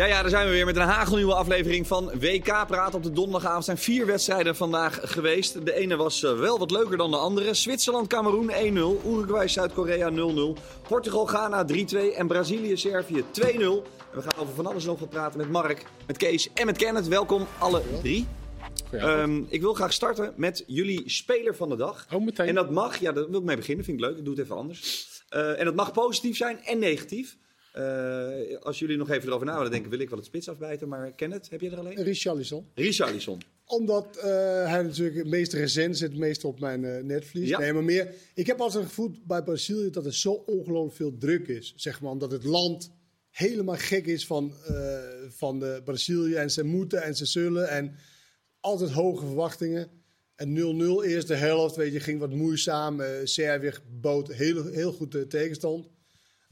Ja, 0.00 0.06
ja, 0.06 0.20
daar 0.20 0.30
zijn 0.30 0.46
we 0.46 0.52
weer 0.52 0.64
met 0.64 0.76
een 0.76 0.82
hagelnieuwe 0.82 1.34
aflevering 1.34 1.86
van 1.86 2.10
WK 2.18 2.66
Praat 2.66 2.94
op 2.94 3.02
de 3.02 3.12
donderdagavond. 3.12 3.64
zijn 3.64 3.78
vier 3.78 4.06
wedstrijden 4.06 4.56
vandaag 4.56 4.98
geweest. 5.02 5.64
De 5.64 5.74
ene 5.74 5.96
was 5.96 6.22
eh, 6.22 6.38
wel 6.38 6.58
wat 6.58 6.70
leuker 6.70 6.96
dan 6.96 7.10
de 7.10 7.16
andere. 7.16 7.54
Zwitserland, 7.54 8.06
Cameroen 8.06 8.50
1-0. 8.50 8.54
Uruguay, 9.06 9.48
Zuid-Korea 9.48 10.10
0-0. 10.10 10.14
Portugal, 10.88 11.26
Ghana 11.26 11.66
3-2. 11.66 12.16
En 12.16 12.26
Brazilië, 12.26 12.76
Servië 12.76 13.24
2-0. 13.40 13.44
En 13.44 13.60
we 14.12 14.22
gaan 14.22 14.36
over 14.38 14.54
van 14.54 14.66
alles 14.66 14.84
nog 14.84 15.00
wat 15.00 15.10
praten 15.10 15.38
met 15.38 15.50
Mark, 15.50 15.84
met 16.06 16.16
Kees 16.16 16.52
en 16.52 16.66
met 16.66 16.76
Kenneth. 16.76 17.08
Welkom 17.08 17.46
alle 17.58 17.82
drie. 18.02 18.26
Um, 18.92 19.46
ik 19.48 19.60
wil 19.60 19.74
graag 19.74 19.92
starten 19.92 20.32
met 20.36 20.64
jullie 20.66 21.02
speler 21.10 21.56
van 21.56 21.68
de 21.68 21.76
dag. 21.76 22.06
Oh, 22.12 22.24
meteen. 22.24 22.48
En 22.48 22.54
dat 22.54 22.70
mag, 22.70 22.96
ja, 22.96 23.12
daar 23.12 23.30
wil 23.30 23.40
ik 23.40 23.46
mee 23.46 23.56
beginnen, 23.56 23.84
vind 23.84 23.98
ik 23.98 24.04
leuk. 24.04 24.16
Ik 24.16 24.24
doe 24.24 24.34
het 24.34 24.42
even 24.42 24.56
anders. 24.56 25.08
Uh, 25.30 25.58
en 25.58 25.64
dat 25.64 25.74
mag 25.74 25.92
positief 25.92 26.36
zijn 26.36 26.60
en 26.64 26.78
negatief. 26.78 27.36
Uh, 27.76 28.58
als 28.60 28.78
jullie 28.78 28.96
nog 28.96 29.10
even 29.10 29.28
erover 29.28 29.46
na 29.46 29.56
willen 29.56 29.70
denken, 29.70 29.90
wil 29.90 29.98
ik 29.98 30.08
wel 30.08 30.18
het 30.18 30.26
spits 30.26 30.48
afbijten. 30.48 30.88
Maar 30.88 31.12
Kenneth, 31.12 31.50
heb 31.50 31.60
je 31.60 31.70
er 31.70 31.78
alleen? 31.78 32.02
Richarlison. 32.02 32.66
Richarlison. 32.74 33.40
Omdat 33.64 34.16
uh, 34.16 34.22
hij 34.64 34.82
natuurlijk 34.82 35.16
het 35.16 35.26
meest 35.26 35.52
recent 35.52 35.98
zit, 35.98 36.08
het 36.10 36.18
meest 36.18 36.44
op 36.44 36.60
mijn 36.60 36.82
uh, 36.82 37.02
netvlies. 37.02 37.48
Ja. 37.48 37.58
Nee, 37.58 37.72
maar 37.72 37.84
meer. 37.84 38.14
Ik 38.34 38.46
heb 38.46 38.60
altijd 38.60 38.84
gevoel 38.84 39.10
bij 39.26 39.42
Brazilië 39.42 39.90
dat 39.90 40.06
er 40.06 40.14
zo 40.14 40.32
ongelooflijk 40.32 40.96
veel 40.96 41.18
druk 41.18 41.48
is. 41.48 41.72
Zeg 41.76 42.00
maar, 42.00 42.10
omdat 42.10 42.30
het 42.30 42.44
land 42.44 42.92
helemaal 43.30 43.76
gek 43.76 44.06
is 44.06 44.26
van, 44.26 44.54
van 45.28 45.58
de 45.58 45.80
Brazilië. 45.84 46.34
En 46.34 46.50
ze 46.50 46.64
moeten 46.64 47.02
en 47.02 47.16
ze 47.16 47.26
zullen. 47.26 47.68
En 47.68 47.94
altijd 48.60 48.90
hoge 48.90 49.26
verwachtingen. 49.26 49.90
En 50.34 50.56
0-0 51.02 51.04
eerste 51.04 51.34
helft, 51.34 51.76
weet 51.76 51.92
je, 51.92 52.00
ging 52.00 52.20
wat 52.20 52.30
moeizaam. 52.30 53.02
Servië 53.24 53.72
bood 54.00 54.28
heel, 54.28 54.66
heel 54.66 54.92
goed 54.92 55.12
de 55.12 55.26
tegenstand. 55.26 55.88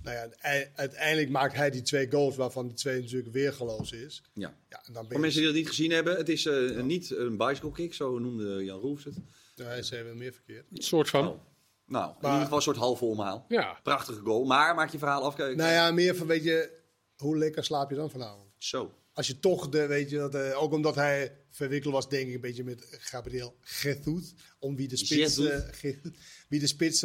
Nou 0.03 0.17
ja, 0.17 0.29
uiteindelijk 0.75 1.29
maakt 1.29 1.55
hij 1.55 1.71
die 1.71 1.83
twee 1.83 2.11
goals, 2.11 2.37
waarvan 2.37 2.69
de 2.69 2.75
twee 2.75 3.01
natuurlijk 3.01 3.33
weergeloos 3.33 3.93
is. 3.93 4.23
Ja. 4.33 4.55
ja 4.69 4.83
en 4.87 4.93
dan 4.93 5.07
Voor 5.09 5.21
mensen 5.21 5.39
die 5.41 5.49
dat 5.49 5.59
niet 5.59 5.69
gezien 5.69 5.91
hebben, 5.91 6.17
het 6.17 6.29
is 6.29 6.45
uh, 6.45 6.71
ja. 6.71 6.81
niet 6.81 7.11
een 7.11 7.37
bicycle 7.37 7.73
kick, 7.73 7.95
zo 7.95 8.19
noemde 8.19 8.65
Jan 8.65 8.81
Roefs 8.81 9.05
het. 9.05 9.15
Nee, 9.57 9.85
ze 9.85 9.95
hebben 9.95 10.19
meer 10.19 10.33
verkeerd. 10.33 10.65
Een 10.71 10.83
soort 10.83 11.09
van. 11.09 11.29
Oh. 11.29 11.41
Nou, 11.87 12.07
maar, 12.07 12.17
in 12.21 12.27
ieder 12.27 12.41
geval 12.41 12.57
een 12.57 12.63
soort 12.63 12.77
halve 12.77 13.05
omhaal. 13.05 13.45
Ja. 13.49 13.81
Prachtige 13.83 14.21
goal, 14.21 14.45
maar 14.45 14.75
maak 14.75 14.91
je 14.91 14.99
verhaal 14.99 15.23
af. 15.23 15.37
Nou 15.37 15.57
ja, 15.57 15.91
meer 15.91 16.17
van, 16.17 16.27
weet 16.27 16.45
je, 16.45 16.71
hoe 17.17 17.39
lekker 17.39 17.65
slaap 17.65 17.91
je 17.91 17.97
dan 17.97 18.11
vanavond? 18.11 18.51
Zo. 18.59 18.93
Als 19.13 19.27
je 19.27 19.39
toch, 19.39 19.69
de, 19.69 19.87
weet 19.87 20.11
je, 20.11 20.17
dat, 20.17 20.35
uh, 20.35 20.63
ook 20.63 20.73
omdat 20.73 20.95
hij 20.95 21.37
verwikkeld 21.51 21.95
was, 21.95 22.09
denk 22.09 22.29
ik, 22.29 22.35
een 22.35 22.41
beetje 22.41 22.65
met 22.65 22.87
Gabriel 22.91 23.57
Jesus, 23.83 24.35
om 24.59 24.77
wie 24.77 24.89
de 24.89 24.97
spits, 24.97 25.39
uh, 25.39 25.59
wie 26.49 26.61
de 26.61 26.67
spits 26.67 26.99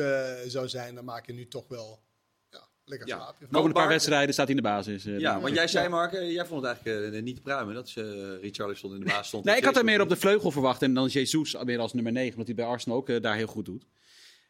zou 0.47 0.67
zijn, 0.67 0.95
dan 0.95 1.05
maak 1.05 1.25
je 1.25 1.33
nu 1.33 1.47
toch 1.47 1.67
wel 1.67 2.03
lekker 2.85 3.07
ja. 3.07 3.15
slaapje. 3.15 3.45
Nog 3.49 3.65
een 3.65 3.71
paar 3.71 3.87
wedstrijden 3.87 4.33
staat 4.33 4.47
hij 4.47 4.55
in 4.55 4.61
de 4.61 4.69
basis. 4.69 5.05
Uh, 5.05 5.19
ja, 5.19 5.39
want 5.39 5.55
jij 5.55 5.67
zei, 5.67 5.89
Mark, 5.89 6.13
uh, 6.13 6.31
jij 6.31 6.45
vond 6.45 6.65
het 6.65 6.75
eigenlijk 6.75 7.13
uh, 7.13 7.21
niet 7.21 7.35
te 7.35 7.41
pruimen 7.41 7.75
dat 7.75 7.93
Richarlison 8.41 8.93
in 8.93 8.99
de 8.99 9.05
basis 9.05 9.27
stond. 9.27 9.43
nee, 9.43 9.57
ik 9.57 9.63
had 9.63 9.75
hem 9.75 9.85
meer 9.85 10.01
op 10.01 10.09
de 10.09 10.15
vleugel 10.15 10.51
verwacht 10.51 10.81
en 10.81 10.93
dan 10.93 11.07
Jesus 11.07 11.55
meer 11.63 11.79
als 11.79 11.93
nummer 11.93 12.11
9, 12.11 12.31
omdat 12.31 12.47
hij 12.47 12.55
bij 12.55 12.65
Arsenal 12.65 12.97
ook 12.97 13.21
daar 13.21 13.35
heel 13.35 13.47
goed 13.47 13.65
doet. 13.65 13.85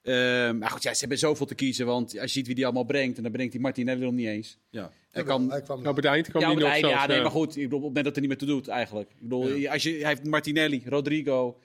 Ehm, 0.03 0.57
maar 0.57 0.69
goed, 0.69 0.83
ja, 0.83 0.93
ze 0.93 0.99
hebben 0.99 1.17
zoveel 1.17 1.45
te 1.45 1.55
kiezen, 1.55 1.85
want 1.85 2.19
als 2.19 2.33
je 2.33 2.37
ziet 2.37 2.45
wie 2.45 2.55
die 2.55 2.65
allemaal 2.65 2.83
brengt, 2.83 3.17
en 3.17 3.23
dan 3.23 3.31
brengt 3.31 3.53
hij 3.53 3.61
Martinelli 3.61 4.03
nog 4.03 4.13
niet 4.13 4.27
eens. 4.27 4.57
Ja. 4.69 4.91
Hij 5.11 5.23
kan, 5.23 5.49
hij 5.49 5.61
kwam 5.61 5.77
nou, 5.77 5.89
op 5.89 5.95
het 5.95 6.05
eind 6.05 6.29
kwam 6.29 6.41
ja, 6.41 6.47
hij 6.47 6.57
nog 6.57 6.69
einde, 6.69 6.87
Ja, 6.87 7.05
nee, 7.05 7.21
maar 7.21 7.31
goed, 7.31 7.55
ik 7.55 7.63
bedoel, 7.63 7.77
op 7.77 7.83
het 7.83 7.93
moment 7.93 8.05
dat 8.05 8.15
hij 8.15 8.27
niet 8.27 8.29
meer 8.29 8.47
te 8.47 8.53
doet, 8.53 8.67
eigenlijk. 8.67 9.09
Ik 9.09 9.19
bedoel, 9.19 9.47
ja. 9.47 9.71
als 9.71 9.83
je, 9.83 9.89
hij 9.89 10.07
heeft 10.07 10.23
Martinelli, 10.23 10.83
Rodrigo, 10.85 11.57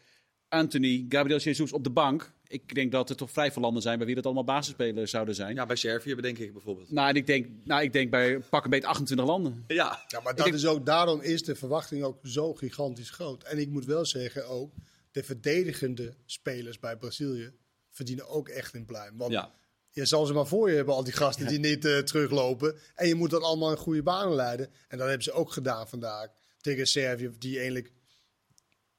Anthony, 0.49 1.07
Gabriel 1.09 1.39
Jesus 1.39 1.73
op 1.73 1.85
de 1.85 1.91
bank. 1.91 2.33
Ik 2.47 2.75
denk 2.75 2.93
dat 2.93 3.11
er 3.11 3.17
toch 3.17 3.31
vrij 3.31 3.53
veel 3.53 3.63
landen 3.63 3.83
zijn 3.83 3.97
bij 3.99 4.07
wie 4.07 4.15
dat 4.15 4.25
allemaal 4.25 4.45
basisspelers 4.45 5.11
zouden 5.11 5.35
zijn. 5.35 5.55
Ja, 5.55 5.67
bij 5.67 5.77
Servië 5.77 6.15
bedenk 6.15 6.39
ik 6.39 6.53
bijvoorbeeld. 6.53 6.91
Nou, 6.91 7.09
en 7.09 7.15
ik 7.15 7.27
denk, 7.27 7.47
nou, 7.65 7.83
ik 7.83 7.93
denk 7.93 8.11
bij 8.11 8.39
pak 8.39 8.65
een 8.65 8.71
beetje 8.71 8.89
28 8.89 9.27
landen. 9.27 9.65
Ja, 9.67 10.05
ja 10.09 10.21
maar 10.21 10.35
dat 10.35 10.55
is 10.55 10.67
ook, 10.67 10.87
daarom 10.87 11.21
is 11.21 11.43
de 11.43 11.55
verwachting 11.55 12.03
ook 12.03 12.19
zo 12.23 12.55
gigantisch 12.55 13.11
groot. 13.11 13.43
En 13.43 13.59
ik 13.59 13.69
moet 13.69 13.85
wel 13.85 14.05
zeggen 14.05 14.49
ook, 14.49 14.73
de 15.11 15.23
verdedigende 15.23 16.15
spelers 16.25 16.79
bij 16.79 16.97
Brazilië 16.97 17.53
verdienen 17.91 18.29
ook 18.29 18.49
echt 18.49 18.75
een 18.75 18.85
pluim. 18.85 19.17
Want 19.17 19.33
ja. 19.33 19.55
je 19.91 20.05
zal 20.05 20.27
ze 20.27 20.33
maar 20.33 20.47
voor 20.47 20.71
je 20.71 20.77
hebben, 20.77 20.95
al 20.95 21.05
die 21.05 21.13
gasten 21.13 21.47
die 21.47 21.59
niet 21.59 21.85
uh, 21.85 21.99
teruglopen. 21.99 22.79
En 22.95 23.09
je 23.09 23.15
moet 23.15 23.31
dat 23.31 23.43
allemaal 23.43 23.71
in 23.71 23.77
goede 23.77 24.03
banen 24.03 24.35
leiden. 24.35 24.67
En 24.89 24.99
dat 24.99 25.07
hebben 25.07 25.25
ze 25.25 25.33
ook 25.33 25.53
gedaan 25.53 25.89
vandaag 25.89 26.29
tegen 26.61 26.87
Servië, 26.87 27.31
die 27.39 27.57
eigenlijk 27.57 27.93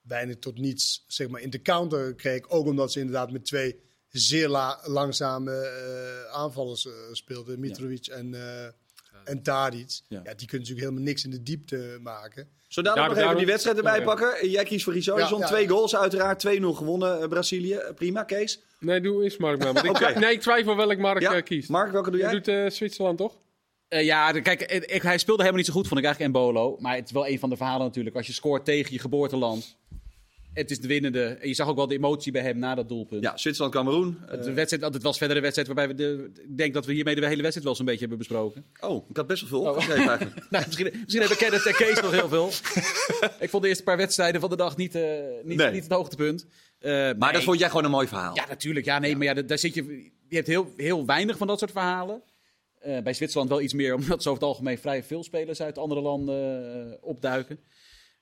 weinig 0.01 0.39
tot 0.39 0.57
niets 0.57 1.03
zeg 1.07 1.27
maar, 1.27 1.41
in 1.41 1.49
de 1.49 1.61
counter 1.61 2.15
kreeg. 2.15 2.49
Ook 2.49 2.65
omdat 2.65 2.91
ze 2.91 2.99
inderdaad 2.99 3.31
met 3.31 3.45
twee 3.45 3.79
zeer 4.09 4.47
la 4.47 4.79
langzame 4.83 5.51
uh, 5.51 6.35
aanvallers 6.35 6.85
uh, 6.85 6.93
speelden. 7.11 7.59
Mitrovic 7.59 8.05
ja. 8.05 8.13
en, 8.13 8.33
uh, 8.33 8.63
en 9.23 9.41
Tadic. 9.43 9.99
Ja. 10.07 10.21
ja. 10.23 10.33
die 10.33 10.47
kunnen 10.47 10.67
natuurlijk 10.67 10.79
helemaal 10.79 11.03
niks 11.03 11.23
in 11.23 11.31
de 11.31 11.43
diepte 11.43 11.97
maken. 12.01 12.49
Zo 12.67 12.81
dadelijk 12.81 13.13
nog 13.13 13.23
even 13.23 13.37
die 13.37 13.45
wedstrijd 13.45 13.77
erbij 13.77 14.03
pakken. 14.03 14.49
Jij 14.49 14.63
kiest 14.63 14.83
voor 14.83 14.93
Richarlison. 14.93 15.41
Twee 15.41 15.67
goals 15.67 15.95
uiteraard. 15.95 16.47
2-0 16.47 16.49
gewonnen 16.61 17.29
Brazilië. 17.29 17.79
Prima, 17.95 18.23
Kees. 18.23 18.59
Nee, 18.79 19.01
doe 19.01 19.23
eens 19.23 19.37
Mark 19.37 19.59
maar. 19.59 19.89
okay. 19.89 20.11
ik, 20.11 20.19
nee, 20.23 20.31
ik 20.31 20.41
twijfel 20.41 20.75
welk 20.75 20.97
Mark 20.97 21.45
kiest. 21.45 21.69
Mark, 21.69 21.91
welke 21.91 22.11
doe 22.11 22.19
jij? 22.19 22.33
Je 22.33 22.41
doet 22.41 22.73
Zwitserland, 22.73 23.17
toch? 23.17 23.37
Uh, 23.89 24.03
ja, 24.03 24.31
kijk, 24.31 24.61
ik, 24.61 25.01
hij 25.01 25.17
speelde 25.17 25.41
helemaal 25.41 25.61
niet 25.61 25.65
zo 25.65 25.73
goed, 25.73 25.87
vond 25.87 25.99
ik 25.99 26.05
eigenlijk, 26.05 26.35
Embolo. 26.35 26.77
Maar 26.79 26.95
het 26.95 27.05
is 27.05 27.11
wel 27.11 27.27
een 27.27 27.39
van 27.39 27.49
de 27.49 27.57
verhalen 27.57 27.85
natuurlijk. 27.85 28.15
Als 28.15 28.27
je 28.27 28.33
scoort 28.33 28.65
tegen 28.65 28.93
je 28.93 28.99
geboorteland, 28.99 29.77
het 30.53 30.71
is 30.71 30.79
de 30.79 30.87
winnende. 30.87 31.23
En 31.23 31.47
je 31.47 31.53
zag 31.53 31.67
ook 31.67 31.75
wel 31.75 31.87
de 31.87 31.95
emotie 31.95 32.31
bij 32.31 32.41
hem 32.41 32.57
na 32.57 32.75
dat 32.75 32.89
doelpunt. 32.89 33.23
Ja, 33.23 33.37
Zwitserland-Cameroen. 33.37 34.17
Het, 34.25 34.47
uh, 34.47 34.53
wedstrijd, 34.53 34.93
het 34.93 35.03
was 35.03 35.17
verder 35.17 35.35
een 35.35 35.41
wedstrijd 35.41 35.67
waarbij 35.67 35.87
we 35.87 35.93
de, 35.93 36.31
ik 36.47 36.57
denk 36.57 36.73
dat 36.73 36.85
we 36.85 36.93
hiermee 36.93 37.15
de 37.15 37.21
hele 37.21 37.41
wedstrijd 37.41 37.65
wel 37.65 37.75
zo'n 37.75 37.85
beetje 37.85 37.99
hebben 37.99 38.17
besproken. 38.17 38.65
Oh, 38.79 39.09
ik 39.09 39.17
had 39.17 39.27
best 39.27 39.41
wel 39.41 39.49
veel 39.49 39.69
opgeschreven 39.69 40.03
oh. 40.03 40.09
eigenlijk. 40.15 40.49
nou, 40.49 40.65
misschien, 40.65 40.89
misschien 40.91 41.19
hebben 41.19 41.37
Kenneth 41.37 41.65
en 41.65 41.73
Kees 41.73 42.01
nog 42.01 42.11
heel 42.11 42.29
veel. 42.29 42.47
ik 43.45 43.49
vond 43.49 43.63
de 43.63 43.69
eerste 43.69 43.83
paar 43.83 43.97
wedstrijden 43.97 44.41
van 44.41 44.49
de 44.49 44.55
dag 44.55 44.77
niet, 44.77 44.95
uh, 44.95 45.01
niet, 45.43 45.57
nee. 45.57 45.71
niet 45.71 45.83
het 45.83 45.91
hoogtepunt. 45.91 46.45
Uh, 46.79 46.91
maar 46.91 47.15
nee. 47.17 47.31
dat 47.31 47.43
vond 47.43 47.59
jij 47.59 47.69
gewoon 47.69 47.83
een 47.85 47.91
mooi 47.91 48.07
verhaal? 48.07 48.35
Ja, 48.35 48.45
natuurlijk. 48.47 48.85
Ja, 48.85 48.99
nee, 48.99 49.11
ja. 49.11 49.17
maar 49.17 49.25
ja, 49.25 49.33
daar 49.33 49.57
zit 49.57 49.73
je, 49.73 50.11
je 50.27 50.35
hebt 50.35 50.47
heel, 50.47 50.73
heel 50.77 51.05
weinig 51.05 51.37
van 51.37 51.47
dat 51.47 51.59
soort 51.59 51.71
verhalen. 51.71 52.21
Uh, 52.87 53.01
bij 53.01 53.13
Zwitserland 53.13 53.49
wel 53.49 53.61
iets 53.61 53.73
meer, 53.73 53.93
omdat 53.99 54.23
ze 54.23 54.29
over 54.29 54.41
het 54.41 54.51
algemeen 54.51 54.77
vrij 54.77 55.03
veel 55.03 55.23
spelers 55.23 55.61
uit 55.61 55.77
andere 55.77 56.01
landen 56.01 57.03
opduiken. 57.03 57.59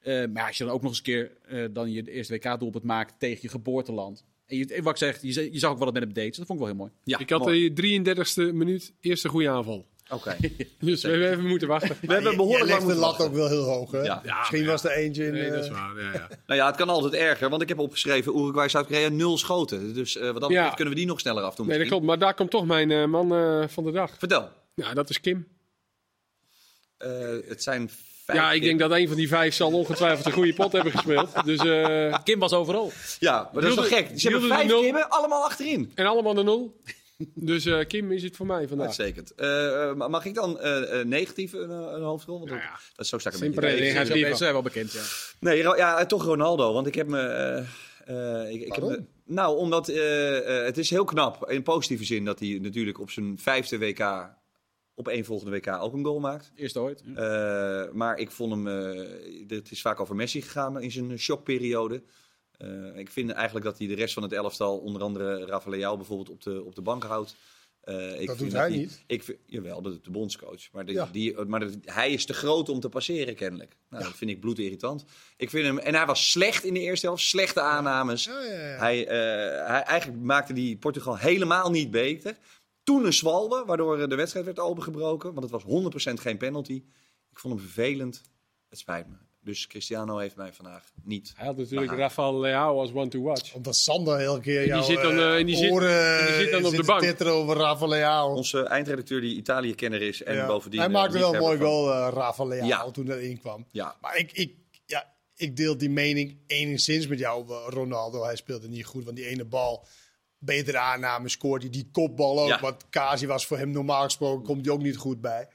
Uh, 0.08 0.28
maar 0.34 0.48
als 0.48 0.58
je 0.58 0.64
dan 0.64 0.74
ook 0.74 0.82
nog 0.82 0.90
eens 0.90 0.98
een 0.98 1.04
keer 1.04 1.32
dan 1.72 1.92
je 1.92 2.12
eerste 2.12 2.34
WK-doelpunt 2.34 2.84
maakt 2.84 3.14
tegen 3.20 3.40
je 3.42 3.50
geboorteland. 3.50 4.24
En 4.48 4.58
je, 4.58 4.82
wat 4.82 4.92
ik 4.92 4.98
zeg, 4.98 5.22
je, 5.22 5.54
je 5.54 5.60
zag 5.60 5.72
ook 5.72 5.78
wel 5.78 5.86
dat 5.86 5.94
met 5.94 6.04
hem 6.04 6.14
deed. 6.14 6.28
Dus 6.28 6.38
dat 6.38 6.48
vond 6.48 6.60
ik 6.60 6.66
wel 6.66 6.76
heel 6.76 6.84
mooi. 6.84 6.92
Ja, 7.04 7.20
ik 7.20 7.30
had 7.30 7.44
de 7.44 8.52
33ste 8.52 8.54
minuut 8.56 8.94
eerste 9.02 9.30
goede 9.30 9.50
aanval. 9.50 9.88
Oké. 10.10 10.16
Okay. 10.16 10.68
dus 10.80 11.02
we 11.02 11.10
hebben 11.10 11.32
even 11.32 11.46
moeten 11.46 11.68
wachten. 11.68 11.96
We 12.02 12.14
hebben 12.14 12.36
behoorlijk 12.36 12.70
lang 12.70 12.86
de 12.86 12.94
lat 12.94 13.22
ook 13.22 13.34
wel 13.34 13.48
heel 13.48 13.64
hoog, 13.64 13.92
hè? 13.92 14.02
Ja. 14.02 14.22
Ja, 14.26 14.38
Misschien 14.38 14.66
was 14.66 14.84
er 14.84 14.92
eentje 14.92 15.26
in... 15.26 15.34
Nee, 15.34 15.50
dat 15.50 15.64
is 15.64 15.70
waar. 15.70 16.02
Ja, 16.02 16.14
ja. 16.14 16.28
nou 16.48 16.60
ja, 16.60 16.66
het 16.68 16.76
kan 16.76 16.90
altijd 16.90 17.14
erger, 17.14 17.50
want 17.50 17.62
ik 17.62 17.68
heb 17.68 17.80
opgeschreven 17.80 18.38
Uruguay, 18.38 18.70
Zuid-Korea, 18.70 19.10
nul 19.10 19.38
schoten. 19.38 19.94
Dus 19.94 20.16
uh, 20.16 20.32
wat 20.32 20.42
dat 20.42 20.50
betreft 20.50 20.76
kunnen 20.76 20.94
we 20.94 21.00
die 21.00 21.08
nog 21.08 21.20
sneller 21.20 21.44
afdoen. 21.44 21.68
Nee, 21.68 21.78
dat 21.78 21.88
klopt. 21.88 22.06
Maar 22.06 22.20
daar 22.20 22.34
komt 22.34 22.52
toch 22.52 22.66
mijn 22.66 22.90
uh, 22.90 23.06
man 23.06 23.34
uh, 23.34 23.68
van 23.68 23.84
de 23.84 23.92
dag. 23.92 24.16
Vertel. 24.18 24.50
Ja, 24.74 24.94
dat 24.94 25.10
is 25.10 25.20
Kim. 25.20 25.48
het 27.48 27.64
zijn 27.64 27.90
ja, 28.34 28.52
ik 28.52 28.62
denk 28.62 28.80
dat 28.80 28.92
een 28.92 29.08
van 29.08 29.18
die 29.18 29.28
vijf 29.28 29.54
zal 29.54 29.72
ongetwijfeld 29.72 30.26
een 30.26 30.32
goede 30.32 30.54
pot 30.54 30.72
hebben 30.72 30.92
gespeeld. 30.92 31.30
Dus, 31.46 31.64
uh, 31.64 32.18
Kim 32.24 32.40
was 32.40 32.54
overal. 32.54 32.92
Ja, 33.20 33.50
maar 33.54 33.62
dat 33.62 33.72
is 33.72 33.78
toch 33.78 33.88
gek? 33.88 34.12
Ze 34.16 34.30
hebben 34.30 34.48
vijf 34.50 34.68
Kimmen, 34.68 35.10
allemaal 35.10 35.44
achterin. 35.44 35.92
En 35.96 36.06
allemaal 36.06 36.34
de 36.34 36.44
nul. 36.44 36.82
Dus 37.34 37.66
uh, 37.66 37.86
Kim 37.88 38.12
is 38.12 38.24
het 38.24 38.36
voor 38.36 38.46
mij 38.46 38.68
vandaag. 38.68 38.86
Uitstekend. 38.86 39.34
Uh, 39.38 39.94
mag 40.08 40.26
ik 40.26 40.34
dan 40.34 40.60
uh, 40.62 41.04
negatief 41.04 41.54
een, 41.54 41.70
een 41.70 42.02
hoofdrol? 42.02 42.38
Want 42.38 42.50
nou 42.50 42.62
ja, 42.62 42.80
dat 42.96 43.06
is 43.06 43.10
zo 43.10 43.18
sterk 43.18 43.40
een 43.40 43.52
beetje. 43.52 44.36
zijn 44.36 44.54
wel 44.54 44.62
bekend, 44.62 44.92
ja. 44.92 45.02
Nee, 45.40 45.58
ja, 45.58 46.06
toch 46.06 46.24
Ronaldo. 46.24 46.74
Want 46.74 46.88
ik 46.88 46.96
heb 46.96 47.08
me... 47.08 47.64
ik, 48.50 48.62
ik 48.62 48.74
heb 48.74 48.84
me, 48.84 49.04
nou, 49.26 49.58
omdat 49.58 49.88
het 50.66 50.78
is 50.78 50.90
heel 50.90 51.04
knap, 51.04 51.52
in 51.52 51.64
positieve 51.64 52.06
zin, 52.06 52.26
dat 52.26 52.40
hij 52.40 52.60
natuurlijk 52.62 53.00
op 53.00 53.12
zijn 53.12 53.40
vijfde 53.40 53.78
WK 53.78 54.30
op 54.98 55.08
één 55.08 55.26
volgende 55.26 55.52
WK 55.52 55.68
ook 55.68 55.94
een 55.94 56.04
goal 56.04 56.20
maakt. 56.20 56.52
Eerst 56.56 56.78
ooit. 56.78 57.04
Ja. 57.06 57.86
Uh, 57.86 57.92
maar 57.92 58.18
ik 58.18 58.32
vond 58.32 58.52
hem, 58.52 58.68
uh, 58.68 59.48
het 59.48 59.72
is 59.72 59.82
vaak 59.82 60.00
over 60.00 60.16
Messi 60.16 60.42
gegaan 60.42 60.82
in 60.82 60.92
zijn 60.92 61.20
shockperiode. 61.20 62.04
Uh, 62.58 62.98
ik 62.98 63.10
vind 63.10 63.32
eigenlijk 63.32 63.66
dat 63.66 63.78
hij 63.78 63.88
de 63.88 63.96
rest 63.96 64.14
van 64.14 64.24
het 64.24 64.32
elftal, 64.32 64.78
onder 64.78 65.02
andere 65.02 65.46
Rafa 65.46 65.70
Leao 65.70 65.98
bijvoorbeeld, 65.98 66.30
op 66.30 66.42
de, 66.42 66.64
op 66.64 66.76
de 66.76 66.82
bank 66.82 67.04
houdt. 67.04 67.36
ik 68.18 68.28
dat 68.28 68.38
doet 68.38 68.52
hij 68.52 68.62
dat 68.62 68.78
niet. 68.78 69.04
Ik 69.08 69.24
vind, 69.24 69.38
jawel, 69.46 69.82
dat 69.82 69.94
is 69.94 70.02
de 70.02 70.12
bondscoach. 70.12 70.72
Maar, 70.72 70.86
de, 70.86 70.92
ja. 70.92 71.10
die, 71.12 71.46
maar 71.46 71.60
de, 71.60 71.80
hij 71.86 72.12
is 72.12 72.26
te 72.26 72.34
groot 72.34 72.70
om 72.70 72.80
te 72.80 72.90
passeren, 72.90 73.36
kennelijk. 73.36 73.78
Nou, 73.90 74.04
ja. 74.04 74.10
Dat 74.10 74.18
vind 74.18 74.32
ik 74.32 74.40
bloedirritant. 74.40 75.04
Ik 75.38 75.50
vind 75.50 75.66
hem, 75.66 75.78
en 75.78 75.96
hij 75.96 76.06
was 76.06 76.32
slecht 76.32 76.64
in 76.64 76.74
de 76.74 76.80
eerste 76.80 77.06
helft, 77.06 77.24
slechte 77.24 77.62
aannames. 77.62 78.26
Ja, 78.26 78.34
hij, 78.78 78.98
hij, 78.98 79.82
eigenlijk 79.82 80.22
maakte 80.22 80.54
die 80.54 80.78
Portugal 80.78 81.18
helemaal 81.18 81.72
niet 81.72 81.92
beter. 81.92 82.38
Toen 82.88 83.06
een 83.06 83.14
zwalbe, 83.14 83.64
waardoor 83.66 84.10
de 84.10 84.16
wedstrijd 84.16 84.46
werd 84.46 84.60
opengebroken. 84.60 85.34
Want 85.34 85.52
het 85.52 85.64
was 85.64 85.84
100% 86.12 86.14
geen 86.14 86.38
penalty. 86.38 86.84
Ik 87.32 87.40
vond 87.40 87.54
hem 87.54 87.64
vervelend. 87.64 88.22
Het 88.70 88.80
spijt 88.80 89.08
me. 89.08 89.16
Dus 89.42 89.68
Cristiano 89.68 90.18
heeft 90.18 90.36
mij 90.36 90.54
vandaag 90.54 90.84
niet. 91.04 91.34
Hij 91.36 91.46
had 91.48 91.58
natuurlijk 91.58 91.90
Maar- 91.92 92.00
Rafael 92.00 92.40
Leao 92.40 92.80
als 92.80 92.94
one 92.94 93.08
to 93.08 93.22
watch. 93.22 93.54
Omdat 93.54 93.76
Sander 93.76 94.20
elke 94.20 94.42
keer 94.42 94.60
die 94.60 94.68
jou, 94.68 94.84
zit 94.84 95.02
dan, 95.02 95.18
eh, 95.18 95.36
en 95.38 95.46
die 95.46 95.56
zit- 95.56 95.72
oren 95.72 96.20
en 96.20 96.26
die 96.28 96.36
zit 96.36 96.52
dan 96.52 96.66
op 96.66 96.72
de 96.76 96.84
bank. 96.84 97.02
titteren 97.02 97.34
over 97.34 97.56
Rafa 97.58 97.86
Leao. 97.88 98.34
Onze 98.36 98.62
eindredacteur 98.64 99.22
die 99.22 99.36
Italië-kenner 99.36 100.02
is 100.02 100.24
en 100.24 100.36
Ja. 100.36 100.48
bovendien... 100.48 100.80
Hij 100.80 100.90
eh, 100.90 100.96
maakte 100.96 101.20
wel 101.20 101.34
een 101.34 101.40
mooi 101.40 101.58
van- 101.58 101.66
goal, 101.68 101.94
eh 101.94 102.14
Rafa 102.14 102.44
Leao, 102.46 102.66
Ja. 102.66 102.92
toen 102.92 103.08
hij 103.08 103.22
inkwam. 103.22 103.68
Ja, 103.72 103.96
Maar 104.02 104.18
ik, 104.18 104.32
ik, 104.32 104.54
ja, 104.86 105.14
ik 105.36 105.56
deel 105.58 105.78
die 105.78 105.90
mening 105.90 106.38
enigszins 106.48 107.08
met 107.08 107.20
jou, 107.20 107.50
eh, 107.50 107.66
Ronaldo. 107.70 108.24
Hij 108.24 108.36
speelde 108.36 108.68
niet 108.68 108.86
goed, 108.86 109.04
want 109.04 109.16
die 109.18 109.26
ene 109.28 109.46
bal, 109.46 109.88
betere 110.40 110.78
aanname, 110.78 111.30
scoort 111.30 111.62
hij. 111.62 111.72
Die 111.72 111.90
kopbal 111.92 112.40
ook, 112.42 112.48
Ja. 112.48 112.60
wat 112.60 112.84
Kasi 112.90 113.28
was 113.28 113.46
voor 113.46 113.58
hem 113.58 113.72
normaal 113.72 114.04
gesproken, 114.04 114.46
komt 114.46 114.66
hij 114.66 114.74
ook 114.74 114.82
niet 114.82 114.98
goed 114.98 115.22
bij. 115.22 115.48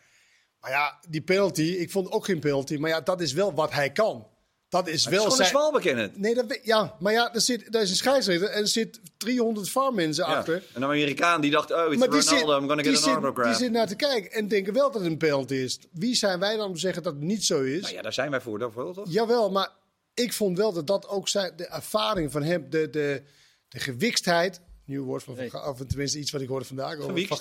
Maar 0.60 0.70
ja, 0.70 0.98
die 1.08 1.22
penalty, 1.22 1.62
ik 1.62 1.90
vond 1.90 2.10
ook 2.10 2.24
geen 2.24 2.40
penalty. 2.40 2.76
Maar 2.76 2.90
ja, 2.90 3.00
dat 3.00 3.20
is 3.20 3.32
wel 3.32 3.54
wat 3.54 3.72
hij 3.72 3.90
kan. 3.92 4.26
Dat 4.68 4.86
is 4.88 4.92
het 4.92 5.00
is 5.00 5.04
wel 5.04 5.14
gewoon 5.18 5.30
een 5.30 5.36
zijn... 5.36 5.48
zwalbe 5.48 5.80
kennen. 5.80 6.12
Nee, 6.16 6.34
dat, 6.34 6.58
ja, 6.62 6.96
maar 7.00 7.12
ja, 7.12 7.34
er, 7.34 7.40
zit, 7.40 7.74
er 7.74 7.80
is 7.82 7.90
een 7.90 7.96
scheidsrechter 7.96 8.48
en 8.48 8.60
er 8.60 8.68
zit 8.68 9.00
300 9.16 9.68
VAR-mensen 9.70 10.26
Ja. 10.28 10.36
achter. 10.36 10.62
Een 10.74 10.84
Amerikaan 10.84 11.40
die 11.40 11.50
dacht, 11.50 11.70
oh, 11.72 11.92
it's 11.92 12.02
Ronaldo, 12.02 12.20
zit, 12.20 12.40
I'm 12.42 12.68
gonna 12.68 12.82
get 12.82 12.86
an 12.86 12.96
zit, 12.96 13.04
die 13.04 13.12
autograph. 13.12 13.56
zit 13.56 13.70
naar 13.72 13.86
te 13.86 13.96
kijken 13.96 14.32
en 14.32 14.48
denken 14.48 14.72
wel 14.72 14.90
dat 14.90 15.00
het 15.00 15.10
een 15.10 15.18
penalty 15.18 15.54
is. 15.54 15.78
Wie 15.92 16.14
zijn 16.14 16.38
wij 16.38 16.56
dan 16.56 16.66
om 16.66 16.74
te 16.74 16.80
zeggen 16.80 17.02
dat 17.02 17.12
het 17.14 17.22
niet 17.22 17.44
zo 17.44 17.60
is? 17.62 17.80
Nou 17.82 17.94
ja, 17.94 18.02
daar 18.02 18.12
zijn 18.12 18.30
wij 18.30 18.40
voor, 18.40 18.58
daarvoor 18.58 18.94
toch? 18.94 19.06
Jawel, 19.08 19.50
maar 19.50 19.68
ik 20.14 20.32
vond 20.32 20.58
wel 20.58 20.72
dat 20.72 20.86
dat 20.86 21.08
ook 21.08 21.28
zijn, 21.28 21.52
de 21.56 21.66
ervaring 21.66 22.32
van 22.32 22.42
hem, 22.42 22.70
de, 22.70 22.90
de, 22.90 23.22
de 23.68 23.78
gewikstheid, 23.78 24.60
nieuw 24.84 25.04
woord 25.04 25.22
van 25.22 25.36
Van 25.36 25.50
Gaal, 25.50 25.70
of 25.70 25.78
tenminste 25.86 26.18
iets 26.18 26.30
wat 26.30 26.40
ik 26.40 26.48
hoorde 26.48 26.64
vandaag 26.64 26.92
over 26.92 27.04
Gewiekst. 27.04 27.28
Van 27.28 27.38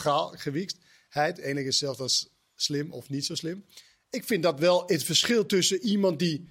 Gaal, 1.10 1.36
enig 1.36 1.66
is 1.66 1.78
zelfs 1.78 2.00
als 2.00 2.30
slim 2.56 2.92
of 2.94 3.10
niet 3.10 3.26
zo 3.26 3.36
slim. 3.36 3.66
Ik 4.10 4.24
vind 4.24 4.44
dat 4.44 4.60
wel 4.60 4.84
het 4.86 5.04
verschil 5.04 5.46
tussen 5.46 5.80
iemand 5.82 6.20
die 6.20 6.50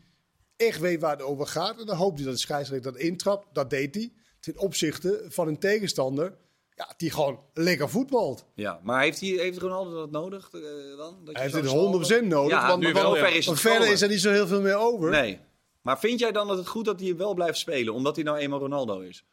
echt 0.57 0.79
weet 0.81 1.01
waar 1.01 1.11
het 1.17 1.23
over 1.23 1.47
gaat 1.47 1.81
en 1.81 1.87
dan 1.87 1.97
hoopt 1.97 2.17
hij 2.17 2.25
dat 2.25 2.35
de 2.35 2.41
scheidsrechter 2.41 2.93
dat 2.93 3.01
intrapt, 3.01 3.47
dat 3.55 3.71
deed 3.71 3.95
hij, 3.95 4.13
ten 4.41 4.59
opzichte 4.59 5.25
van 5.29 5.49
een 5.49 5.59
tegenstander 5.59 6.37
ja, 6.75 6.95
die 6.97 7.11
gewoon 7.11 7.41
lekker 7.55 7.89
voetbalt. 7.91 8.45
Ja, 8.55 8.81
maar 8.83 9.03
heeft, 9.03 9.21
hij, 9.21 9.29
heeft 9.29 9.59
Ronaldo 9.59 9.97
dat 9.97 10.11
nodig 10.11 10.49
eh, 10.53 10.61
dan? 10.97 11.25
Dat 11.25 11.27
je 11.27 11.33
Hij 11.33 11.43
heeft 11.43 11.55
het 11.55 11.69
zwalbe- 11.69 12.23
100% 12.23 12.27
nodig, 12.27 12.51
Ja, 12.59 12.67
want, 12.69 12.81
nu 12.81 12.93
want- 12.93 13.05
wel, 13.05 13.17
ja. 13.17 13.21
ver 13.27 13.37
is 13.37 13.47
want 13.47 13.59
het 13.63 13.71
verder 13.71 13.93
is 13.93 14.03
er 14.03 14.09
niet 14.09 14.21
zo 14.21 14.31
heel 14.31 14.47
veel 14.47 14.61
meer 14.61 14.77
over. 14.77 15.11
Nee. 15.11 15.41
Maar 15.81 15.99
vind 15.99 16.19
jij 16.21 16.33
dan 16.33 16.47
dat 16.49 16.57
het 16.59 16.67
goed 16.69 16.85
dat 16.85 17.01
hij 17.01 17.17
wel 17.17 17.35
blijft 17.35 17.59
spelen, 17.59 17.95
omdat 17.95 18.15
hij 18.15 18.25
nou 18.25 18.39
eenmaal 18.39 18.59
Ronaldo 18.59 19.01
is? 19.01 19.25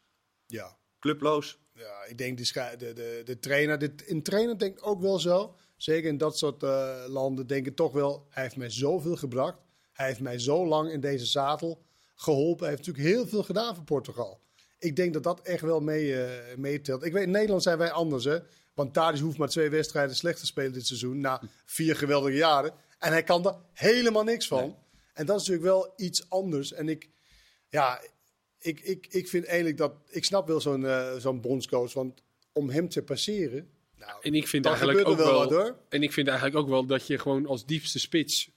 Ja. 0.46 0.76
Clubloos? 1.00 1.58
Ja, 1.74 2.04
ik 2.08 2.18
denk 2.18 2.38
de, 2.38 2.74
de, 2.78 2.92
de, 2.92 3.22
de 3.24 3.38
trainer. 3.38 3.78
De, 3.78 3.92
een 4.06 4.22
trainer 4.22 4.58
denkt 4.58 4.82
ook 4.82 5.00
wel 5.00 5.18
zo. 5.18 5.54
Zeker 5.76 6.08
in 6.08 6.18
dat 6.18 6.38
soort 6.38 6.62
eh, 6.62 7.04
landen 7.06 7.46
denken 7.46 7.74
toch 7.74 7.92
wel. 7.92 8.26
Hij 8.30 8.42
heeft 8.42 8.56
mij 8.56 8.70
zoveel 8.70 9.16
gebracht. 9.16 9.58
Hij 9.92 10.06
heeft 10.06 10.20
mij 10.20 10.38
zo 10.38 10.66
lang 10.66 10.90
in 10.90 11.00
deze 11.00 11.26
zadel 11.26 11.82
geholpen. 12.14 12.66
Hij 12.66 12.74
heeft 12.74 12.86
natuurlijk 12.86 13.14
heel 13.14 13.26
veel 13.26 13.42
gedaan 13.42 13.74
voor 13.74 13.84
Portugal. 13.84 14.40
Ik 14.78 14.96
denk 14.96 15.12
dat 15.12 15.22
dat 15.22 15.40
echt 15.40 15.62
wel 15.62 15.80
mee, 15.80 16.22
eh, 16.22 16.56
meetelt. 16.56 17.04
Ik 17.04 17.12
weet, 17.12 17.22
in 17.22 17.30
Nederland 17.30 17.62
zijn 17.62 17.78
wij 17.78 17.90
anders, 17.90 18.24
hè. 18.24 18.38
Want 18.74 18.92
Tadic 18.92 19.20
hoeft 19.20 19.38
maar 19.38 19.48
twee 19.48 19.70
wedstrijden 19.70 20.16
slecht 20.16 20.38
te 20.38 20.46
spelen 20.46 20.72
dit 20.72 20.86
seizoen. 20.86 21.20
Na 21.20 21.42
vier 21.64 21.96
geweldige 21.96 22.36
jaren. 22.36 22.72
En 22.98 23.12
hij 23.12 23.22
kan 23.22 23.46
er 23.46 23.56
helemaal 23.72 24.24
niks 24.24 24.46
van. 24.46 24.76
En 25.12 25.26
dat 25.26 25.40
is 25.40 25.46
natuurlijk 25.48 25.74
wel 25.74 25.92
iets 25.96 26.30
anders. 26.30 26.72
En 26.72 26.88
ik, 26.88 27.08
ja, 27.68 28.00
ik, 28.60 28.80
ik, 28.80 29.06
ik 29.10 29.28
vind 29.28 29.44
eigenlijk 29.44 29.76
dat. 29.76 29.92
Ik 30.10 30.24
snap 30.24 30.46
wel 30.48 30.60
zo'n 30.60 30.86
eh, 30.86 31.14
zo'n 31.16 31.40
bondscoach. 31.40 31.92
Want 31.92 32.22
om 32.52 32.70
hem 32.70 32.88
te 32.88 33.02
passeren. 33.02 33.68
Nou, 33.96 34.12
En 34.22 34.34
ik 34.34 34.48
vind 34.48 34.64
dan 34.64 34.72
eigenlijk 34.72 35.06
gebeurt 35.08 35.20
ook 35.28 35.32
wel 35.32 35.40
wel, 35.48 35.48
wat 35.58 35.66
hoor. 35.68 35.78
en 35.88 36.02
ik 36.02 36.12
vind 36.12 36.26
eigenlijk 36.28 36.58
ook 36.58 36.68
wel 36.68 36.86
dat 36.86 37.06
je 37.06 37.18
gewoon 37.18 37.46
als 37.46 37.66
diepste 37.66 37.98
spits 37.98 38.50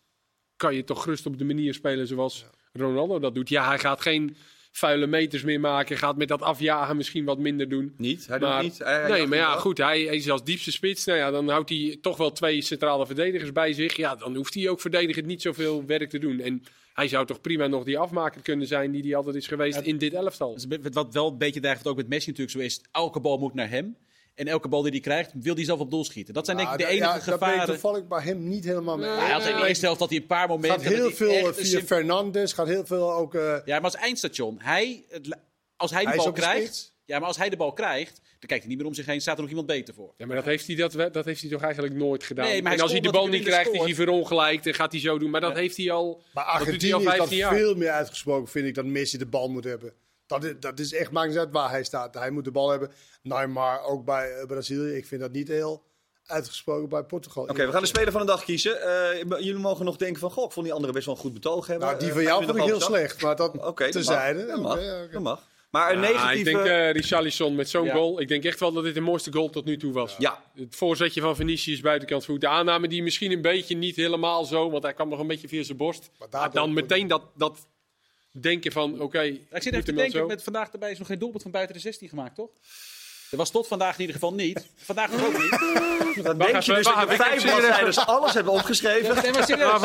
kan 0.55 0.75
je 0.75 0.83
toch 0.83 1.03
gerust 1.03 1.25
op 1.25 1.37
de 1.37 1.43
manier 1.43 1.73
spelen 1.73 2.07
zoals 2.07 2.45
Ronaldo 2.73 3.19
dat 3.19 3.35
doet. 3.35 3.49
Ja, 3.49 3.67
hij 3.67 3.79
gaat 3.79 4.01
geen 4.01 4.35
vuile 4.71 5.07
meters 5.07 5.43
meer 5.43 5.59
maken, 5.59 5.97
gaat 5.97 6.17
met 6.17 6.27
dat 6.27 6.41
afjagen 6.41 6.97
misschien 6.97 7.25
wat 7.25 7.39
minder 7.39 7.69
doen. 7.69 7.93
Niet? 7.97 8.27
Hij 8.27 8.39
doet 8.39 8.61
niet? 8.61 8.77
Hij- 8.77 9.01
hij 9.01 9.09
nee, 9.09 9.27
maar 9.27 9.37
ja, 9.37 9.49
wel. 9.51 9.59
goed, 9.59 9.77
hij 9.77 10.03
is 10.03 10.29
als 10.29 10.43
diepste 10.43 10.71
spits. 10.71 11.05
Nou 11.05 11.17
ja, 11.19 11.31
dan 11.31 11.49
houdt 11.49 11.69
hij 11.69 11.97
toch 12.01 12.17
wel 12.17 12.31
twee 12.31 12.61
centrale 12.61 13.05
verdedigers 13.05 13.51
bij 13.51 13.73
zich. 13.73 13.95
Ja, 13.95 14.15
dan 14.15 14.35
hoeft 14.35 14.53
hij 14.53 14.69
ook 14.69 14.81
verdedigend 14.81 15.25
niet 15.25 15.41
zoveel 15.41 15.85
werk 15.85 16.09
te 16.09 16.19
doen. 16.19 16.39
En 16.39 16.63
hij 16.93 17.07
zou 17.07 17.25
toch 17.25 17.41
prima 17.41 17.67
nog 17.67 17.83
die 17.83 17.97
afmaker 17.97 18.41
kunnen 18.41 18.67
zijn 18.67 18.91
die 18.91 19.01
hij 19.03 19.15
altijd 19.15 19.35
is 19.35 19.47
geweest 19.47 19.79
in 19.79 19.97
dit 19.97 20.13
elftal. 20.13 20.57
Wat 20.91 21.13
wel 21.13 21.27
een 21.27 21.37
beetje 21.37 21.59
dreigt, 21.59 21.83
wat 21.83 21.91
ook 21.91 21.97
met 21.97 22.07
Messi 22.07 22.29
natuurlijk 22.29 22.57
zo 22.57 22.63
is. 22.63 22.81
Elke 22.91 23.19
bal 23.19 23.37
moet 23.37 23.53
naar 23.53 23.69
hem. 23.69 23.97
En 24.35 24.47
elke 24.47 24.67
bal 24.67 24.81
die 24.81 24.91
hij 24.91 24.99
krijgt, 24.99 25.31
wil 25.35 25.55
hij 25.55 25.63
zelf 25.63 25.79
op 25.79 25.89
doel 25.91 26.03
schieten. 26.05 26.33
Dat 26.33 26.45
zijn 26.45 26.57
denk 26.57 26.69
ik 26.71 26.77
de 26.77 26.85
enige 26.85 26.97
ja, 26.97 27.07
Daar 27.13 27.23
ben 27.25 27.33
ik 27.33 27.39
gevaren. 27.39 27.65
toevallig 27.65 28.07
bij 28.07 28.21
hem 28.21 28.47
niet 28.47 28.63
helemaal 28.63 28.97
mee. 28.97 29.09
Hij 29.09 29.31
had 29.31 29.45
in 29.45 29.55
de 29.55 29.67
eerste 29.67 29.85
helft 29.85 29.99
dat 29.99 30.09
hij 30.09 30.17
een 30.19 30.25
paar 30.25 30.47
momenten... 30.47 30.81
gaat 30.81 30.93
heel 30.93 31.11
veel 31.11 31.47
eh, 31.47 31.53
via 31.53 31.81
Fernandes. 31.81 32.53
Gaat 32.53 32.67
heel 32.67 32.85
veel 32.85 33.13
ook. 33.13 33.35
eh, 33.35 33.41
Ja, 33.65 33.75
maar 33.75 33.83
als 33.83 33.95
eindstation. 33.95 34.57
Hij, 34.61 35.05
het 35.09 35.37
als 35.75 35.91
hij 35.91 36.01
de 36.03 36.07
Hij 36.07 36.17
bal 36.17 36.31
krijgt... 36.31 36.90
Ja, 37.05 37.17
maar 37.19 37.27
als 37.27 37.37
hij 37.37 37.49
de 37.49 37.57
bal 37.57 37.73
krijgt, 37.73 38.15
dan 38.15 38.47
kijkt 38.47 38.59
hij 38.63 38.67
niet 38.67 38.77
meer 38.77 38.87
om 38.87 38.93
zich 38.93 39.05
heen. 39.05 39.21
Staat 39.21 39.35
er 39.35 39.41
nog 39.41 39.49
iemand 39.49 39.67
beter 39.67 39.93
voor. 39.93 40.13
Ja, 40.17 40.25
maar 40.25 40.35
dat 40.35 40.45
heeft 40.45 40.67
hij, 40.67 40.75
dat, 40.75 41.13
dat 41.13 41.25
heeft 41.25 41.41
hij 41.41 41.49
toch 41.49 41.61
eigenlijk 41.61 41.93
nooit 41.93 42.23
gedaan. 42.23 42.45
Nee, 42.45 42.61
maar 42.61 42.71
en 42.73 42.79
als 42.79 42.91
hij 42.91 42.99
de 42.99 43.11
bal 43.11 43.27
niet 43.27 43.43
krijgt, 43.43 43.71
is 43.73 43.81
hij 43.81 43.95
verongelijkt 43.95 44.65
en 44.67 44.73
gaat 44.73 44.91
hij 44.91 45.01
zo 45.01 45.17
doen. 45.19 45.29
Maar 45.29 45.41
dat 45.41 45.55
heeft 45.55 45.77
hij 45.77 45.91
al, 45.91 46.21
maar 46.33 46.43
dat 46.57 46.65
doet 46.65 46.81
hij 46.81 46.93
Argentinië 46.93 46.93
al 46.93 46.99
is 46.99 47.05
dat 47.05 47.15
15 47.15 47.37
jaar. 47.37 47.53
veel 47.55 47.75
meer 47.75 47.91
uitgesproken, 47.91 48.47
vind 48.51 48.67
ik, 48.67 48.75
dat 48.75 48.85
Messi 48.85 49.17
de 49.17 49.25
bal 49.25 49.49
moet 49.49 49.63
hebben. 49.63 49.93
Dat 50.27 50.43
is, 50.43 50.53
dat 50.59 50.79
is 50.79 50.93
echt, 50.93 51.11
maakt 51.11 51.29
niet 51.29 51.37
uit 51.37 51.51
waar 51.51 51.69
hij 51.69 51.83
staat. 51.83 52.13
Hij 52.13 52.29
moet 52.31 52.43
de 52.43 52.51
bal 52.51 52.69
hebben. 52.69 52.91
Neymar 53.23 53.83
ook 53.83 54.05
bij 54.05 54.31
eh, 54.33 54.45
Brazilië. 54.45 54.95
Ik 54.95 55.05
vind 55.05 55.21
dat 55.21 55.31
niet 55.31 55.47
heel 55.47 55.83
uitgesproken 56.25 56.89
bij 56.89 57.03
Portugal. 57.03 57.43
Oké, 57.43 57.65
we 57.65 57.71
gaan 57.71 57.81
de 57.81 57.87
speler 57.87 58.11
van 58.11 58.21
de 58.21 58.27
dag 58.27 58.43
kiezen. 58.43 58.81
Eh, 58.81 59.19
jullie 59.19 59.53
mogen 59.61 59.85
nog 59.85 59.97
denken 59.97 60.19
van, 60.19 60.31
goh, 60.31 60.45
ik 60.45 60.51
vond 60.51 60.65
die 60.65 60.75
andere 60.75 60.93
best 60.93 61.05
wel 61.05 61.15
een 61.15 61.21
goed 61.21 61.33
betoog 61.33 61.67
hebben. 61.67 61.87
Nou, 61.87 61.99
die 61.99 62.07
Eh, 62.07 62.13
van 62.13 62.23
jou 62.23 62.37
vond 62.45 62.49
ik 62.49 62.55
nog 62.57 62.65
heel 62.65 62.81
slecht. 62.81 63.21
Maar 63.21 63.35
dat 63.35 63.49
Oké, 63.49 63.63
dat 63.63 63.79
mag. 63.79 63.89
terzijde. 63.89 64.45
Dat 64.45 64.61
mag. 64.61 64.73
Oké. 64.77 65.09
Dat 65.11 65.21
mag. 65.21 65.49
Maar 65.71 65.91
een 65.91 66.01
Ja, 66.01 66.09
negatieve... 66.11 66.37
ik 66.49 66.55
denk 66.55 66.65
eh 66.65 66.91
Richarlison 66.91 67.55
met 67.55 67.69
zo'n 67.69 67.85
Ja. 67.85 67.93
goal. 67.93 68.21
Ik 68.21 68.27
denk 68.27 68.43
echt 68.43 68.59
wel 68.59 68.71
dat 68.71 68.83
dit 68.83 68.93
de 68.93 69.01
mooiste 69.01 69.31
goal 69.31 69.49
tot 69.49 69.65
nu 69.65 69.77
toe 69.77 69.93
was. 69.93 70.15
Ja, 70.17 70.43
Het 70.55 70.75
voorzetje 70.75 71.21
van 71.21 71.35
Vinicius 71.35 71.79
buitenkant 71.79 72.25
voet. 72.25 72.41
De 72.41 72.47
aanname 72.47 72.87
die 72.87 73.03
misschien 73.03 73.31
een 73.31 73.41
beetje 73.41 73.75
niet 73.75 73.95
helemaal 73.95 74.45
zo, 74.45 74.69
want 74.69 74.83
hij 74.83 74.93
kwam 74.93 75.09
nog 75.09 75.19
een 75.19 75.27
beetje 75.27 75.47
via 75.47 75.63
zijn 75.63 75.77
borst. 75.77 76.09
Maar 76.31 76.51
dan 76.51 76.73
meteen 76.73 77.07
dat, 77.07 77.21
dat 77.35 77.67
denken 78.31 78.71
van, 78.71 79.01
oké, 79.01 79.21
Ik 79.21 79.39
zit 79.51 79.73
even 79.73 79.85
te 79.85 79.93
denken, 79.93 80.27
met 80.27 80.43
vandaag 80.43 80.71
erbij 80.71 80.91
is 80.91 80.97
nog 80.97 81.07
geen 81.07 81.19
doelpunt 81.19 81.41
van 81.41 81.51
buiten 81.51 81.75
de 81.75 81.81
16 81.81 82.09
gemaakt, 82.09 82.35
toch? 82.35 82.49
Er 83.31 83.37
was 83.37 83.51
tot 83.51 83.67
vandaag 83.67 83.93
in 83.93 83.99
ieder 83.99 84.15
geval 84.15 84.33
niet. 84.33 84.67
Vandaag 84.75 85.11
nog 85.11 85.25
ook 85.25 85.37
niet. 85.37 86.23
dan 86.23 86.37
denk 86.37 86.61
je 86.61 86.73
dus 86.73 86.85
dat 86.85 86.95
je 86.95 87.01
ik 87.01 87.21
vijf 87.21 87.43
bladzijden 87.43 88.05
alles 88.05 88.33
hebben 88.33 88.53
opgeschreven. 88.53 89.21
Nee, 89.21 89.31
maar 89.31 89.45
serieus. 89.45 89.81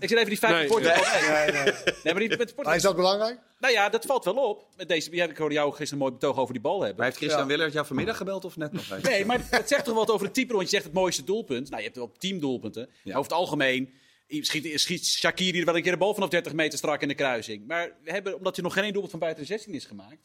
Ik 0.00 0.08
zit 0.08 0.18
even 0.18 0.28
die 0.28 0.38
vijf 0.38 0.52
Nee, 0.52 0.68
voor 0.68 0.80
nee. 0.80 0.90
Nee, 0.90 1.52
nee. 1.52 1.72
Nee, 2.02 2.14
maar 2.14 2.18
die, 2.18 2.36
met. 2.36 2.54
Maar 2.56 2.76
is 2.76 2.82
dat 2.82 2.96
belangrijk? 2.96 3.38
Nou 3.58 3.72
ja, 3.72 3.88
dat 3.88 4.04
valt 4.04 4.24
wel 4.24 4.34
op. 4.34 4.66
Met 4.76 4.88
deze, 4.88 5.10
ik 5.10 5.36
hoorde 5.36 5.54
jou 5.54 5.68
gisteren 5.68 5.92
een 5.92 5.98
mooi 5.98 6.12
betoog 6.12 6.36
over 6.36 6.52
die 6.52 6.62
bal 6.62 6.78
hebben. 6.78 6.96
Maar 6.96 7.04
heeft 7.04 7.16
Christian 7.16 7.42
Ja. 7.42 7.48
Willert 7.48 7.72
jou 7.72 7.86
vanmiddag 7.86 8.16
gebeld 8.16 8.44
of 8.44 8.56
net 8.56 8.72
nog? 8.72 9.02
Nee, 9.02 9.24
maar 9.24 9.40
het 9.50 9.68
zegt 9.68 9.84
toch 9.84 9.94
wat 9.94 10.10
over 10.10 10.26
de 10.26 10.32
type, 10.32 10.52
want 10.52 10.64
je 10.64 10.70
zegt 10.70 10.84
het 10.84 10.92
mooiste 10.92 11.24
doelpunt. 11.24 11.66
Nou, 11.68 11.76
je 11.76 11.84
hebt 11.84 11.96
wel 11.96 12.12
teamdoelpunten. 12.18 12.88
Ja. 13.02 13.10
Over 13.16 13.30
het 13.30 13.40
algemeen 13.40 13.92
schiet, 14.28 14.80
schiet 14.80 15.06
Shakiri 15.06 15.58
er 15.58 15.64
wel 15.64 15.76
een 15.76 15.82
keer 15.82 15.92
de 15.92 15.98
bal 15.98 16.14
vanaf 16.14 16.28
30 16.28 16.52
meter 16.52 16.78
strak 16.78 17.02
in 17.02 17.08
de 17.08 17.14
kruising. 17.14 17.66
Maar 17.66 17.92
we 18.04 18.10
hebben, 18.10 18.36
omdat 18.36 18.56
er 18.56 18.62
nog 18.62 18.72
geen 18.72 18.92
doelpunt 18.92 19.10
van 19.10 19.20
buiten 19.20 19.42
de 19.42 19.48
16 19.48 19.74
is 19.74 19.84
gemaakt... 19.84 20.22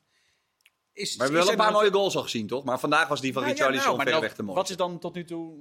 Is, 0.94 1.16
Maar 1.18 1.28
we 1.28 1.34
hebben 1.34 1.40
is 1.40 1.44
wel 1.44 1.54
een 1.54 1.58
paar 1.58 1.72
nog- 1.72 1.82
mooie 1.82 1.94
goals 1.94 2.16
al 2.16 2.22
gezien, 2.24 2.48
toch? 2.48 2.64
Maar 2.64 2.80
vandaag 2.80 3.08
was 3.08 3.22
die 3.22 3.34
van 3.34 3.42
Nou 3.42 3.54
ja, 3.54 3.58
Richarlison 3.60 3.86
nou, 3.96 4.04
verder 4.04 4.14
nou, 4.20 4.26
weg 4.26 4.36
te 4.36 4.44
mooi. 4.44 4.58
Wat 4.58 4.70
is 4.70 4.76
dan 4.76 5.00
tot 5.00 5.14
nu 5.14 5.26
toe... 5.26 5.54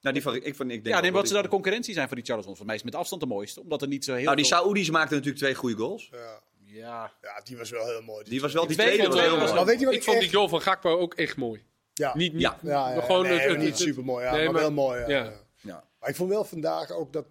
Nou, 0.00 0.14
die 0.14 0.22
van, 0.24 0.34
ik, 0.34 0.54
van, 0.56 0.70
ik 0.70 0.84
denk 0.84 0.96
Ja, 0.96 1.00
nee, 1.02 1.12
wat 1.12 1.22
zou 1.28 1.34
die- 1.40 1.42
de 1.42 1.54
concurrentie 1.54 1.94
zijn 1.94 2.06
voor 2.06 2.16
die 2.16 2.24
Charleston? 2.24 2.56
Voor 2.56 2.66
mij 2.66 2.74
is 2.74 2.80
het 2.82 2.90
met 2.90 3.00
afstand 3.00 3.22
de 3.22 3.28
mooiste. 3.28 3.60
Omdat 3.60 3.82
er 3.82 3.88
niet 3.88 4.04
zo 4.04 4.14
heel 4.14 4.24
Nou, 4.24 4.36
die. 4.36 4.44
Saoedi's 4.44 4.90
maakten 4.90 5.10
natuurlijk 5.16 5.42
twee 5.42 5.54
goede 5.54 5.76
goals. 5.76 6.08
Ja. 6.12 6.40
Ja, 6.66 7.12
ja, 7.22 7.40
die 7.44 7.56
was 7.56 7.70
wel 7.70 7.86
heel 7.86 8.02
mooi. 8.02 8.24
Die 8.24 8.40
was 8.40 8.52
wel, 8.52 8.66
die 8.66 8.76
tweede 8.76 8.92
tweede 8.94 9.12
was 9.12 9.20
heel 9.20 9.30
was- 9.30 9.40
mooi. 9.40 9.54
Maar 9.54 9.64
weet 9.64 9.78
je 9.78 9.84
wat 9.84 9.94
ik 9.94 10.00
ik 10.00 10.04
vond 10.06 10.16
echt- 10.16 10.26
die 10.26 10.36
goal 10.36 10.48
van 10.48 10.60
Gakpo 10.60 10.98
ook 10.98 11.14
echt 11.14 11.36
mooi. 11.36 11.64
Ja. 11.94 12.16
Niet, 12.16 12.32
niet 12.32 12.42
Ja. 12.42 12.58
Ja, 12.62 12.94
ja, 12.94 13.00
gewoon 13.00 13.22
nee, 13.22 13.32
het- 13.38 13.50
het- 13.50 13.58
niet 13.58 13.78
super 13.78 14.04
mooi, 14.04 14.24
ja, 14.24 14.32
nee, 14.32 14.44
maar, 14.44 14.52
maar- 14.52 14.62
wel 14.62 14.72
mooi. 14.72 15.00
Ja, 15.00 15.08
ja. 15.08 15.24
ja. 15.24 15.32
Ja. 15.60 15.84
Maar 16.00 16.08
ik 16.08 16.16
vond 16.16 16.30
wel 16.30 16.44
vandaag 16.44 16.90
ook 16.90 17.12
dat. 17.12 17.24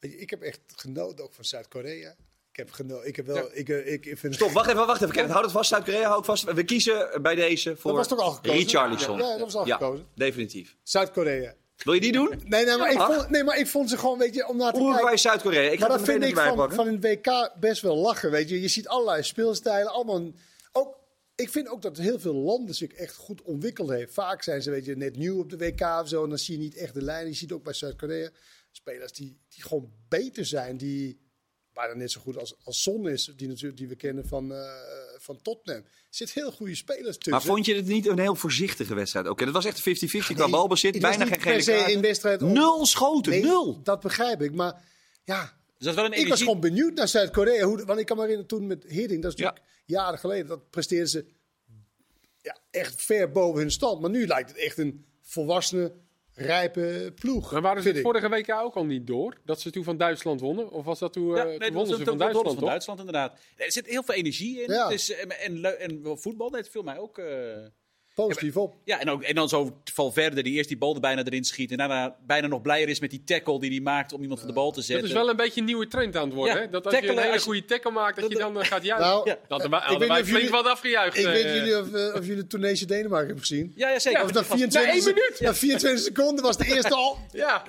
Ik 0.00 0.30
heb 0.30 0.42
echt 0.42 0.60
genoten 0.76 1.24
ook 1.24 1.34
van 1.34 1.44
Zuid-Korea. 1.44 2.14
Ik 2.54 2.60
heb 2.60 2.72
genoten. 2.72 3.06
Ik 3.08 3.16
heb 3.16 3.26
wel. 3.26 3.36
Ja. 3.36 3.48
Ik, 3.52 3.68
eh, 3.68 3.92
ik, 3.92 4.06
ik 4.06 4.18
vind 4.18 4.34
Stop, 4.34 4.50
wacht 4.50 4.68
even, 4.70 4.86
wacht 4.86 5.02
even. 5.02 5.14
Kenneth, 5.14 5.32
houd 5.32 5.44
het 5.44 5.52
vast. 5.52 5.68
Zuid-Korea, 5.68 6.06
hou 6.06 6.18
ik 6.18 6.24
vast. 6.24 6.52
We 6.52 6.64
kiezen 6.64 7.22
bij 7.22 7.34
deze 7.34 7.76
voor 7.76 7.90
Dat 7.90 7.98
was 8.00 8.08
toch 8.08 8.18
al 8.26 8.30
gekozen? 8.30 8.58
Richarlison. 8.58 9.18
Ja, 9.18 9.30
dat 9.30 9.40
was 9.40 9.54
al 9.54 9.66
Ja, 9.66 9.76
gekozen. 9.76 10.06
definitief. 10.14 10.76
Zuid-Korea. 10.82 11.54
Wil 11.76 11.94
je 11.94 12.00
die 12.00 12.12
doen? 12.12 12.28
Nee, 12.44 12.64
nee, 12.64 12.76
maar 12.76 12.92
ik 12.92 13.00
vond, 13.00 13.30
nee, 13.30 13.44
maar 13.44 13.58
ik 13.58 13.66
vond 13.66 13.90
ze 13.90 13.98
gewoon, 13.98 14.18
weet 14.18 14.34
je, 14.34 14.48
om 14.48 14.56
naar 14.56 14.72
te 14.72 14.78
Uruguay, 14.78 15.00
kijken. 15.00 15.18
Zuid-Korea. 15.18 15.70
Ik 15.70 15.78
ga 15.80 15.86
Maar 15.88 15.96
het 15.96 16.06
dat 16.06 16.14
vind 16.16 16.24
ik 16.24 16.36
van, 16.38 16.72
van 16.72 16.86
een 16.86 17.00
WK 17.00 17.52
best 17.60 17.82
wel 17.82 17.96
lachen, 17.96 18.30
weet 18.30 18.48
je. 18.48 18.60
Je 18.60 18.68
ziet 18.68 18.88
allerlei 18.88 19.22
speelstijlen, 19.22 19.92
allemaal... 19.92 20.22
Ook, 20.72 20.96
ik 21.34 21.50
vind 21.50 21.68
ook 21.68 21.82
dat 21.82 21.96
heel 21.96 22.18
veel 22.20 22.34
landen 22.34 22.74
zich 22.74 22.92
echt 22.92 23.16
goed 23.16 23.42
ontwikkeld 23.42 23.90
heeft. 23.90 24.12
Vaak 24.14 24.42
zijn 24.42 24.62
ze, 24.62 24.70
weet 24.70 24.84
je, 24.84 24.96
net 24.96 25.16
nieuw 25.16 25.38
op 25.38 25.50
de 25.50 25.56
WK 25.56 25.80
of 26.02 26.08
zo. 26.08 26.22
En 26.22 26.28
dan 26.28 26.38
zie 26.38 26.56
je 26.56 26.62
niet 26.62 26.76
echt 26.76 26.94
de 26.94 27.02
lijn. 27.02 27.26
Je 27.26 27.34
ziet 27.34 27.52
ook 27.52 27.64
bij 27.64 27.72
Zuid-Korea 27.72 28.30
spelers 28.70 29.12
die, 29.12 29.38
die 29.48 29.62
gewoon 29.62 29.92
beter 30.08 30.44
zijn. 30.44 30.76
Die 30.76 31.18
bijna 31.74 31.94
net 31.94 32.10
zo 32.10 32.20
goed 32.20 32.38
als, 32.38 32.54
als 32.64 32.82
Son 32.82 33.08
is, 33.08 33.32
die, 33.36 33.48
natuurlijk, 33.48 33.76
die 33.76 33.88
we 33.88 33.94
kennen 33.96 34.26
van, 34.26 34.52
eh, 34.52 34.62
van 35.18 35.42
Tottenham. 35.42 35.82
Er 35.84 35.90
zitten 36.10 36.42
heel 36.42 36.52
goede 36.52 36.74
spelers 36.74 37.14
tussen. 37.14 37.32
Maar 37.32 37.42
vond 37.42 37.66
je 37.66 37.74
het 37.74 37.86
niet 37.86 38.06
een 38.06 38.18
heel 38.18 38.34
voorzichtige 38.34 38.94
wedstrijd? 38.94 39.28
Oké, 39.28 39.44
dat 39.44 39.54
was 39.54 39.64
echt 39.64 39.80
50-50 39.80 39.82
qua 40.34 40.42
Nee, 40.42 40.50
balbezit. 40.52 40.94
het 40.94 41.02
was 41.02 41.16
Bijna 41.16 41.36
geen 41.40 41.62
gele 41.62 42.00
wedstrijd 42.00 42.42
om- 42.42 42.52
Nul 42.52 42.86
schoten, 42.86 43.32
Nee, 43.32 43.42
nul. 43.42 43.82
Dat 43.82 44.00
begrijp 44.00 44.42
ik. 44.42 44.52
Maar 44.54 44.84
ja, 45.24 45.52
Dus 45.78 45.86
dat 45.86 45.94
wel 45.94 46.04
een 46.04 46.10
Ik 46.10 46.16
was 46.16 46.26
energie. 46.26 46.44
gewoon 46.46 46.60
benieuwd 46.60 46.94
naar 46.94 47.08
Zuid-Korea. 47.08 47.64
hoe- 47.64 47.84
Want 47.84 47.98
ik 48.00 48.06
kan 48.06 48.16
me 48.16 48.22
herinneren 48.22 48.50
toen 48.58 48.66
met 48.66 48.84
Hiddink, 48.88 49.22
dat 49.22 49.32
is 49.32 49.38
natuurlijk 49.38 49.66
jaren 49.86 50.18
geleden, 50.18 50.46
dat 50.46 50.70
presteerden 50.70 51.08
ze 51.08 51.26
ja, 52.42 52.58
echt 52.70 53.02
ver 53.02 53.30
boven 53.30 53.60
hun 53.60 53.70
stand. 53.70 54.00
Maar 54.00 54.10
nu 54.10 54.26
lijkt 54.26 54.48
het 54.48 54.58
echt 54.58 54.78
een 54.78 55.04
volwassene, 55.22 55.92
rijpe 56.34 57.12
ploeg. 57.14 57.52
Maar 57.52 57.62
waren 57.62 57.82
ze 57.82 57.88
het 57.88 58.00
vorige 58.00 58.28
week 58.28 58.52
ook 58.52 58.74
al 58.74 58.84
niet 58.84 59.06
door? 59.06 59.36
Dat 59.44 59.60
ze 59.60 59.70
toen 59.70 59.84
van 59.84 59.96
Duitsland 59.96 60.40
wonnen? 60.40 60.70
Of 60.70 60.84
was 60.84 60.98
dat 60.98 61.12
toen, 61.12 61.30
eh, 61.30 61.36
Ja, 61.36 61.42
toen 61.42 61.58
nee, 61.58 61.72
wonnen 61.72 61.96
ze 61.96 62.04
van 62.04 62.18
Duitsland, 62.18 62.46
van 62.48 62.56
toch? 62.56 62.68
Duitsland 62.68 62.98
inderdaad. 62.98 63.38
Er 63.56 63.72
zit 63.72 63.86
heel 63.86 64.02
veel 64.02 64.14
energie 64.14 64.62
in. 64.62 64.72
Ja. 64.72 64.82
Het 64.84 64.92
is, 64.92 65.12
en, 65.12 65.40
en, 65.40 65.80
en 65.80 66.02
wel 66.02 66.16
voetbal, 66.16 66.50
dat 66.50 66.68
viel 66.68 66.82
mij 66.82 66.98
ook... 66.98 67.18
eh, 67.18 67.26
Positief 68.14 68.56
op. 68.56 68.74
Ja, 68.84 69.00
en, 69.00 69.10
ook, 69.10 69.22
en 69.22 69.34
dan 69.34 69.48
zo 69.48 69.80
Valverde, 69.92 70.42
die 70.42 70.52
eerst 70.54 70.68
die 70.68 70.78
bal 70.78 70.94
er 70.94 71.00
bijna 71.00 71.24
erin 71.24 71.44
schiet. 71.44 71.70
En 71.70 71.76
daarna 71.76 72.16
bijna 72.26 72.46
nog 72.46 72.62
blijer 72.62 72.88
is 72.88 73.00
met 73.00 73.10
die 73.10 73.24
tackle 73.24 73.60
die 73.60 73.70
hij 73.70 73.80
maakt 73.80 74.12
om 74.12 74.20
iemand 74.22 74.38
van 74.40 74.48
de 74.48 74.54
bal 74.54 74.70
te 74.72 74.80
zetten. 74.80 74.96
Dat 75.08 75.16
is 75.16 75.16
wel 75.22 75.28
een 75.30 75.36
beetje 75.36 75.60
een 75.60 75.66
nieuwe 75.66 75.86
trend 75.88 76.16
aan 76.16 76.24
het 76.24 76.34
worden. 76.34 76.54
Ja, 76.54 76.60
hè? 76.60 76.68
Dat 76.70 76.86
als 76.86 76.98
je 76.98 77.08
een 77.08 77.18
hele 77.18 77.40
goede 77.40 77.64
tackle 77.64 77.90
maakt, 77.90 78.20
dat 78.20 78.30
je 78.30 78.38
dan 78.38 78.60
eh, 78.60 78.66
gaat 78.66 78.84
juichen. 78.84 79.08
Nou, 79.08 79.28
Ja. 79.28 79.38
Dat 79.48 79.62
hadden 79.62 80.08
wij, 80.08 80.24
flink 80.24 80.26
jullie- 80.38 80.50
wat 80.50 80.66
afgejuicht. 80.66 81.18
Ik 81.18 81.24
eh, 81.24 81.30
weet 81.32 81.42
jullie 81.54 81.78
of, 81.80 81.92
eh, 81.92 82.14
of 82.14 82.26
jullie 82.26 82.46
Tunesië 82.46 82.86
Denemarken 82.86 83.26
hebben 83.26 83.46
gezien. 83.46 83.72
Ja, 83.76 83.88
ja, 83.90 83.98
zeker. 83.98 84.22
Of 84.22 84.32
na 84.32 84.40
Die 84.40 84.48
was- 84.48 84.58
24, 84.58 84.82
Na 84.92 84.92
één 84.92 85.04
minuut. 85.14 85.40
na 85.40 85.54
24 85.54 86.04
seconden 86.04 86.44
was 86.44 86.56
de 86.56 86.66
eerste 86.74 86.94
al. 86.94 87.18
Ja, 87.32 87.62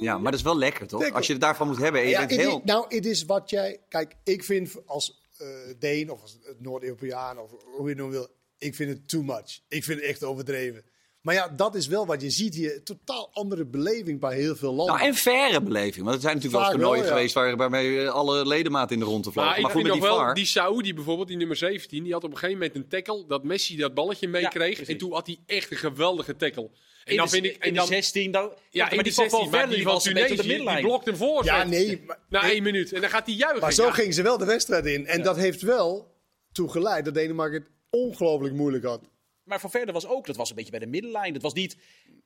Ja, 0.00 0.14
maar 0.18 0.30
dat 0.30 0.40
is 0.40 0.46
wel 0.46 0.58
lekker, 0.58 0.86
toch? 0.86 1.10
Als 1.12 1.26
je 1.26 1.32
het 1.32 1.42
daarvan 1.42 1.66
moet 1.66 1.78
hebben 1.78 2.00
en 2.00 2.06
je 2.06 2.12
Ja, 2.12 2.18
bent 2.18 2.30
het 2.30 2.40
heel... 2.40 2.56
is, 2.58 2.64
nou, 2.64 2.84
het 2.88 3.06
is 3.06 3.24
wat 3.24 3.50
jij. 3.50 3.78
Kijk, 3.88 4.14
ik 4.24 4.44
vind 4.44 4.76
als 4.86 5.18
eh 5.38 5.46
Deen 5.78 6.10
of 6.10 6.22
als 6.22 6.38
Noord-Europeaan 6.58 7.38
of 7.38 7.50
hoe 7.64 7.82
je 7.82 7.88
het 7.88 7.96
noemen 7.98 8.16
wil, 8.18 8.28
ik 8.60 8.74
vind 8.74 8.90
het 8.90 9.08
too 9.08 9.22
much. 9.22 9.60
Ik 9.68 9.84
vind 9.84 10.00
het 10.00 10.08
echt 10.08 10.24
overdreven. 10.24 10.84
Maar 11.20 11.34
ja, 11.34 11.48
dat 11.48 11.74
is 11.74 11.86
wel 11.86 12.06
wat 12.06 12.22
je 12.22 12.30
ziet 12.30 12.54
hier. 12.54 12.82
Totaal 12.82 13.30
andere 13.32 13.64
beleving 13.66 14.20
bij 14.20 14.36
heel 14.36 14.56
veel 14.56 14.72
landen. 14.74 14.94
Nou, 14.94 15.06
en 15.06 15.14
faire 15.14 15.62
beleving. 15.62 16.04
Want 16.04 16.16
er 16.16 16.22
zijn 16.22 16.34
natuurlijk 16.34 16.52
wel 16.52 16.60
eens 16.62 16.70
Vaak 16.70 16.80
wel, 16.80 16.90
toernooien 16.90 17.04
ja. 17.04 17.08
geweest 17.10 17.34
waar, 17.34 17.56
waarmee 17.56 18.08
alle 18.08 18.46
ledematen 18.46 18.94
in 18.94 18.98
de 19.02 19.04
ronde 19.06 19.30
vlogen. 19.32 19.42
maar 19.42 19.50
Maar, 19.50 19.58
ik 19.58 19.64
goed, 19.64 19.72
vind 19.72 19.84
met 19.84 19.92
nog 19.92 20.02
die 20.02 20.10
wel, 20.10 20.18
VAR... 20.18 20.34
die 20.34 20.44
Saoedi 20.44 20.94
bijvoorbeeld, 20.94 21.28
die 21.28 21.36
nummer 21.36 21.56
17, 21.56 22.02
die 22.02 22.12
had 22.12 22.24
op 22.24 22.30
een 22.30 22.38
gegeven 22.38 22.58
moment 22.58 22.76
een 22.76 22.88
tackle, 22.88 23.24
dat 23.28 23.44
Messi 23.44 23.76
dat 23.76 23.94
balletje 23.94 24.28
meekreeg. 24.28 24.82
en 24.82 24.96
toen 24.96 25.12
had 25.12 25.26
hij 25.26 25.38
echt 25.46 25.70
een 25.70 25.76
geweldige 25.76 26.36
tackle. 26.36 26.62
En 27.04 27.10
in 27.10 27.16
dan 27.16 27.24
de, 27.26 27.32
vind 27.32 27.44
ik... 27.44 27.52
in 27.54 27.60
En 27.60 27.68
de 27.68 27.74
dan, 27.78 27.86
16, 27.86 28.30
dan, 28.30 28.52
ja, 28.70 28.82
maar 28.84 28.92
in 28.94 29.02
die 29.02 29.04
die 29.04 29.12
van 29.14 29.22
16, 29.30 29.40
maar 29.40 29.50
Valverde 29.50 29.66
die 29.68 29.76
die 29.76 29.84
van 29.92 29.96
de 29.98 30.02
Tunesië, 30.02 30.36
die 30.36 30.46
middenlijn. 30.46 30.82
blokt 30.84 31.04
hem 31.06 31.16
voor. 31.16 31.44
ja, 31.44 31.64
nee. 31.64 32.02
Maar, 32.06 32.18
Na 32.28 32.42
één 32.50 32.62
minuut. 32.62 32.92
En 32.92 33.00
dan 33.00 33.10
gaat 33.10 33.26
hij 33.26 33.34
juichen. 33.34 33.60
maar 33.60 33.72
zo 33.72 33.84
Ja. 33.84 33.92
gingen 33.92 34.14
ze 34.14 34.22
wel 34.22 34.38
de 34.38 34.44
wedstrijd 34.44 34.86
in. 34.86 35.06
En 35.06 35.22
dat 35.22 35.36
heeft 35.36 35.62
wel 35.62 36.14
toe 36.52 36.70
geleid 36.70 37.04
dat 37.04 37.14
Denemarken 37.14 37.58
het 37.60 37.70
ongelooflijk 37.90 38.54
moeilijk 38.54 38.84
had. 38.84 39.00
Maar 39.44 39.60
Valverde 39.60 39.92
was 39.92 40.06
ook, 40.06 40.26
dat 40.26 40.36
was 40.36 40.48
een 40.50 40.54
beetje 40.56 40.70
bij 40.70 40.80
de 40.80 40.86
middenlijn. 40.86 41.32
Dat 41.32 41.42
was 41.42 41.52
niet, 41.52 41.76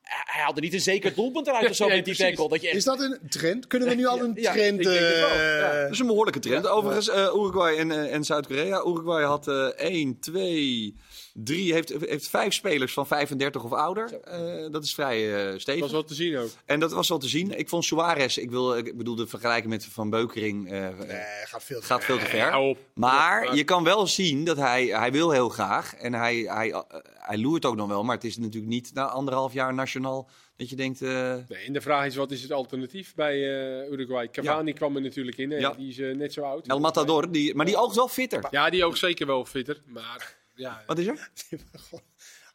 hij 0.02 0.42
haalde 0.42 0.60
niet 0.60 0.72
een 0.72 0.80
zeker 0.80 1.14
doelpunt 1.14 1.46
eruit 1.46 1.70
of 1.70 1.76
zo 1.76 1.86
Nee, 1.86 1.96
met 1.96 2.04
die 2.04 2.16
tackle. 2.16 2.48
Dat 2.48 2.60
je 2.60 2.66
echt, 2.66 2.76
Is 2.76 2.84
dat 2.84 3.00
een 3.00 3.18
trend? 3.28 3.66
Kunnen 3.66 3.88
we 3.88 3.94
nu 3.94 4.06
al 4.06 4.20
een 4.24 4.32
Ja, 4.34 4.52
trend... 4.52 4.78
ik 4.80 4.86
denk 4.86 4.98
het 4.98 5.14
wel, 5.18 5.28
eh, 5.28 5.58
ja. 5.58 5.82
Dat 5.82 5.92
is 5.92 5.98
een 5.98 6.06
behoorlijke 6.06 6.38
trend. 6.40 6.66
Overigens, 6.66 7.08
eh, 7.08 7.22
Uruguay 7.22 7.76
en, 7.76 7.90
eh, 7.90 8.14
en 8.14 8.24
Zuid-Korea. 8.24 8.78
Uruguay 8.86 9.24
had 9.24 9.48
eh 9.48 9.68
1, 9.76 10.20
2, 10.20 10.96
3, 11.36 11.72
heeft, 11.72 11.88
heeft 12.00 12.28
vijf 12.28 12.52
spelers 12.54 12.92
van 12.92 13.06
35 13.06 13.64
of 13.64 13.72
ouder. 13.72 14.20
Eh, 14.20 14.70
dat 14.70 14.84
is 14.84 14.94
vrij 14.94 15.44
eh, 15.44 15.50
Dat 15.52 15.60
stevig. 15.60 15.80
was 15.82 15.90
wel 15.92 16.04
te 16.04 16.14
zien 16.14 16.36
ook. 16.36 16.48
En 16.64 16.80
dat 16.80 16.92
was 16.92 17.08
wel 17.08 17.18
te 17.18 17.28
zien. 17.28 17.58
Ik 17.58 17.68
vond 17.68 17.84
Suarez, 17.84 18.36
ik, 18.36 18.50
wil, 18.50 18.76
ik 18.76 18.96
bedoel 18.96 19.14
de 19.14 19.26
vergelijking 19.26 19.72
met 19.72 19.84
Van 19.84 20.10
Beukering, 20.10 20.70
eh, 20.72 20.72
Nee, 20.98 21.22
gaat 21.44 21.64
veel 21.64 21.80
te 21.80 21.86
gaat 21.86 22.04
veel 22.04 22.18
te 22.18 22.24
ver. 22.24 22.76
Maar 22.94 23.56
je 23.56 23.64
kan 23.64 23.84
wel 23.84 24.06
zien 24.06 24.44
dat 24.44 24.56
hij, 24.56 24.84
hij 24.86 25.12
wil 25.12 25.30
heel 25.30 25.48
graag. 25.48 25.94
En 25.94 26.14
hij, 26.14 26.36
hij, 26.36 26.84
hij 27.18 27.38
loert 27.38 27.64
ook 27.64 27.76
nog 27.76 27.88
wel. 27.88 28.04
Maar 28.04 28.14
het 28.14 28.24
is 28.24 28.36
natuurlijk 28.36 28.72
niet 28.72 28.90
na 28.94 29.06
anderhalf 29.08 29.52
jaar 29.52 29.74
nationaal 29.74 30.28
dat 30.56 30.68
je 30.70 30.76
denkt... 30.76 31.02
eh, 31.02 31.34
Nee, 31.48 31.64
en 31.66 31.72
de 31.72 31.80
vraag 31.80 32.06
is, 32.06 32.16
wat 32.16 32.30
is 32.30 32.42
het 32.42 32.52
alternatief 32.52 33.14
bij 33.14 33.34
eh, 33.34 33.90
Uruguay? 33.92 34.30
Cavani 34.30 34.72
kwam 34.72 34.96
er 34.96 35.02
natuurlijk 35.02 35.36
in. 35.36 35.50
hè. 35.50 35.56
Ja. 35.56 35.70
Die 35.70 35.88
is 35.88 36.16
net 36.16 36.32
zo 36.32 36.42
oud. 36.42 36.66
El 36.66 36.80
Matador, 36.80 37.32
die, 37.32 37.54
maar 37.54 37.66
die 37.66 37.76
oogt 37.76 37.96
wel 37.96 38.08
fitter. 38.08 38.44
Ja, 38.50 38.70
die 38.70 38.84
ook 38.84 38.96
zeker 38.96 39.26
wel 39.26 39.44
fitter. 39.44 39.82
Maar 39.86 40.42
ja, 40.54 40.82
Wat 40.86 40.98
is 40.98 41.06
er? 41.06 41.30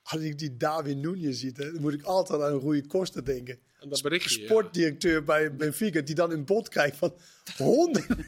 Als 0.03 0.21
ik 0.21 0.37
die 0.39 0.57
David 0.57 0.97
Nunez 0.97 1.39
ziet, 1.39 1.57
hè, 1.57 1.71
dan 1.71 1.81
moet 1.81 1.93
ik 1.93 2.03
altijd 2.03 2.41
aan 2.41 2.59
Rui 2.59 2.87
Costa 2.87 3.21
denken. 3.21 3.59
dat 3.79 4.01
berichtje. 4.01 4.39
ja. 4.39 4.45
Sportdirecteur 4.45 5.23
bij 5.23 5.55
Benfica, 5.55 6.01
die 6.01 6.15
dan 6.15 6.31
in 6.31 6.45
bod 6.45 6.69
kijkt 6.69 6.97
van 6.97 7.13
honden. 7.57 8.05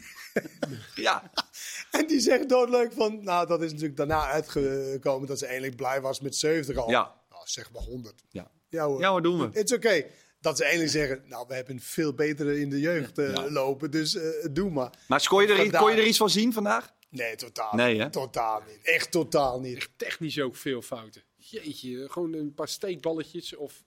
Ja, 0.96 1.32
En 1.92 2.08
die 2.08 2.20
zegt 2.20 2.50
doodleuk 2.50 2.94
van, 2.94 3.24
nou 3.24 3.48
dat 3.48 3.62
is 3.62 3.72
natuurlijk 3.72 3.98
daarna 3.98 4.28
uitgekomen 4.28 5.28
dat 5.28 5.40
ze 5.40 5.46
eindelijk 5.46 5.75
blij 5.75 6.01
was 6.01 6.20
met 6.20 6.36
70 6.36 6.78
al. 6.78 6.90
Ja. 6.90 7.13
Nou, 7.30 7.42
zeg 7.46 7.72
maar 7.72 7.82
100. 7.82 8.24
ja. 8.30 8.51
Ja 8.70 8.86
hoor. 8.86 9.00
ja 9.00 9.12
wat 9.12 9.24
doen 9.24 9.40
we? 9.40 9.50
Het 9.60 9.70
is 9.72 9.75
oké. 9.75 10.06
Dat 10.40 10.58
ze 10.58 10.63
eindelijk 10.63 10.92
zeggen, 10.92 11.22
nou 11.25 11.46
we 11.48 11.54
hebben 11.54 11.74
een 11.74 11.82
veel 11.82 12.13
betere 12.13 12.60
in 12.60 12.70
de 12.70 12.80
jeugd 12.80 13.18
eh, 13.18 13.34
Ja. 13.34 13.51
lopen, 13.51 13.92
dus 13.92 14.16
eh, 14.16 14.30
doe 14.51 14.70
maar. 14.70 14.90
Maar 15.08 15.28
kon 15.28 15.42
je, 15.42 15.54
er, 15.54 15.78
kon 15.80 15.92
je 15.92 15.98
er 16.01 16.08
iets 16.08 16.18
van 16.18 16.30
zien 16.30 16.54
vandaag? 16.54 16.94
Nee, 17.12 17.36
totaal 17.36 17.75
Nee, 17.75 17.94
niet. 17.94 18.01
hè? 18.01 18.10
Totaal 18.10 18.63
niet. 18.68 18.80
Echt 18.84 19.12
totaal 19.12 19.60
niet. 19.60 19.75
Echt 19.77 19.89
technisch 19.96 20.39
ook 20.39 20.56
veel 20.56 20.82
fouten. 20.82 21.24
Jeetje, 21.36 22.10
gewoon 22.10 22.34
een 22.34 22.53
paar 22.53 22.68
steekballetjes. 22.68 23.56
Of, 23.56 23.84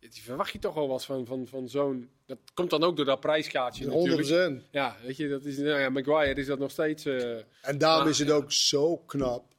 die 0.00 0.22
verwacht 0.22 0.52
je 0.52 0.58
toch 0.58 0.74
wel 0.74 0.88
wat 0.88 1.04
van, 1.04 1.26
van, 1.26 1.46
van 1.46 1.68
zo'n... 1.68 2.10
Dat 2.26 2.38
komt 2.54 2.70
dan 2.70 2.82
ook 2.84 2.96
door 2.96 3.04
dat 3.04 3.20
prijskaartje 3.20 3.88
100 3.88 4.18
natuurlijk. 4.18 4.62
Ja, 4.70 4.96
weet 5.02 5.16
je, 5.16 5.28
dat 5.28 5.44
is, 5.44 5.56
nou 5.56 5.80
ja, 5.80 5.88
Maguire 5.90 6.40
is 6.40 6.46
dat 6.46 6.58
nog 6.58 6.70
steeds... 6.70 7.04
eh, 7.04 7.36
En 7.60 7.78
daarom 7.78 8.02
Maar, 8.02 8.08
is 8.12 8.18
het 8.18 8.30
ook 8.30 8.52
zo 8.52 8.96
knap 8.96 9.54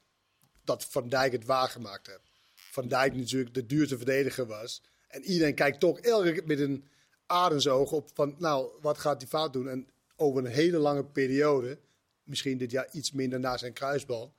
dat 0.63 0.86
Van 0.86 1.10
Dijk 1.10 1.31
het 1.31 1.45
waargemaakt 1.45 2.07
heeft. 2.07 2.31
Van 2.53 2.88
Dijk 2.88 3.15
natuurlijk 3.15 3.53
de 3.53 3.65
duurste 3.65 3.98
verdediger 3.98 4.45
was. 4.45 4.81
En 5.07 5.24
iedereen 5.24 5.55
kijkt 5.55 5.79
toch 5.79 6.00
elke 6.00 6.31
keer 6.31 6.45
met 6.45 6.60
een 6.60 6.88
arensoog 7.25 7.91
op 7.91 8.10
van, 8.13 8.36
nou, 8.38 8.69
wat 8.81 8.98
gaat 8.98 9.22
hij 9.22 9.29
fout 9.29 9.53
doen? 9.53 9.69
En 9.69 9.88
over 10.15 10.45
een 10.45 10.51
hele 10.51 10.77
lange 10.77 11.05
periode, 11.05 11.79
misschien 12.25 12.58
dit 12.58 12.72
jaar 12.72 12.88
iets 12.91 13.12
minder 13.12 13.39
na 13.39 13.58
zijn 13.58 13.74
kruisbal, 13.74 14.34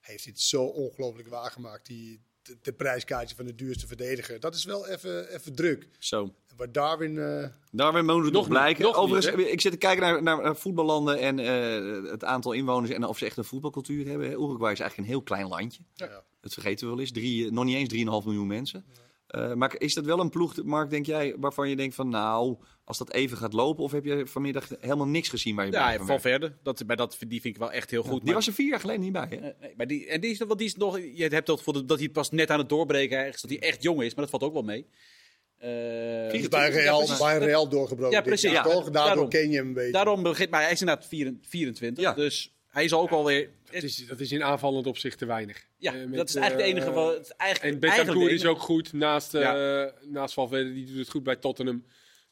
heeft 0.00 0.24
hij 0.24 0.32
het 0.32 0.42
zo 0.42 0.64
ongelooflijk 0.64 1.28
waargemaakt. 1.28 1.86
Die, 1.86 2.20
de, 2.42 2.56
de 2.62 2.72
prijskaartje 2.72 3.36
van 3.36 3.44
de 3.46 3.54
duurste 3.54 3.86
verdediger. 3.86 4.40
Dat 4.40 4.54
is 4.54 4.64
wel 4.64 4.86
even, 4.88 5.34
even 5.34 5.54
druk. 5.54 5.88
Zo. 5.98 6.22
En 6.46 6.56
Waar 6.56 6.72
Darwin... 6.72 7.18
eh, 7.18 7.48
Daar 7.70 8.04
moet 8.04 8.24
het 8.24 8.32
nog, 8.32 8.42
niet, 8.42 8.48
blijken. 8.48 8.82
nog 8.84 8.96
Overigens, 8.96 9.36
niet, 9.36 9.46
ik 9.46 9.60
zit 9.60 9.72
te 9.72 9.78
kijken 9.78 10.02
naar, 10.02 10.22
naar, 10.22 10.42
naar 10.42 10.56
voetballanden 10.56 11.18
en 11.18 11.38
eh, 11.38 12.10
het 12.10 12.24
aantal 12.24 12.52
inwoners 12.52 12.92
en 12.92 13.04
of 13.04 13.18
ze 13.18 13.24
echt 13.24 13.36
een 13.36 13.44
voetbalcultuur 13.44 14.06
hebben. 14.06 14.26
Uruguay 14.30 14.72
is 14.72 14.80
eigenlijk 14.80 14.96
een 14.96 15.04
heel 15.14 15.22
klein 15.22 15.48
landje. 15.48 15.82
Ja. 15.94 16.22
Dat 16.40 16.52
vergeten 16.52 16.86
we 16.86 16.92
wel 16.92 17.00
eens. 17.00 17.12
Drie, 17.12 17.52
nog 17.52 17.64
niet 17.64 17.76
eens 17.92 17.94
3,5 17.94 18.24
miljoen 18.24 18.46
mensen. 18.46 18.84
Eh, 19.26 19.52
maar 19.54 19.74
is 19.78 19.94
dat 19.94 20.04
wel 20.04 20.20
een 20.20 20.30
ploeg, 20.30 20.62
Mark, 20.64 20.90
denk 20.90 21.06
jij, 21.06 21.34
waarvan 21.38 21.68
je 21.68 21.76
denkt 21.76 21.94
van 21.94 22.08
nou, 22.08 22.56
als 22.86 22.98
dat 22.98 23.12
even 23.12 23.36
gaat 23.36 23.52
lopen, 23.52 23.84
of 23.84 23.92
heb 23.92 24.04
je 24.04 24.26
vanmiddag 24.26 24.68
helemaal 24.80 25.06
niks 25.06 25.28
gezien 25.28 25.56
waar 25.56 25.66
je 25.66 25.72
ja, 25.72 25.82
blij 25.84 25.96
van? 25.96 26.06
Valverde, 26.06 26.52
dat, 26.62 26.86
bij 26.86 26.96
dat, 26.96 27.16
die 27.28 27.40
vind 27.40 27.54
ik 27.54 27.60
wel 27.60 27.72
echt 27.72 27.90
heel 27.90 28.02
goed. 28.02 28.12
Die 28.12 28.24
maar- 28.24 28.34
was 28.34 28.46
er 28.46 28.52
vier 28.52 28.68
jaar 28.68 28.80
geleden 28.80 29.00
niet 29.02 29.12
bij, 29.12 29.26
hè? 29.30 29.40
Nee, 29.60 29.74
maar 29.76 29.86
die, 29.86 30.06
en 30.06 30.20
die 30.20 30.30
is, 30.30 30.38
want 30.38 30.58
die 30.58 30.66
is 30.68 30.76
nog, 30.76 30.98
je 30.98 31.26
hebt 31.28 31.46
dat, 31.46 31.58
gevoel 31.58 31.86
dat 31.86 31.98
hij 31.98 32.08
pas 32.08 32.30
net 32.30 32.50
aan 32.50 32.58
het 32.58 32.68
doorbreken 32.68 33.18
ergens, 33.18 33.42
dat 33.42 33.50
hij 33.50 33.60
echt 33.60 33.82
jong 33.82 34.02
is, 34.02 34.14
maar 34.14 34.24
dat 34.24 34.30
valt 34.30 34.42
ook 34.42 34.52
wel 34.52 34.62
mee. 34.62 34.86
Eh, 35.58 36.32
is 36.32 36.48
bij 36.48 36.70
Real, 36.70 37.06
bij 37.18 37.38
Real 37.38 37.68
doorgebroken. 37.68 38.16
Ja, 38.16 38.22
precies. 38.22 38.50
Ja, 38.50 38.62
toch? 38.62 38.72
Daardoor 38.74 38.92
daarom. 38.92 39.28
ken 39.28 39.50
je 39.50 39.56
hem 39.56 39.66
een 39.66 39.72
beetje. 39.72 39.92
Daarom 39.92 40.22
begint, 40.22 40.50
maar 40.50 40.62
hij 40.62 40.72
is 40.72 40.80
inderdaad 40.80 41.06
24, 41.42 42.04
Ja. 42.04 42.12
dus 42.12 42.54
hij 42.66 42.84
is 42.84 42.92
ook 42.92 43.10
alweer. 43.10 43.50
dat, 43.72 43.82
is, 43.82 44.06
dat 44.06 44.20
is 44.20 44.32
in 44.32 44.42
aanvallend 44.44 44.86
opzicht 44.86 45.18
te 45.18 45.26
weinig. 45.26 45.66
Ja, 45.76 45.94
Eh, 45.94 46.04
met, 46.04 46.14
dat 46.16 46.28
is 46.28 46.34
eigenlijk 46.34 46.68
de 46.68 46.72
eh, 46.74 46.80
enige. 46.80 46.94
Wat, 47.00 47.16
het 47.16 47.30
eigenlijk, 47.36 47.74
En 47.74 47.80
Betancourt 47.80 48.30
is 48.32 48.44
ook 48.44 48.60
goed 48.60 48.92
naast, 48.92 49.34
eh 49.34 49.40
Ja. 49.40 49.92
naast 50.08 50.34
Valverde. 50.34 50.72
Die 50.72 50.86
doet 50.86 50.96
het 50.96 51.08
goed 51.10 51.22
bij 51.22 51.36
Tottenham. 51.36 51.84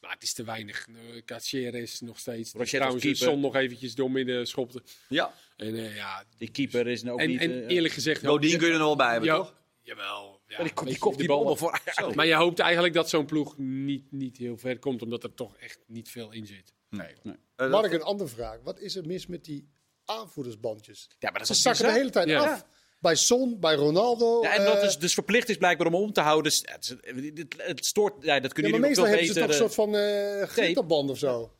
Maar 0.05 0.13
het 0.13 0.23
is 0.23 0.33
te 0.33 0.43
weinig. 0.43 0.87
Uh, 0.87 1.21
Caceres 1.25 2.01
nog 2.01 2.19
steeds. 2.19 2.51
Trouwens. 2.51 3.19
Son 3.19 3.39
nog 3.39 3.55
eventjes 3.55 3.95
door 3.95 4.11
midden 4.11 4.47
schopte. 4.47 4.81
Ja. 5.07 5.33
En 5.57 5.75
eh, 5.75 5.95
ja, 5.95 6.23
Die 6.37 6.51
keeper 6.51 6.87
is 6.87 7.07
ook 7.07 7.19
en, 7.19 7.27
niet. 7.29 7.41
en 7.41 7.51
eh, 7.67 7.75
eerlijk 7.75 7.93
gezegd... 7.93 8.21
Bodien 8.21 8.57
kun 8.57 8.67
je 8.67 8.73
er 8.73 8.79
nog 8.79 8.87
wel 8.87 8.95
bij 8.95 9.11
hebben, 9.11 9.29
Ja, 9.29 9.35
toch? 9.35 9.53
Jawel. 9.81 10.41
Ja, 10.47 10.63
die, 10.63 10.85
die 10.85 10.97
kopt 10.97 11.17
die 11.17 11.27
bal 11.27 11.45
wel 11.45 11.55
voor. 11.55 11.79
Maar 12.15 12.25
je 12.25 12.33
hoopt 12.33 12.59
eigenlijk 12.59 12.93
dat 12.93 13.09
zo'n 13.09 13.25
ploeg 13.25 13.57
niet, 13.57 14.11
niet 14.11 14.37
heel 14.37 14.57
ver 14.57 14.79
komt. 14.79 15.01
Omdat 15.01 15.23
er 15.23 15.33
toch 15.33 15.57
echt 15.57 15.79
niet 15.87 16.09
veel 16.09 16.31
in 16.31 16.45
zit. 16.45 16.73
Nee. 16.89 17.15
Nee. 17.23 17.35
Eh, 17.55 17.69
Mark, 17.69 17.91
een 17.91 18.01
andere 18.01 18.29
vraag. 18.29 18.59
Wat 18.63 18.79
is 18.79 18.95
er 18.95 19.05
mis 19.05 19.27
met 19.27 19.45
die 19.45 19.69
aanvoerdersbandjes? 20.05 21.09
Ja, 21.19 21.29
maar 21.29 21.39
dat 21.39 21.47
Ze 21.47 21.53
is 21.53 21.61
zakken 21.61 21.85
de 21.85 21.91
hele 21.91 22.09
tijd 22.09 22.29
Ja. 22.29 22.51
af. 22.51 22.65
Bij 23.05 23.15
Son, 23.15 23.59
bij 23.59 23.75
Ronaldo. 23.75 24.41
Ja, 24.41 24.53
en 24.55 24.65
dat 24.65 24.77
eh, 24.77 24.83
is 24.83 24.97
dus 24.97 25.13
verplicht 25.13 25.49
is 25.49 25.57
blijkbaar 25.57 25.87
om 25.87 25.95
om 25.95 26.13
te 26.13 26.21
houden. 26.21 26.43
Dus, 26.43 26.61
het, 26.65 26.97
is- 27.15 27.31
het, 27.35 27.55
het 27.57 27.85
stoort. 27.85 28.13
Ja, 28.19 28.39
dat 28.39 28.43
ja, 28.43 28.47
kunnen 28.53 28.71
maar 28.71 28.79
jullie 28.79 28.79
meestal 28.79 29.03
nog 29.03 29.13
veel 29.13 29.43
hebben 29.43 29.55
ze 29.57 29.69
toch 29.73 29.89
een 29.89 29.93
eh, 29.93 30.37
soort 30.37 30.47
van 30.47 30.47
glitterband 30.47 31.09
of 31.09 31.17
zo. 31.17 31.51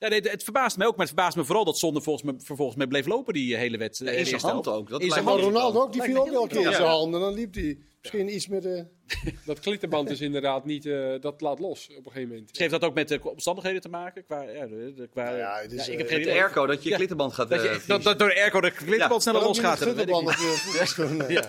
Ja, 0.00 0.08
nee, 0.08 0.20
het 0.20 0.42
verbaast 0.42 0.76
me 0.76 0.84
ook, 0.86 0.90
maar 0.96 1.06
het 1.06 1.14
verbaast 1.14 1.36
me 1.36 1.44
vooral 1.44 1.64
dat 1.64 1.78
Zonde 1.78 2.00
volgens 2.00 2.32
me, 2.32 2.40
vervolgens 2.44 2.78
mee 2.78 2.86
bleef 2.88 3.06
lopen 3.06 3.34
die 3.34 3.56
hele 3.56 3.78
wedstrijd. 3.78 4.16
in 4.18 4.26
zijn 4.26 4.40
hand 4.40 4.68
ook. 4.68 4.88
Dat 4.88 5.00
In 5.02 5.10
zijn 5.10 5.24
hand. 5.24 5.40
Ronaldo 5.40 5.80
ook, 5.80 5.92
die 5.92 6.02
viel 6.02 6.20
ook 6.20 6.30
wel 6.30 6.42
een 6.42 6.48
keer 6.48 6.56
in 6.66 6.72
zijn 6.72 6.82
ja. 6.82 6.88
hand. 6.88 7.14
En 7.14 7.20
dan 7.20 7.34
liep 7.34 7.54
hij 7.54 7.78
misschien 8.02 8.34
iets 8.34 8.48
met 8.48 8.62
de... 8.62 8.86
Dat 9.44 9.60
klittenband 9.60 10.10
is 10.10 10.20
inderdaad 10.20 10.64
niet... 10.64 10.86
eh, 10.86 11.14
dat 11.20 11.40
laat 11.40 11.58
los 11.58 11.88
op 11.90 12.06
een 12.06 12.12
gegeven 12.12 12.28
moment. 12.28 12.58
Heeft 12.58 12.70
dat 12.70 12.82
ook 12.84 12.94
met 12.94 13.08
de 13.08 13.20
omstandigheden 13.22 13.80
te 13.80 13.88
maken? 13.88 14.24
Qua, 14.24 14.42
ja, 14.42 14.66
de, 14.66 14.92
de- 14.96 15.08
qua, 15.08 15.24
Nou 15.24 15.36
ja, 15.36 15.58
het 15.62 15.72
is, 15.72 15.88
ik 15.88 15.98
heb 15.98 16.06
eh, 16.06 16.14
geen 16.14 16.22
De 16.22 16.30
airco, 16.30 16.66
dat 16.66 16.82
je 16.82 16.88
Ja. 16.88 16.96
klittenband 16.96 17.32
gaat... 17.32 17.48
dat, 17.50 17.58
eh, 17.64 17.72
je, 17.72 17.80
dat, 17.86 18.02
dat 18.02 18.18
door 18.18 18.28
de 18.28 18.40
airco 18.40 18.60
de 18.60 18.70
klittenband 18.70 19.22
sneller 19.22 19.40
Waarom 19.40 19.56
losgaat. 19.56 19.80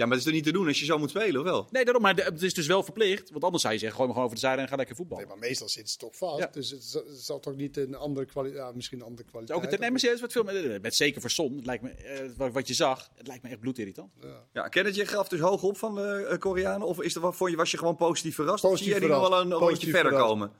Ja. 0.00 0.06
Ja, 0.06 0.06
maar 0.06 0.16
dat 0.16 0.18
is 0.18 0.24
toch 0.24 0.42
niet 0.42 0.52
te 0.52 0.58
doen 0.58 0.66
als 0.66 0.78
je 0.78 0.84
zo 0.84 0.98
moet 0.98 1.10
spelen, 1.10 1.40
of 1.40 1.46
wel? 1.46 1.68
Nee, 1.70 1.84
daarom, 1.84 2.02
maar 2.02 2.16
het 2.16 2.42
is 2.42 2.54
dus 2.54 2.66
wel 2.66 2.82
verplicht. 2.82 3.30
Want 3.30 3.44
anders 3.44 3.62
zou 3.62 3.74
je 3.74 3.80
zeggen, 3.80 3.96
gooi 3.96 4.08
me 4.08 4.14
gewoon 4.14 4.28
over 4.28 4.40
de 4.40 4.46
zijde 4.46 4.62
en 4.62 4.68
ga 4.68 4.76
lekker 4.76 4.96
voetballen. 4.96 5.26
Nee, 5.26 5.36
maar 5.36 5.48
meestal 5.48 5.68
zit 5.68 5.90
ze 5.90 5.96
toch 5.96 6.16
vast. 6.16 6.38
Ja. 6.38 6.48
Dus 6.52 6.70
het 6.70 6.84
zal, 6.84 7.04
het 7.06 7.20
zal 7.20 7.40
toch 7.40 7.56
niet 7.56 7.76
een 7.76 7.94
andere 7.94 8.26
kwaliteit... 8.26 8.62
Ja, 8.62 8.72
misschien 8.74 8.98
een 8.98 9.04
andere 9.04 9.28
kwaliteit. 9.28 9.58
ook 9.58 9.70
het, 9.70 9.80
nee, 9.80 9.90
maar 9.90 10.00
serieus, 10.00 10.20
wat 10.20 10.32
veel 10.32 10.42
met, 10.42 10.82
met 10.82 10.94
zeker 10.94 11.20
voor 11.20 11.30
Son. 11.30 11.56
Het 11.56 11.66
lijkt 11.66 11.82
me, 11.82 11.90
eh, 11.90 12.30
wat, 12.36 12.52
wat 12.52 12.68
je 12.68 12.74
zag, 12.74 13.10
het 13.14 13.26
lijkt 13.26 13.42
me 13.42 13.48
echt 13.48 13.60
bloedirritant. 13.60 14.12
Ja, 14.52 14.68
Kenneth, 14.68 14.94
je 14.94 15.06
gaf 15.06 15.28
dus 15.28 15.40
hoog 15.40 15.62
op 15.62 15.76
van 15.76 15.94
de 15.94 16.26
eh, 16.30 16.38
Koreanen? 16.38 16.86
Of 16.86 17.00
is 17.00 17.14
er, 17.14 17.20
wat, 17.20 17.36
vond 17.36 17.50
je, 17.50 17.56
was 17.56 17.70
je 17.70 17.78
gewoon 17.78 17.96
positief 17.96 18.34
verrast? 18.34 18.64
of 18.64 18.70
Positief 18.70 18.92
zie 18.92 19.02
je 19.02 19.08
die 19.08 19.18
nog 19.18 19.28
wel 19.28 19.40
een 19.40 19.52
rondje 19.52 19.90
verder 19.90 20.12
verrast. 20.12 20.28
komen? 20.28 20.52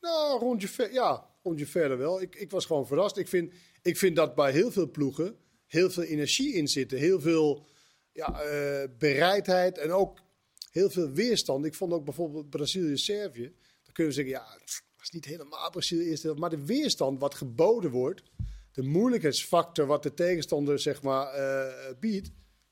Nou, 0.00 0.38
rondje, 0.38 0.68
ver, 0.68 0.92
ja, 0.92 1.26
rondje 1.42 1.66
verder 1.66 1.98
wel. 1.98 2.20
Ik, 2.20 2.34
ik 2.34 2.50
was 2.50 2.66
gewoon 2.66 2.86
verrast. 2.86 3.16
Ik 3.16 3.28
vind, 3.28 3.52
ik 3.82 3.96
vind 3.96 4.16
dat 4.16 4.34
bij 4.34 4.52
heel 4.52 4.70
veel 4.70 4.90
ploegen 4.90 5.36
heel 5.74 5.90
veel 5.90 6.02
energie 6.02 6.54
in 6.54 6.68
zit. 6.68 6.90
Heel 6.90 7.20
veel 7.20 7.66
ja, 8.14 8.40
eh, 8.40 8.88
bereidheid 8.98 9.78
en 9.78 9.92
ook 9.92 10.18
heel 10.70 10.90
veel 10.90 11.10
weerstand. 11.10 11.64
Ik 11.64 11.74
vond 11.74 11.92
ook 11.92 12.04
bijvoorbeeld 12.04 12.50
Brazilië-Servië. 12.50 13.52
Dan 13.82 13.92
kunnen 13.92 14.14
we 14.14 14.18
zeggen, 14.22 14.34
ja, 14.34 14.56
het 14.60 14.82
was 14.96 15.10
niet 15.10 15.24
helemaal 15.24 15.70
Brazilië 15.70 16.08
eerste 16.08 16.26
helft. 16.26 16.40
Maar 16.40 16.50
de 16.50 16.64
weerstand 16.64 17.20
wat 17.20 17.34
geboden 17.34 17.90
wordt, 17.90 18.22
de 18.72 18.82
moeilijkheidsfactor 18.82 19.86
wat 19.86 20.02
de 20.02 20.14
tegenstander 20.14 20.78
zeg 20.78 21.02
maar 21.02 21.26
eh, 21.32 21.94
biedt. 22.00 22.30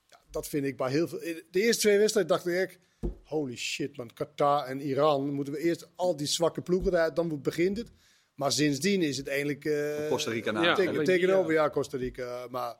Ja, 0.08 0.20
dat 0.30 0.48
vind 0.48 0.64
ik 0.64 0.76
bij 0.76 0.90
heel 0.90 1.08
veel... 1.08 1.18
De 1.50 1.60
eerste 1.62 1.82
twee 1.82 1.98
wedstrijden 1.98 2.32
dacht 2.32 2.46
ik, 2.46 2.78
holy 3.24 3.56
shit 3.56 3.96
man, 3.96 4.12
Qatar 4.14 4.64
en 4.64 4.80
Iran. 4.80 5.32
Moeten 5.32 5.54
we 5.54 5.60
eerst 5.60 5.88
al 5.96 6.16
die 6.16 6.26
zwakke 6.26 6.62
ploegen 6.62 6.92
eruit, 6.92 7.16
dan 7.16 7.42
begint 7.42 7.76
het. 7.76 7.92
Maar 8.34 8.52
sindsdien 8.52 9.02
is 9.02 9.16
het 9.16 9.28
eigenlijk... 9.28 9.64
eh, 9.64 10.08
Costa 10.08 10.30
Rica 10.30 10.50
na. 10.50 10.62
Ja, 10.62 10.74
tegen- 10.74 11.04
tegenover, 11.04 11.52
ja. 11.52 11.62
ja, 11.62 11.70
Costa 11.70 11.96
Rica. 11.98 12.46
Maar, 12.50 12.76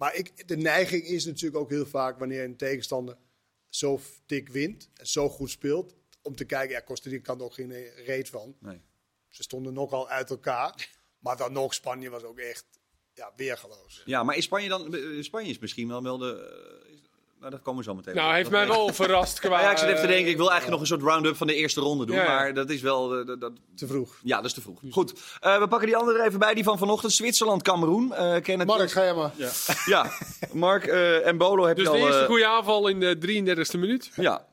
maar 0.00 0.14
ik, 0.14 0.48
de 0.48 0.56
neiging 0.56 1.02
is 1.02 1.24
natuurlijk 1.24 1.56
ook 1.56 1.70
heel 1.70 1.86
vaak 1.86 2.18
wanneer 2.18 2.44
een 2.44 2.56
tegenstander 2.56 3.16
zo 3.68 4.00
dik 4.26 4.48
wint 4.48 4.90
en 4.94 5.06
zo 5.06 5.28
goed 5.28 5.50
speelt. 5.50 5.94
Om 6.22 6.36
te 6.36 6.44
kijken, 6.44 6.76
ja, 6.76 6.82
Costa 6.82 7.10
Rica 7.10 7.22
kan 7.22 7.38
er 7.38 7.44
ook 7.44 7.54
geen 7.54 7.70
eh, 7.70 8.06
reet 8.06 8.28
van. 8.28 8.56
Nee. 8.60 8.80
Ze 9.28 9.42
stonden 9.42 9.72
nogal 9.72 10.08
uit 10.08 10.30
elkaar. 10.30 10.90
Maar 11.18 11.36
dan 11.36 11.52
nog, 11.52 11.74
Spanje 11.74 12.10
was 12.10 12.22
ook 12.22 12.38
echt 12.38 12.66
ja, 13.12 13.32
weergeloos. 13.36 14.02
Ja, 14.04 14.22
maar 14.22 14.36
in 14.36 14.42
Spanje 14.42 14.68
dan... 14.68 14.94
eh, 14.94 15.22
Spanje 15.22 15.50
is 15.50 15.58
misschien 15.58 15.88
wel 15.88 16.02
wel 16.02 16.18
de... 16.18 17.09
nou, 17.40 17.50
dat 17.52 17.62
komen 17.62 17.78
we 17.84 17.90
zo 17.90 17.94
meteen. 17.94 18.14
Nou, 18.14 18.28
op. 18.28 18.34
heeft 18.34 18.50
Dat- 18.50 18.58
mij 18.58 18.68
wel 18.68 18.88
verrast 18.92 19.40
qua... 19.40 19.60
Ja, 19.60 19.70
ik 19.70 19.76
zit 19.78 19.86
even 19.88 20.00
te 20.00 20.06
eh, 20.06 20.12
denken, 20.12 20.30
ik 20.30 20.36
wil 20.36 20.50
eigenlijk 20.50 20.80
nog 20.80 20.90
een 20.90 20.96
soort 20.98 21.10
round-up 21.10 21.36
van 21.36 21.46
de 21.46 21.54
eerste 21.54 21.80
ronde 21.80 22.06
doen. 22.06 22.16
Ja, 22.16 22.22
ja. 22.22 22.28
Maar 22.34 22.54
dat 22.54 22.70
is 22.70 22.80
wel... 22.80 23.18
eh, 23.18 23.26
dat, 23.38 23.52
Te 23.76 23.86
vroeg. 23.86 24.16
ja, 24.22 24.36
dat 24.36 24.44
is 24.44 24.52
te 24.52 24.60
vroeg. 24.60 24.80
Goed, 24.90 25.12
eh, 25.40 25.58
we 25.58 25.68
pakken 25.68 25.86
die 25.88 25.96
andere 25.96 26.18
er 26.18 26.26
even 26.26 26.38
bij. 26.38 26.54
Die 26.54 26.64
van 26.64 26.78
vanochtend, 26.78 27.12
Zwitserland-Cameroen. 27.12 28.14
Eh 28.14 28.40
Kenneth, 28.42 28.66
Mark, 28.66 28.90
ga 28.90 29.02
je 29.04 29.12
maar. 29.14 29.32
Ja, 29.84 30.10
Mark 30.52 30.86
eh, 30.86 31.26
en 31.26 31.36
Bolo 31.38 31.64
heb 31.66 31.76
Dus 31.76 31.86
je 31.86 31.92
de 31.92 31.98
al... 31.98 32.06
eerste 32.06 32.24
goede 32.26 32.46
aanval 32.46 32.88
in 32.88 33.00
de 33.00 33.16
33e 33.76 33.78
minuut. 33.78 34.10
Ja, 34.16 34.48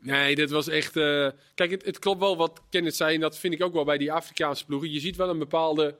Nee, 0.00 0.34
dit 0.34 0.50
was 0.50 0.68
echt. 0.68 0.96
eh, 0.96 1.28
Kijk, 1.54 1.70
het, 1.70 1.84
het 1.84 1.98
klopt 1.98 2.20
wel 2.20 2.36
wat 2.36 2.60
Kenneth 2.70 2.96
zei. 2.96 3.14
En 3.14 3.20
dat 3.20 3.38
vind 3.38 3.54
ik 3.54 3.62
ook 3.62 3.72
wel 3.72 3.84
bij 3.84 3.98
die 3.98 4.12
Afrikaanse 4.12 4.64
ploegen. 4.64 4.90
Je 4.90 5.00
ziet 5.00 5.16
wel 5.16 5.28
een 5.28 5.38
bepaalde 5.38 5.96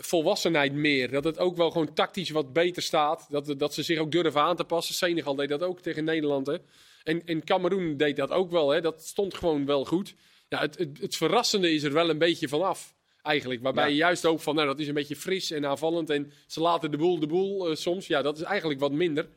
volwassenheid 0.00 0.72
meer. 0.72 1.10
Dat 1.10 1.24
het 1.24 1.38
ook 1.38 1.56
wel 1.56 1.70
gewoon 1.70 1.94
tactisch 1.94 2.30
wat 2.30 2.52
beter 2.52 2.82
staat. 2.82 3.26
Dat, 3.28 3.54
dat 3.58 3.74
ze 3.74 3.82
zich 3.82 3.98
ook 3.98 4.12
durven 4.12 4.40
aan 4.40 4.56
te 4.56 4.64
passen. 4.64 4.94
Senegal 4.94 5.34
deed 5.34 5.48
dat 5.48 5.62
ook 5.62 5.80
tegen 5.80 6.04
Nederland. 6.04 6.46
Hè. 6.46 6.56
En, 7.02 7.26
en 7.26 7.44
Cameroen 7.44 7.96
deed 7.96 8.16
dat 8.16 8.30
ook 8.30 8.50
wel. 8.50 8.70
Hè. 8.70 8.80
Dat 8.80 9.04
stond 9.04 9.34
gewoon 9.34 9.66
wel 9.66 9.84
goed. 9.84 10.14
Ja, 10.48 10.60
het, 10.60 10.78
het, 10.78 10.98
het 11.00 11.16
verrassende 11.16 11.72
is 11.72 11.82
er 11.82 11.92
wel 11.92 12.10
een 12.10 12.18
beetje 12.18 12.48
vanaf. 12.48 12.94
Eigenlijk. 13.22 13.62
Waarbij 13.62 13.84
Ja. 13.84 13.90
je 13.90 13.96
juist 13.96 14.26
ook 14.26 14.40
van, 14.40 14.54
nou, 14.54 14.66
dat 14.66 14.78
is 14.80 14.88
een 14.88 14.94
beetje 14.94 15.16
fris 15.16 15.50
en 15.50 15.66
aanvallend. 15.66 16.10
En 16.10 16.32
ze 16.46 16.60
laten 16.60 16.90
de 16.90 16.96
boel 16.96 17.18
de 17.18 17.26
boel 17.26 17.68
eh, 17.68 17.76
soms. 17.76 18.06
Ja, 18.06 18.22
dat 18.22 18.36
is 18.36 18.42
eigenlijk 18.42 18.80
wat 18.80 18.92
minder. 18.92 19.28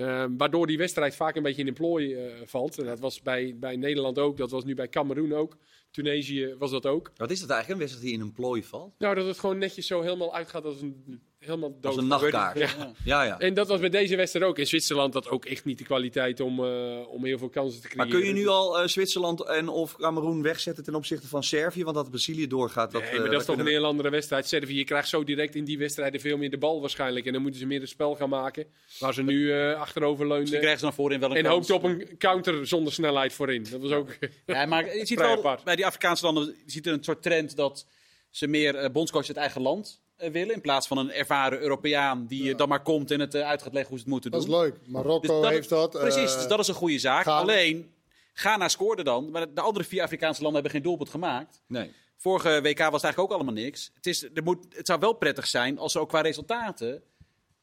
Eh, 0.00 0.24
waardoor 0.36 0.66
die 0.66 0.78
wedstrijd 0.78 1.16
vaak 1.16 1.36
een 1.36 1.42
beetje 1.42 1.60
in 1.60 1.68
een 1.68 1.74
plooi 1.74 2.14
eh, 2.14 2.32
valt. 2.44 2.78
En 2.78 2.84
dat 2.84 3.00
was 3.00 3.22
bij, 3.22 3.56
bij 3.58 3.76
Nederland 3.76 4.18
ook, 4.18 4.36
dat 4.36 4.50
was 4.50 4.64
nu 4.64 4.74
bij 4.74 4.88
Cameroen 4.88 5.32
ook. 5.32 5.56
Tunesië 5.90 6.54
was 6.58 6.70
dat 6.70 6.86
ook. 6.86 7.12
wat 7.16 7.30
is 7.30 7.40
dat 7.40 7.50
eigenlijk? 7.50 7.80
Een 7.80 7.86
wedstrijd 7.86 8.06
die 8.06 8.14
in 8.14 8.20
een 8.20 8.32
plooi 8.32 8.62
valt? 8.62 8.94
Nou, 8.98 9.14
dat 9.14 9.26
het 9.26 9.38
gewoon 9.38 9.58
netjes 9.58 9.86
zo 9.86 10.00
helemaal 10.00 10.34
uitgaat 10.34 10.64
als 10.64 10.80
een 10.80 11.20
helemaal 11.40 11.70
dood. 11.70 11.84
Als 11.84 11.96
een 11.96 12.06
nachtkaart. 12.06 12.58
Ja. 12.58 12.92
Ja, 13.04 13.22
ja. 13.22 13.38
En 13.38 13.54
dat 13.54 13.68
was 13.68 13.80
met 13.80 13.92
deze 13.92 14.16
wedstrijd 14.16 14.46
ook. 14.46 14.58
In 14.58 14.66
Zwitserland 14.66 15.14
had 15.14 15.28
ook 15.28 15.44
echt 15.44 15.64
niet 15.64 15.78
de 15.78 15.84
kwaliteit 15.84 16.40
om, 16.40 16.64
eh, 16.64 17.08
om 17.08 17.24
heel 17.24 17.38
veel 17.38 17.48
kansen 17.48 17.80
te 17.82 17.88
Maar 17.96 18.06
creëren. 18.06 18.26
kun 18.26 18.34
je 18.36 18.40
nu 18.42 18.48
al 18.48 18.78
eh, 18.80 18.86
Zwitserland 18.88 19.44
en 19.44 19.68
of 19.68 19.96
Cameroen 19.96 20.42
wegzetten 20.42 20.84
ten 20.84 20.94
opzichte 20.94 21.28
van 21.28 21.42
Servië? 21.42 21.84
Want 21.84 21.96
dat 21.96 22.10
Brazilië 22.10 22.46
doorgaat. 22.46 22.90
Dat, 22.92 23.02
Nee, 23.02 23.10
eh, 23.10 23.18
maar 23.20 23.30
dat 23.30 23.40
is 23.40 23.46
toch 23.46 23.58
een 23.58 23.66
heel 23.66 23.84
andere 23.84 24.10
wedstrijd. 24.10 24.48
Servië 24.48 24.84
krijgt 24.84 25.08
zo 25.08 25.24
direct 25.24 25.54
in 25.54 25.64
die 25.64 25.78
wedstrijden 25.78 26.20
veel 26.20 26.36
meer 26.36 26.50
de 26.50 26.58
bal 26.58 26.80
waarschijnlijk. 26.80 27.26
En 27.26 27.32
dan 27.32 27.42
moeten 27.42 27.60
ze 27.60 27.66
meer 27.66 27.80
het 27.80 27.88
spel 27.88 28.14
gaan 28.14 28.28
maken. 28.28 28.66
Waar 28.98 29.14
ze 29.14 29.22
nu 29.22 29.52
eh, 29.52 29.80
achterover 29.80 30.26
Misschien 30.26 30.28
leunden. 30.36 30.58
krijgen 30.58 30.78
ze 30.78 30.84
dan 30.84 30.94
voorin 30.94 31.20
wel 31.20 31.30
een 31.30 31.36
En 31.36 31.42
kans. 31.42 31.68
hoopte 31.68 31.74
op 31.74 31.82
een 31.92 32.16
counter 32.18 32.66
zonder 32.66 32.92
snelheid 32.92 33.32
voorin. 33.32 33.66
Dat 33.70 33.80
was 33.80 33.90
ook... 33.92 34.16
Ja, 34.46 34.66
maar 34.66 34.84
je 34.96 35.06
ziet 35.06 35.18
wel 35.18 35.30
apart. 35.36 35.64
bij 35.64 35.76
die 35.76 35.86
Afrikaanse 35.86 36.24
landen 36.24 36.44
je 36.64 36.70
ziet 36.70 36.86
er 36.86 36.92
een 36.92 37.04
soort 37.04 37.22
trend 37.22 37.56
dat 37.56 37.86
ze 38.30 38.46
meer 38.46 38.74
eh 38.74 38.90
bondscoach 38.90 39.28
uit 39.28 39.36
eigen 39.36 39.62
land 39.62 40.00
willen. 40.32 40.54
In 40.54 40.60
plaats 40.60 40.86
van 40.86 40.98
een 40.98 41.12
ervaren 41.12 41.60
Europeaan 41.60 42.26
die 42.26 42.50
eh, 42.50 42.56
dan 42.56 42.68
maar 42.68 42.82
komt 42.82 43.10
en 43.10 43.20
het 43.20 43.34
eh, 43.34 43.48
uit 43.48 43.62
gaat 43.62 43.72
leggen 43.72 43.88
hoe 43.90 43.98
ze 43.98 44.04
het 44.04 44.12
moeten 44.12 44.30
Dat 44.30 44.40
doen. 44.46 44.50
is 44.54 44.56
leuk. 44.60 44.76
Marokko 44.86 45.20
Dus 45.20 45.40
dat- 45.40 45.50
heeft 45.50 45.68
dat. 45.68 45.90
Precies, 45.90 46.32
eh, 46.32 46.38
dus 46.38 46.46
dat 46.48 46.58
is 46.58 46.68
een 46.68 46.74
goede 46.74 46.98
zaak. 46.98 47.22
Ghana. 47.22 47.38
Alleen, 47.40 47.92
Ghana 48.32 48.68
scoorde 48.68 49.02
dan, 49.04 49.30
maar 49.30 49.54
de 49.54 49.60
andere 49.60 49.84
vier 49.84 50.02
Afrikaanse 50.02 50.42
landen 50.42 50.60
hebben 50.62 50.80
geen 50.80 50.88
doelpunt 50.90 51.10
gemaakt. 51.10 51.62
Nee. 51.66 51.92
Vorige 52.16 52.48
WK 52.62 52.78
was 52.78 52.92
het 52.92 53.02
eigenlijk 53.04 53.18
ook 53.18 53.32
allemaal 53.32 53.54
niks. 53.62 53.90
Het, 53.94 54.06
is, 54.06 54.22
er 54.34 54.42
moet, 54.42 54.66
het 54.76 54.86
zou 54.86 55.00
wel 55.00 55.12
prettig 55.12 55.46
zijn 55.46 55.78
als 55.78 55.94
er 55.94 56.00
ook 56.00 56.08
qua 56.08 56.20
resultaten 56.20 57.02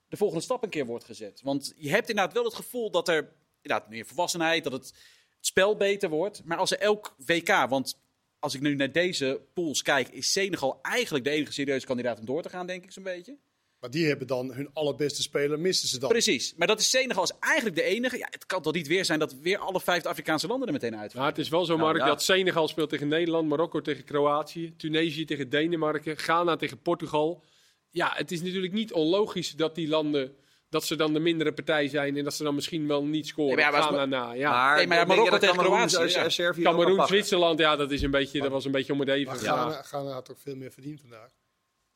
de 0.10 0.18
volgende 0.18 0.44
stap 0.44 0.64
een 0.64 0.70
keer 0.70 0.86
wordt 0.86 1.04
gezet. 1.06 1.42
Want 1.44 1.74
je 1.78 1.90
hebt 1.90 2.10
inderdaad 2.10 2.34
wel 2.34 2.44
het 2.44 2.54
gevoel 2.54 2.92
dat 2.92 3.08
er 3.08 3.32
inderdaad 3.62 3.90
meer 3.90 4.06
volwassenheid, 4.06 4.64
dat 4.64 4.74
het, 4.74 4.86
het 5.36 5.46
spel 5.46 5.78
beter 5.78 6.10
wordt. 6.10 6.42
Maar 6.46 6.58
als 6.58 6.72
er 6.72 6.80
elk 6.80 7.16
WK, 7.26 7.66
want 7.70 7.98
als 8.40 8.56
ik 8.56 8.62
nu 8.62 8.76
naar 8.76 8.92
deze 8.92 9.42
pools 9.54 9.82
kijk, 9.82 10.08
is 10.08 10.32
Senegal 10.32 10.80
eigenlijk 10.82 11.24
de 11.24 11.32
enige 11.32 11.52
serieuze 11.54 11.86
kandidaat 11.86 12.20
om 12.20 12.26
door 12.26 12.42
te 12.42 12.50
gaan, 12.50 12.68
denk 12.68 12.84
ik 12.84 12.92
zo'n 12.92 13.04
beetje. 13.04 13.38
Maar 13.80 13.90
die 13.90 14.08
hebben 14.08 14.28
dan 14.28 14.54
hun 14.54 14.70
allerbeste 14.74 15.22
speler, 15.22 15.60
missen 15.60 15.88
ze 15.88 16.00
dan. 16.00 16.10
Precies, 16.10 16.54
maar 16.56 16.68
dat 16.68 16.80
is 16.80 16.90
Senegal 16.90 17.24
is 17.24 17.34
eigenlijk 17.40 17.76
de 17.76 17.84
enige. 17.84 18.18
Ja, 18.18 18.28
het 18.30 18.46
kan 18.46 18.62
toch 18.62 18.74
niet 18.74 18.88
weer 18.88 19.06
zijn 19.06 19.20
dat 19.20 19.36
weer 19.42 19.58
alle 19.58 19.82
vijf 19.82 20.04
de 20.04 20.10
Afrikaanse 20.10 20.48
landen 20.48 20.68
er 20.68 20.74
meteen 20.74 20.98
uit. 20.98 21.14
Maar 21.14 21.26
het 21.26 21.38
is 21.38 21.50
wel 21.50 21.66
zo, 21.66 21.76
Nou, 21.76 21.88
Mark, 21.88 22.00
ja. 22.00 22.06
dat 22.08 22.24
Senegal 22.24 22.68
speelt 22.68 22.90
tegen 22.90 23.08
Nederland, 23.08 23.48
Marokko 23.48 23.82
tegen 23.82 24.04
Kroatië, 24.04 24.76
Tunesië 24.78 25.26
tegen 25.26 25.50
Denemarken, 25.50 26.18
Ghana 26.18 26.56
tegen 26.56 26.82
Portugal. 26.82 27.44
Ja, 27.90 28.12
het 28.16 28.32
is 28.32 28.42
natuurlijk 28.42 28.74
niet 28.74 28.94
onlogisch 28.94 29.52
dat 29.52 29.76
die 29.76 29.88
landen, 29.88 30.36
dat 30.70 30.86
ze 30.86 30.96
dan 30.96 31.14
de 31.14 31.20
mindere 31.20 31.54
partij 31.54 31.88
zijn 31.88 32.18
en 32.18 32.24
dat 32.24 32.34
ze 32.34 32.44
dan 32.44 32.56
misschien 32.56 32.88
wel 32.88 33.06
niet 33.06 33.28
scoren. 33.28 33.56
Nee, 33.56 33.72
maar 33.72 33.82
ja, 33.82 33.92
maar 33.92 34.08
na, 34.08 34.32
ja. 34.32 34.50
Maar, 34.52 34.76
Nee, 34.78 34.88
maar 34.88 35.08
Marokko 35.08 35.38
tegen 35.38 35.58
Kroatië, 35.58 35.96
eh, 35.96 36.10
ja. 36.10 36.30
Servië 36.30 36.62
Cameroen? 36.64 37.08
Zwitserland, 37.08 37.60
ja, 37.60 37.76
dat, 37.76 37.92
is 37.92 38.02
een 38.02 38.12
beetje, 38.12 38.42
dat 38.42 38.52
was 38.52 38.66
een 38.66 38.72
beetje 38.72 38.94
om 38.94 39.00
het 39.00 39.10
even. 39.10 39.34
Maar 39.34 39.44
Ja. 39.44 39.52
Ghana, 39.70 39.82
Ghana 39.82 40.10
had 40.12 40.32
ook 40.32 40.40
veel 40.40 40.56
meer 40.56 40.72
verdiend 40.72 41.00
vandaag. 41.00 41.32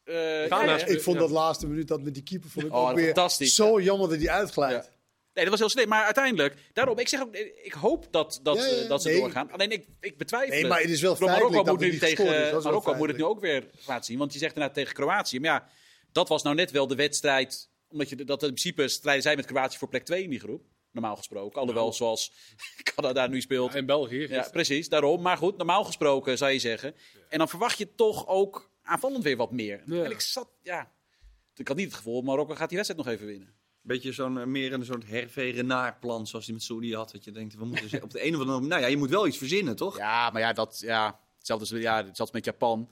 Eh, 0.04 0.16
Ghana 0.46 0.64
ja, 0.64 0.76
is- 0.76 0.82
ja. 0.82 0.88
Ik 0.88 1.02
vond 1.02 1.16
Ja. 1.16 1.22
dat 1.22 1.32
laatste 1.32 1.68
minuut 1.68 1.88
dat 1.88 2.02
met 2.02 2.14
die 2.14 2.24
keeper 2.24 2.50
vond 2.50 2.66
ik 2.66 2.74
Oh, 2.74 2.90
ook 2.90 2.96
weer 2.96 3.06
fantastisch. 3.06 3.56
zo 3.56 3.82
jammer 3.82 4.10
dat 4.10 4.18
hij 4.18 4.30
uitglijdt. 4.30 4.86
Ja. 4.86 4.92
Nee, 5.34 5.44
dat 5.44 5.50
was 5.50 5.60
heel 5.60 5.70
slim. 5.70 5.88
Maar 5.88 6.04
uiteindelijk, 6.06 6.56
daarom, 6.74 7.00
ik 7.00 7.08
zeg 7.08 7.22
ook, 7.22 7.36
ik 7.64 7.74
hoop 7.74 8.08
dat, 8.12 8.40
dat, 8.44 8.58
Ja, 8.58 8.66
ja, 8.66 8.76
eh, 8.82 8.90
dat 8.90 9.02
ze 9.02 9.08
nee. 9.10 9.20
doorgaan. 9.20 9.52
Alleen 9.52 9.72
ik, 9.72 9.86
ik 10.00 10.18
betwijfel 10.18 10.50
Nee, 10.50 10.60
het. 10.60 10.70
maar 10.70 10.80
het 10.82 10.90
is 10.90 11.02
wel 11.02 11.16
Marokko 11.20 11.64
dat 11.64 11.66
moet 11.66 11.80
nu 11.80 11.98
tegen 11.98 12.26
is 12.58 12.64
Marokko 12.64 12.94
moet 12.94 13.08
het 13.08 13.18
nu 13.18 13.24
ook 13.24 13.40
weer 13.40 13.64
laten 13.88 14.06
zien. 14.06 14.18
Want 14.18 14.34
je 14.34 14.40
zegt 14.40 14.54
inderdaad 14.54 14.78
tegen 14.78 14.94
Kroatië. 14.94 15.40
Maar 15.40 15.50
ja, 15.52 15.68
dat 16.12 16.28
was 16.30 16.44
nou 16.44 16.56
net 16.56 16.72
wel 16.72 16.88
de 16.88 16.96
wedstrijd. 16.96 17.70
Omdat 17.92 18.10
je 18.10 18.16
dat 18.16 18.42
in 18.44 18.48
principe 18.48 18.88
strijden 18.88 19.24
zij 19.24 19.36
met 19.36 19.46
Kroatië 19.46 19.78
voor 19.78 19.88
plek 19.88 20.06
2 20.06 20.24
in 20.24 20.30
die 20.30 20.40
groep. 20.40 20.64
Normaal 20.92 21.16
gesproken. 21.16 21.60
Alhoewel 21.60 21.94
zoals 21.94 22.34
Canada 22.96 23.28
nu 23.28 23.42
speelt. 23.42 23.76
En 23.76 23.86
België. 23.86 24.28
Ja, 24.28 24.48
precies, 24.52 24.90
daarom. 24.90 25.22
Maar 25.22 25.38
goed, 25.38 25.58
normaal 25.58 25.84
gesproken 25.84 26.38
zou 26.38 26.52
je 26.52 26.60
zeggen. 26.60 26.96
En 27.30 27.38
dan 27.38 27.50
verwacht 27.50 27.78
je 27.78 27.96
toch 27.96 28.28
ook 28.28 28.72
aanvallend 28.84 29.24
weer 29.24 29.38
wat 29.38 29.52
meer. 29.52 29.84
Ja. 29.86 30.04
En 30.04 30.12
ik 30.12 30.20
zat, 30.22 30.50
ja. 30.64 30.92
Ik 31.56 31.68
had 31.68 31.78
niet 31.78 31.86
het 31.86 31.96
gevoel, 31.96 32.22
Marokko 32.22 32.56
gaat 32.56 32.68
die 32.70 32.78
wedstrijd 32.78 33.06
nog 33.06 33.14
even 33.16 33.28
winnen. 33.28 33.54
Beetje 33.82 34.12
zo'n 34.12 34.40
eh, 34.40 34.46
meer 34.46 34.74
een 34.74 34.86
soort 34.86 35.08
Hervé 35.08 35.42
Renard 35.42 36.00
plan 36.00 36.28
zoals 36.28 36.46
die 36.46 36.54
met 36.54 36.64
Saudi 36.64 36.96
had. 36.96 37.12
Dat 37.12 37.24
je 37.24 37.32
denkt, 37.32 37.56
we 37.56 37.66
moeten 37.66 37.90
ze- 37.90 38.02
op 38.04 38.12
de 38.12 38.26
een 38.26 38.34
of 38.34 38.40
andere 38.40 38.54
manier... 38.58 38.70
Nou 38.70 38.82
ja, 38.82 38.88
je 38.88 38.98
moet 38.98 39.10
wel 39.10 39.28
iets 39.28 39.38
verzinnen, 39.38 39.76
toch? 39.76 39.98
Ja, 39.98 40.30
maar 40.30 40.42
ja, 40.42 40.54
dat, 40.54 40.80
ja, 40.80 41.20
hetzelfde 41.38 41.76
is, 41.78 41.82
ja, 41.84 42.06
hetzelfde 42.06 42.36
met 42.36 42.46
Japan. 42.46 42.92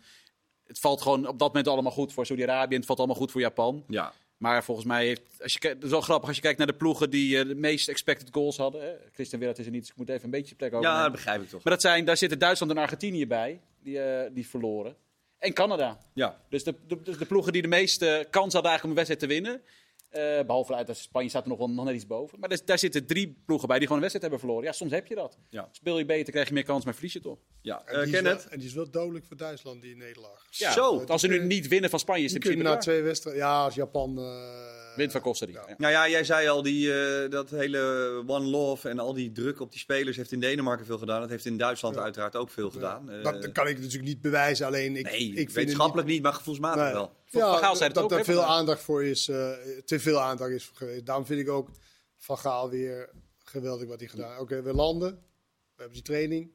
Het 0.64 0.80
valt 0.80 1.02
gewoon 1.02 1.28
op 1.28 1.40
dat 1.40 1.48
moment 1.48 1.68
allemaal 1.68 1.92
goed 1.92 2.14
voor 2.14 2.26
Saudi-Arabië. 2.26 2.70
en 2.74 2.78
Het 2.78 2.86
valt 2.86 3.00
allemaal 3.00 3.18
goed 3.18 3.32
voor 3.32 3.42
Japan. 3.42 3.84
Ja. 3.88 4.14
Maar 4.40 4.64
volgens 4.64 4.88
mij 4.88 5.06
heeft, 5.06 5.22
als 5.42 5.54
je, 5.54 5.68
het 5.68 5.84
is 5.84 5.90
wel 5.90 6.02
grappig 6.02 6.28
als 6.28 6.36
je 6.36 6.42
kijkt 6.42 6.58
naar 6.58 6.68
de 6.68 6.74
ploegen 6.74 7.10
die 7.10 7.40
eh, 7.40 7.48
de 7.48 7.56
meest 7.56 7.90
expected 7.90 8.28
goals 8.32 8.58
hadden. 8.58 8.82
Hè. 8.82 8.94
Christian 9.14 9.40
Willert 9.40 9.60
is 9.60 9.66
er 9.66 9.72
niet, 9.72 9.82
dus 9.82 9.90
ik 9.90 9.96
moet 9.98 10.10
even 10.10 10.24
een 10.24 10.30
beetje 10.30 10.56
plek 10.56 10.74
over. 10.74 10.90
Ja, 10.90 11.02
dat 11.02 11.12
begrijp 11.12 11.42
ik 11.42 11.50
toch. 11.50 11.64
Maar 11.64 11.74
dat 11.74 11.82
zijn, 11.82 12.06
daar 12.06 12.18
zitten 12.18 12.40
Duitsland 12.40 12.72
en 12.72 12.78
Argentinië 12.78 13.28
bij, 13.28 13.60
die, 13.84 14.00
eh, 14.00 14.30
die 14.34 14.48
verloren. 14.48 14.96
En 15.40 15.54
Canada. 15.54 15.98
Ja. 16.14 16.42
Dus 16.50 16.64
de, 16.64 16.76
de, 16.88 17.02
dus 17.02 17.18
de 17.18 17.26
ploegen 17.26 17.54
die 17.54 17.62
de 17.62 17.68
meeste 17.68 18.28
kans 18.30 18.54
hadden 18.54 18.72
eigenlijk 18.72 18.84
om 18.84 18.90
een 18.90 19.08
wedstrijd 19.08 19.20
te 19.20 19.28
winnen. 19.28 19.62
Eh, 20.10 20.22
behalve 20.46 20.76
uit 20.76 20.98
Spanje 20.98 21.30
staat 21.30 21.44
er 21.44 21.50
nog 21.50 21.58
wel 21.58 21.70
nog 21.70 21.86
net 21.86 21.96
iets 21.96 22.08
boven. 22.08 22.40
Maar 22.40 22.50
daar, 22.50 22.60
daar 22.66 22.80
zitten 22.80 23.06
drie 23.06 23.42
ploegen 23.46 23.68
bij 23.68 23.78
die 23.80 23.88
gewoon 23.88 24.04
een 24.04 24.10
wedstrijd 24.10 24.22
hebben 24.32 24.40
verloren. 24.40 24.64
Ja, 24.64 24.78
soms 24.78 24.92
heb 24.92 25.08
je 25.08 25.16
dat. 25.16 25.38
Ja. 25.50 25.70
Speel 25.72 25.98
je 25.98 26.06
beter, 26.06 26.32
krijg 26.34 26.48
je 26.48 26.54
meer 26.54 26.64
kans, 26.64 26.86
maar 26.86 26.94
verlies 26.94 27.14
je 27.14 27.20
toch. 27.20 27.38
Ja, 27.62 27.82
En 27.86 27.94
eh, 27.94 27.96
die, 27.96 28.04
is 28.06 28.12
Kenneth? 28.12 28.44
wel, 28.44 28.52
en 28.52 28.60
die 28.60 28.68
is 28.68 28.74
wel 28.74 28.90
dodelijk 28.90 29.26
voor 29.26 29.38
Duitsland, 29.38 29.82
die 29.82 29.96
nederlaag. 29.96 30.46
Ja, 30.50 30.72
Zo. 30.72 31.04
Als 31.08 31.22
ze 31.22 31.28
nu 31.28 31.46
niet 31.46 31.68
winnen 31.68 31.90
van 31.90 32.00
Spanje, 32.00 32.24
is 32.24 32.34
het 32.34 32.56
na 32.58 32.78
twee 32.78 33.02
wedstrijden... 33.02 33.42
Ja, 33.42 33.64
als 33.64 33.76
Japan... 33.76 34.18
eh, 34.20 34.96
Wint 34.96 35.12
van 35.12 35.22
Costa 35.22 35.46
Rica. 35.46 35.60
Ja. 35.62 35.68
ja. 35.70 35.76
Nou 35.78 35.92
ja, 35.94 36.10
jij 36.10 36.24
zei 36.24 36.48
al, 36.48 36.62
die, 36.62 36.94
eh, 36.94 37.30
dat 37.30 37.50
hele 37.50 37.80
One 38.28 38.46
Love 38.46 38.90
en 38.90 39.00
al 39.00 39.14
die 39.14 39.32
druk 39.32 39.60
op 39.60 39.72
die 39.72 39.80
spelers 39.80 40.18
heeft 40.18 40.32
in 40.32 40.40
Denemarken 40.40 40.86
veel 40.86 40.98
gedaan. 40.98 41.22
Dat 41.22 41.30
heeft 41.30 41.46
in 41.46 41.58
Duitsland 41.58 41.96
Ja. 41.96 42.02
uiteraard 42.02 42.36
ook 42.36 42.50
veel 42.50 42.70
gedaan. 42.70 43.10
Eh, 43.12 43.24
dat, 43.24 43.42
dat 43.42 43.52
kan 43.52 43.68
ik 43.68 43.76
natuurlijk 43.78 44.04
niet 44.08 44.22
bewijzen, 44.22 44.66
alleen 44.66 44.96
ik, 44.96 45.04
nee, 45.12 45.28
ik 45.30 45.36
vind 45.36 45.52
wetenschappelijk 45.52 46.08
niet, 46.08 46.22
maar 46.22 46.34
gevoelsmatig 46.34 46.84
Nee. 46.84 46.94
wel. 46.94 47.18
Van 47.30 47.42
Gaal 47.42 47.72
Ja, 47.72 47.76
zei 47.76 47.94
dat 47.94 48.04
ook, 48.04 48.12
er 48.12 48.24
veel 48.26 48.36
vandaag. 48.36 48.56
aandacht 48.58 48.82
voor 48.82 49.06
is, 49.06 49.28
eh, 49.28 49.52
te 49.86 50.00
veel 50.00 50.20
aandacht 50.20 50.52
is 50.52 50.66
voor 50.66 50.78
geweest. 50.78 51.06
Daarom 51.06 51.26
vind 51.26 51.40
ik 51.40 51.50
ook 51.50 51.70
Van 52.18 52.38
Gaal 52.38 52.70
weer 52.70 53.10
geweldig 53.38 53.88
wat 53.88 54.00
hij 54.00 54.10
gedaan 54.10 54.30
heeft. 54.30 54.42
Oké, 54.42 54.62
we 54.62 54.74
landen, 54.74 55.12
we 55.12 55.76
hebben 55.76 55.94
die 55.94 56.04
training, 56.04 56.52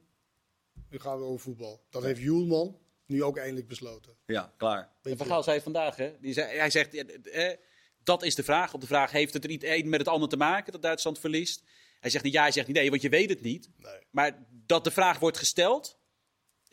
nu 0.89 0.99
gaan 0.99 1.17
we 1.17 1.23
over 1.23 1.39
voetbal. 1.39 1.85
Dat 1.89 2.03
heeft 2.03 2.19
Juelman 2.21 2.77
nu 3.05 3.23
ook 3.23 3.37
eindelijk 3.37 3.67
besloten. 3.67 4.15
Ja, 4.25 4.53
klaar. 4.57 4.93
En 5.01 5.17
Van? 5.17 5.27
Gaal 5.27 5.43
zei 5.43 5.55
het 5.55 5.63
vandaag, 5.63 5.95
hè? 5.95 6.13
Die 6.21 6.33
zei, 6.33 6.57
hij 6.57 6.69
zegt, 6.69 6.93
eh, 6.93 7.51
eh, 7.51 7.57
dat 8.03 8.23
is 8.23 8.35
de 8.35 8.43
vraag. 8.43 8.73
Op 8.73 8.81
de 8.81 8.87
vraag, 8.87 9.11
heeft 9.11 9.33
het 9.33 9.43
er 9.43 9.49
niet 9.49 9.63
een 9.63 9.89
met 9.89 9.99
het 9.99 10.09
ander 10.09 10.29
te 10.29 10.37
maken 10.37 10.71
dat 10.71 10.81
Duitsland 10.81 11.19
verliest? 11.19 11.63
Hij 11.99 12.09
zegt 12.09 12.23
niet 12.23 12.33
ja, 12.33 12.41
hij 12.41 12.51
zegt 12.51 12.67
niet 12.67 12.75
nee, 12.75 12.89
want 12.89 13.01
je 13.01 13.09
weet 13.09 13.29
het 13.29 13.41
niet. 13.41 13.69
Nee. 13.77 13.99
Maar 14.11 14.45
dat 14.65 14.83
de 14.83 14.91
vraag 14.91 15.19
wordt 15.19 15.37
gesteld, 15.37 15.97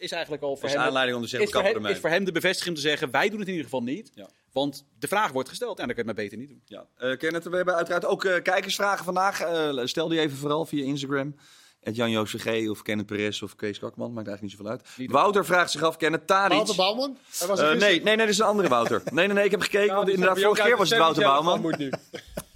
is 0.03 0.13
eigenlijk 0.13 0.43
al 0.43 0.57
voor 0.57 0.61
Dat 0.61 0.71
is 0.71 0.77
hem... 0.77 0.87
aanleiding 0.87 1.17
om 1.17 1.23
te 1.23 1.29
zeggen, 1.29 1.49
is 1.49 1.55
voor, 1.55 1.83
hem, 1.83 1.87
is 1.87 1.99
voor 1.99 2.11
hem 2.11 2.25
de 2.25 2.33
bevestiging 2.33 2.77
om 2.77 2.83
te 2.83 2.89
zeggen, 2.89 3.11
wij 3.11 3.29
doen 3.29 3.39
het 3.39 3.49
in 3.49 3.55
ieder 3.55 3.71
geval 3.71 3.83
niet. 3.83 4.11
Ja. 4.15 4.29
Want 4.53 4.85
de 4.99 5.09
vraag 5.09 5.33
wordt 5.33 5.49
gesteld 5.49 5.79
en 5.79 5.87
dan 5.87 5.95
kun 5.95 6.05
je 6.05 6.11
het 6.11 6.17
maar 6.17 6.25
beter 6.25 6.39
niet 6.39 6.49
doen. 6.49 6.63
Ja. 6.65 6.87
Eh, 6.97 7.17
Kenneth, 7.17 7.45
we 7.45 7.57
hebben 7.57 7.75
uiteraard 7.75 8.05
ook 8.05 8.25
eh, 8.25 8.43
kijkersvragen 8.43 9.05
vandaag. 9.05 9.41
Eh, 9.41 9.81
stel 9.85 10.09
die 10.09 10.21
even 10.21 10.37
vooral 10.37 10.65
via 10.67 10.85
Instagram. 10.85 11.35
Het 11.81 11.97
Jan 11.97 12.27
G 12.27 12.69
of 12.69 12.83
Kenneth 12.83 13.07
Perez 13.07 13.43
of 13.43 13.57
Kees 13.57 13.79
Kakman. 13.79 14.13
Maakt 14.13 14.29
eigenlijk 14.29 14.43
niet 14.43 14.51
zoveel 14.51 14.71
uit. 14.71 14.97
Niet 14.97 15.11
Wouter 15.11 15.45
vraagt 15.45 15.71
zich 15.71 15.83
af, 15.83 15.97
Kenneth 15.97 16.27
Tadic. 16.27 16.57
Wouter 16.57 16.77
Bouwman? 16.77 17.17
Hij 17.39 17.49
was 17.49 17.59
gisteren. 17.59 17.79
nee, 17.79 17.95
nee, 17.95 18.05
nee, 18.05 18.17
dat 18.17 18.29
is 18.29 18.39
een 18.39 18.47
andere 18.47 18.69
Wouter. 18.69 19.03
Nee, 19.13 19.27
nee, 19.27 19.35
nee, 19.35 19.45
ik 19.45 19.51
heb 19.51 19.61
gekeken, 19.61 19.95
want 19.95 20.09
inderdaad, 20.09 20.41
vorige 20.41 20.63
keer 20.63 20.77
was 20.77 20.91
het 20.91 20.99
Wouter 20.99 21.23
Bouwman. 21.23 21.61
Moet 21.61 21.79
nu. 21.79 21.93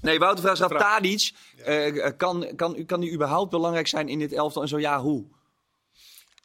Nee, 0.00 0.18
Wouter 0.18 0.42
vraagt 0.42 0.56
zich 0.56 0.72
af, 0.72 0.78
Tadic, 0.78 1.32
eh, 1.64 2.10
kan, 2.16 2.46
kan, 2.56 2.84
kan 2.86 3.00
die 3.00 3.12
überhaupt 3.12 3.50
belangrijk 3.50 3.86
zijn 3.86 4.08
in 4.08 4.18
dit 4.18 4.32
elftal? 4.32 4.62
En 4.62 4.68
zo 4.68 4.78
ja, 4.78 5.00
hoe? 5.00 5.24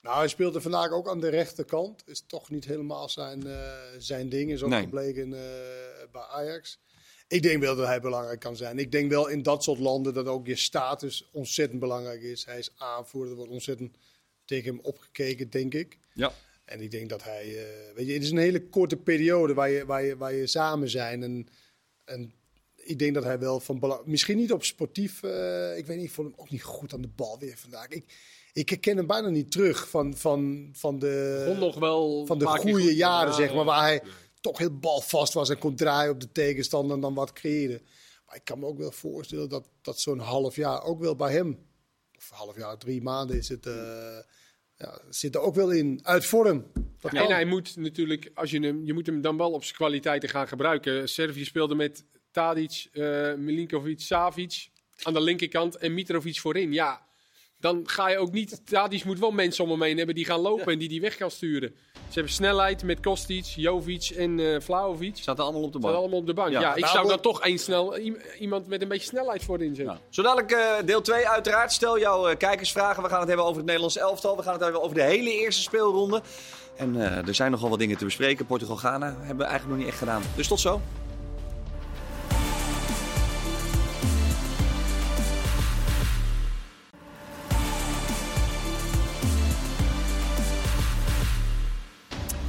Nou, 0.01 0.17
hij 0.17 0.27
speelde 0.27 0.61
vandaag 0.61 0.91
ook 0.91 1.09
aan 1.09 1.19
de 1.19 1.29
rechterkant. 1.29 2.03
Is 2.05 2.23
toch 2.27 2.49
niet 2.49 2.65
helemaal 2.65 3.09
zijn, 3.09 3.47
eh, 3.47 3.71
zijn 3.97 4.29
ding. 4.29 4.51
Is 4.51 4.63
ook 4.63 4.69
Nee. 4.69 4.81
gebleken 4.83 5.33
eh, 5.33 5.39
bij 6.11 6.21
Ajax. 6.21 6.79
Ik 7.27 7.41
denk 7.41 7.61
wel 7.61 7.75
dat 7.75 7.85
hij 7.87 8.01
belangrijk 8.01 8.39
kan 8.39 8.55
zijn. 8.55 8.79
Ik 8.79 8.91
denk 8.91 9.09
wel 9.11 9.27
in 9.27 9.43
dat 9.43 9.63
soort 9.63 9.79
landen 9.79 10.13
dat 10.13 10.27
ook 10.27 10.47
je 10.47 10.55
status 10.55 11.29
ontzettend 11.31 11.79
belangrijk 11.79 12.21
is. 12.21 12.45
Hij 12.45 12.57
is 12.57 12.71
aanvoerder, 12.77 13.29
er 13.31 13.37
wordt 13.37 13.51
ontzettend 13.51 13.97
tegen 14.45 14.75
hem 14.75 14.79
opgekeken, 14.83 15.49
denk 15.49 15.73
ik. 15.73 15.97
Ja. 16.13 16.33
En 16.65 16.81
ik 16.81 16.91
denk 16.91 17.09
dat 17.09 17.23
hij, 17.23 17.45
eh, 17.47 17.95
weet 17.95 18.07
je, 18.07 18.13
het 18.13 18.23
is 18.23 18.31
een 18.31 18.37
hele 18.37 18.67
korte 18.69 18.97
periode 18.97 19.53
waar 19.53 19.69
je, 19.69 19.85
waar 19.85 20.03
je, 20.03 20.17
waar 20.17 20.33
je 20.33 20.47
samen 20.47 20.89
zijn. 20.89 21.23
En, 21.23 21.47
en 22.05 22.33
ik 22.75 22.99
denk 22.99 23.13
dat 23.13 23.23
hij 23.23 23.39
wel 23.39 23.59
van 23.59 23.79
belang, 23.79 24.05
misschien 24.05 24.37
niet 24.37 24.51
op 24.51 24.63
sportief, 24.63 25.23
ik 25.77 25.85
weet 25.85 25.97
niet, 25.97 26.05
ik 26.05 26.11
vond 26.11 26.27
hem 26.31 26.39
ook 26.39 26.49
niet 26.49 26.63
goed 26.63 26.93
aan 26.93 27.01
de 27.01 27.07
bal 27.07 27.39
weer 27.39 27.57
vandaag. 27.57 27.87
Ik, 27.87 28.05
ik 28.53 28.69
herken 28.69 28.97
hem 28.97 29.07
bijna 29.07 29.29
niet 29.29 29.51
terug 29.51 29.89
van, 29.89 30.17
van, 30.17 30.69
van 30.73 30.99
de, 30.99 31.55
nog 31.59 31.79
wel 31.79 32.25
van 32.25 32.39
de 32.39 32.45
goede 32.45 32.81
goed. 32.81 32.95
jaren, 32.95 33.29
Ja, 33.29 33.35
zeg 33.35 33.53
maar, 33.53 33.65
waar 33.65 33.81
hij 33.81 34.01
toch 34.41 34.57
heel 34.57 34.79
balvast 34.79 35.33
was 35.33 35.49
en 35.49 35.57
kon 35.57 35.75
draaien 35.75 36.11
op 36.11 36.19
de 36.19 36.31
tegenstander 36.31 36.95
en 36.95 37.01
dan 37.01 37.13
wat 37.13 37.33
creëren. 37.33 37.81
Maar 38.25 38.35
ik 38.35 38.43
kan 38.45 38.59
me 38.59 38.65
ook 38.65 38.77
wel 38.77 38.91
voorstellen 38.91 39.49
dat, 39.49 39.67
dat 39.81 39.99
zo'n 39.99 40.19
half 40.19 40.55
jaar 40.55 40.83
ook 40.83 40.99
wel 40.99 41.15
bij 41.15 41.31
hem, 41.31 41.59
of 42.17 42.29
half 42.29 42.57
jaar, 42.57 42.77
drie 42.77 43.01
maanden 43.01 43.37
is 43.37 43.49
het, 43.49 43.65
eh, 43.65 44.17
ja, 44.75 44.99
zit 45.09 45.35
er 45.35 45.41
ook 45.41 45.55
wel 45.55 45.71
in, 45.71 45.99
uit 46.03 46.25
vorm. 46.25 46.65
Dat 46.73 47.11
Ja, 47.11 47.19
kan. 47.19 47.27
en 47.29 47.35
hij 47.35 47.45
moet 47.45 47.75
natuurlijk, 47.75 48.31
als 48.33 48.51
je 48.51 48.59
hem, 48.59 48.85
je 48.85 48.93
moet 48.93 49.05
hem 49.05 49.21
dan 49.21 49.37
wel 49.37 49.51
op 49.51 49.63
zijn 49.63 49.75
kwaliteiten 49.75 50.29
gaan 50.29 50.47
gebruiken. 50.47 51.09
Servië 51.09 51.45
speelde 51.45 51.75
met 51.75 52.05
Tadic, 52.31 52.87
eh 52.91 53.33
Milinkovic, 53.33 53.99
Savic 53.99 54.69
aan 55.03 55.13
de 55.13 55.21
linkerkant 55.21 55.75
en 55.77 55.93
Mitrovic 55.93 56.39
voorin. 56.39 56.73
Ja, 56.73 57.05
dan 57.61 57.81
ga 57.85 58.09
je 58.09 58.17
ook 58.17 58.31
niet. 58.31 58.61
Tadic 58.65 59.03
moet 59.05 59.19
wel 59.19 59.31
mensen 59.31 59.63
om 59.63 59.69
hem 59.69 59.81
heen 59.81 59.97
hebben 59.97 60.15
die 60.15 60.25
gaan 60.25 60.39
lopen 60.39 60.73
en 60.73 60.79
die 60.79 60.89
die 60.89 61.01
weg 61.01 61.17
gaan 61.17 61.31
sturen. 61.31 61.73
Ze 61.93 62.13
hebben 62.13 62.33
snelheid 62.33 62.83
met 62.83 62.99
Kostic, 62.99 63.43
Jovic 63.45 64.09
en 64.17 64.39
eh 64.39 64.59
Vlaovic. 64.61 65.17
Ze 65.17 65.23
Zaten 65.23 65.43
allemaal 65.43 65.61
op 65.61 65.71
de 65.71 65.77
staan 65.77 65.91
bank. 65.91 66.03
allemaal 66.03 66.19
op 66.19 66.25
de 66.25 66.33
bank. 66.33 66.51
Ja. 66.51 66.59
Ja, 66.59 66.75
ik 66.75 66.85
zou 66.85 67.07
dan 67.07 67.19
toch 67.19 67.41
één 67.41 67.57
snel 67.59 67.97
iemand 68.39 68.67
met 68.67 68.81
een 68.81 68.87
beetje 68.87 69.07
snelheid 69.07 69.43
voorin 69.43 69.75
zetten. 69.75 69.93
Ja. 69.95 70.01
Zo 70.09 70.21
dadelijk 70.21 70.51
eh, 70.51 70.85
deel 70.85 71.01
2 71.01 71.27
uiteraard. 71.27 71.71
Stel 71.71 71.99
jouw 71.99 72.27
eh, 72.27 72.37
kijkersvragen. 72.37 73.03
We 73.03 73.09
gaan 73.09 73.19
het 73.19 73.27
hebben 73.27 73.45
over 73.45 73.57
het 73.57 73.65
Nederlands 73.65 73.97
elftal. 73.97 74.37
We 74.37 74.43
gaan 74.43 74.53
het 74.53 74.61
hebben 74.63 74.81
over 74.81 74.95
de 74.95 75.03
hele 75.03 75.31
eerste 75.39 75.61
speelronde. 75.61 76.21
En 76.77 77.01
eh, 77.01 77.27
er 77.27 77.35
zijn 77.35 77.51
nogal 77.51 77.69
wat 77.69 77.79
dingen 77.79 77.97
te 77.97 78.05
bespreken. 78.05 78.45
Portugal-Ghana 78.45 79.05
hebben 79.19 79.37
we 79.37 79.43
eigenlijk 79.43 79.67
nog 79.67 79.77
niet 79.77 79.87
echt 79.87 79.97
gedaan. 79.97 80.21
Dus 80.35 80.47
tot 80.47 80.59
zo. 80.59 80.81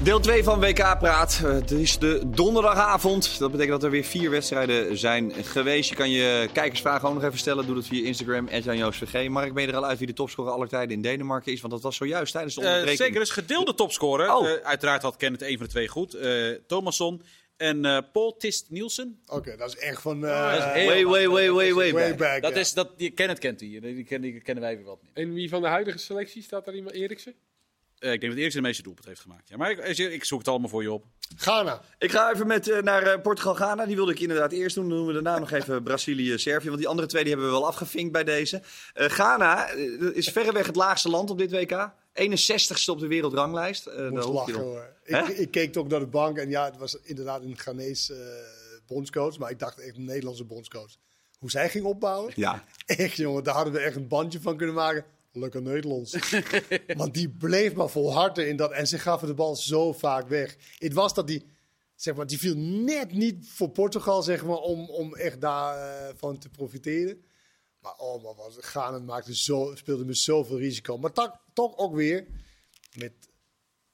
Deel 0.04 0.20
2 0.20 0.42
van 0.42 0.60
WK 0.60 0.98
Praat. 0.98 1.40
Eh, 1.44 1.50
Het 1.52 1.70
is 1.70 1.98
de 1.98 2.22
donderdagavond. 2.26 3.38
Dat 3.38 3.50
betekent 3.50 3.74
dat 3.74 3.84
er 3.84 3.90
weer 3.90 4.04
vier 4.04 4.30
wedstrijden 4.30 4.96
zijn 4.98 5.32
geweest. 5.32 5.88
Je 5.88 5.94
kan 5.96 6.10
je 6.10 6.48
kijkersvragen 6.52 7.08
ook 7.08 7.14
nog 7.14 7.24
even 7.24 7.38
stellen. 7.38 7.66
Doe 7.66 7.74
dat 7.74 7.86
via 7.86 8.04
Instagram, 8.04 8.48
@jan-joos_vg. 8.48 9.28
Mark, 9.28 9.54
ben 9.54 9.62
je 9.62 9.68
er 9.68 9.76
al 9.76 9.86
uit 9.86 9.98
wie 9.98 10.06
de 10.06 10.12
topscorer 10.12 10.52
aller 10.52 10.68
tijden 10.68 10.96
in 10.96 11.02
Denemarken 11.02 11.52
is? 11.52 11.60
Want 11.60 11.72
dat 11.72 11.82
was 11.82 11.96
zojuist 11.96 12.32
tijdens 12.32 12.54
de 12.54 12.60
Eh, 12.60 12.66
onderbreking. 12.66 13.06
zeker, 13.06 13.20
is 13.20 13.30
gedeelde 13.30 13.74
topscorer. 13.74 14.34
Oh. 14.34 14.48
Eh, 14.50 14.54
uiteraard 14.62 15.02
had 15.02 15.16
Kenneth 15.16 15.42
een 15.42 15.56
van 15.56 15.66
de 15.66 15.72
twee 15.72 15.88
goed. 15.88 16.14
Eh 16.14 16.50
Thomasson 16.66 17.22
en 17.56 17.84
eh, 17.84 17.98
Paul 18.12 18.36
Tist 18.36 18.66
Nielsen. 18.70 19.20
Oké, 19.26 19.56
dat 19.56 19.68
is 19.68 19.76
echt 19.76 20.00
van 20.02 20.20
dat 20.20 20.30
is 20.52 20.58
eh 20.64 20.72
heel- 20.72 20.86
Way, 20.86 21.04
way, 21.04 21.28
way, 21.28 21.50
way, 21.50 21.72
way 21.74 21.92
way 21.92 22.08
back. 22.08 22.18
back. 22.18 22.42
Dat 22.42 22.54
ja. 22.54 22.60
is, 22.60 22.72
dat, 22.72 22.98
die, 22.98 23.10
Kenneth 23.10 23.38
kent 23.38 23.58
die. 23.58 23.80
Die, 23.80 24.04
ken- 24.04 24.20
die 24.20 24.40
kennen 24.40 24.64
wij 24.64 24.76
weer 24.76 24.84
wat 24.86 24.98
meer. 25.02 25.24
En 25.26 25.32
wie 25.34 25.48
van 25.48 25.62
de 25.62 25.68
huidige 25.68 25.98
selectie 25.98 26.42
staat 26.42 26.66
er 26.66 26.74
iemand? 26.74 26.94
Eriksen? 26.94 27.34
Eh, 28.02 28.12
ik 28.12 28.20
denk 28.20 28.32
dat 28.32 28.40
Eriksen 28.40 28.62
de 28.62 28.66
meeste 28.66 28.82
doelpunt 28.82 29.06
heeft 29.06 29.20
gemaakt. 29.20 29.48
Ja, 29.48 29.56
maar 29.56 29.70
ik, 29.70 29.98
ik 29.98 30.24
zoek 30.24 30.38
het 30.38 30.48
allemaal 30.48 30.68
voor 30.68 30.82
je 30.82 30.92
op. 30.92 31.04
Ghana. 31.36 31.80
Ik 31.98 32.10
ga 32.10 32.32
even 32.32 32.46
met, 32.46 32.68
eh, 32.68 32.82
naar 32.82 33.02
eh, 33.02 33.20
Portugal-Ghana. 33.20 33.86
Die 33.86 33.96
wilde 33.96 34.12
ik 34.12 34.20
inderdaad 34.20 34.52
eerst 34.52 34.74
doen. 34.74 34.88
Dan 34.88 34.98
doen 34.98 35.06
we 35.06 35.12
daarna 35.12 35.38
nog 35.38 35.50
even 35.50 35.82
Brazilië-Servië. 35.88 36.66
Want 36.66 36.78
die 36.78 36.88
andere 36.88 37.08
twee 37.08 37.22
die 37.22 37.32
hebben 37.32 37.50
we 37.50 37.56
wel 37.58 37.66
afgevinkt 37.66 38.12
bij 38.12 38.24
deze. 38.24 38.62
Eh, 38.94 39.08
Ghana 39.08 39.68
eh, 39.68 40.16
is 40.16 40.28
verreweg 40.28 40.66
het 40.66 40.76
laagste 40.76 41.08
land 41.08 41.30
op 41.30 41.38
dit 41.38 41.50
WK. 41.50 41.90
61ste 42.12 42.90
op 42.90 42.98
de 42.98 43.06
wereldranglijst. 43.06 43.86
Eh, 43.86 44.08
hoef 44.08 44.24
je 44.24 44.32
lachen 44.32 44.54
hoor. 44.54 44.88
Ik, 45.04 45.28
ik 45.28 45.50
keek 45.50 45.76
ook 45.76 45.88
naar 45.88 46.00
de 46.00 46.06
bank 46.06 46.38
en 46.38 46.50
ja, 46.50 46.64
het 46.64 46.76
was 46.76 46.98
inderdaad 47.02 47.42
een 47.42 47.58
Ghanese 47.58 48.14
eh, 48.14 48.86
bondscoach. 48.86 49.38
Maar 49.38 49.50
ik 49.50 49.58
dacht 49.58 49.80
echt 49.80 49.96
een 49.96 50.04
Nederlandse 50.04 50.44
bondscoach. 50.44 50.90
Hoe 51.38 51.50
zij 51.50 51.68
ging 51.68 51.84
opbouwen. 51.84 52.32
Ja, 52.36 52.64
Echt 52.86 53.16
jongen, 53.16 53.44
daar 53.44 53.54
hadden 53.54 53.72
we 53.72 53.78
echt 53.78 53.96
een 53.96 54.08
bandje 54.08 54.40
van 54.40 54.56
kunnen 54.56 54.74
maken. 54.74 55.04
Lekker 55.32 55.62
Nederlands. 55.62 56.16
Want 56.96 57.14
die 57.14 57.28
bleef 57.30 57.74
maar 57.74 57.88
volharden 57.88 58.48
in 58.48 58.56
dat. 58.56 58.72
En 58.72 58.86
ze 58.86 58.98
gaven 58.98 59.28
de 59.28 59.34
bal 59.34 59.56
zo 59.56 59.92
vaak 59.92 60.28
weg. 60.28 60.56
Het 60.78 60.92
was 60.92 61.14
dat 61.14 61.26
die, 61.26 61.46
zeg 61.94 62.14
maar, 62.14 62.26
die 62.26 62.38
viel 62.38 62.56
net 62.56 63.12
niet 63.12 63.48
voor 63.48 63.70
Portugal, 63.70 64.22
zeg 64.22 64.44
maar, 64.44 64.56
om, 64.56 64.90
om 64.90 65.14
echt 65.14 65.40
daarvan 65.40 66.16
van 66.16 66.38
te 66.38 66.48
profiteren. 66.48 67.24
Maar 67.78 67.96
oh, 67.96 68.22
maar 68.22 68.34
was, 68.34 68.56
Ghana 68.58 68.98
maakte 68.98 69.36
zo, 69.36 69.74
speelde 69.74 70.04
met 70.04 70.16
zoveel 70.16 70.58
risico. 70.58 70.98
Maar 70.98 71.12
toch, 71.12 71.38
toch 71.52 71.76
ook 71.76 71.94
weer 71.94 72.26
met 72.98 73.12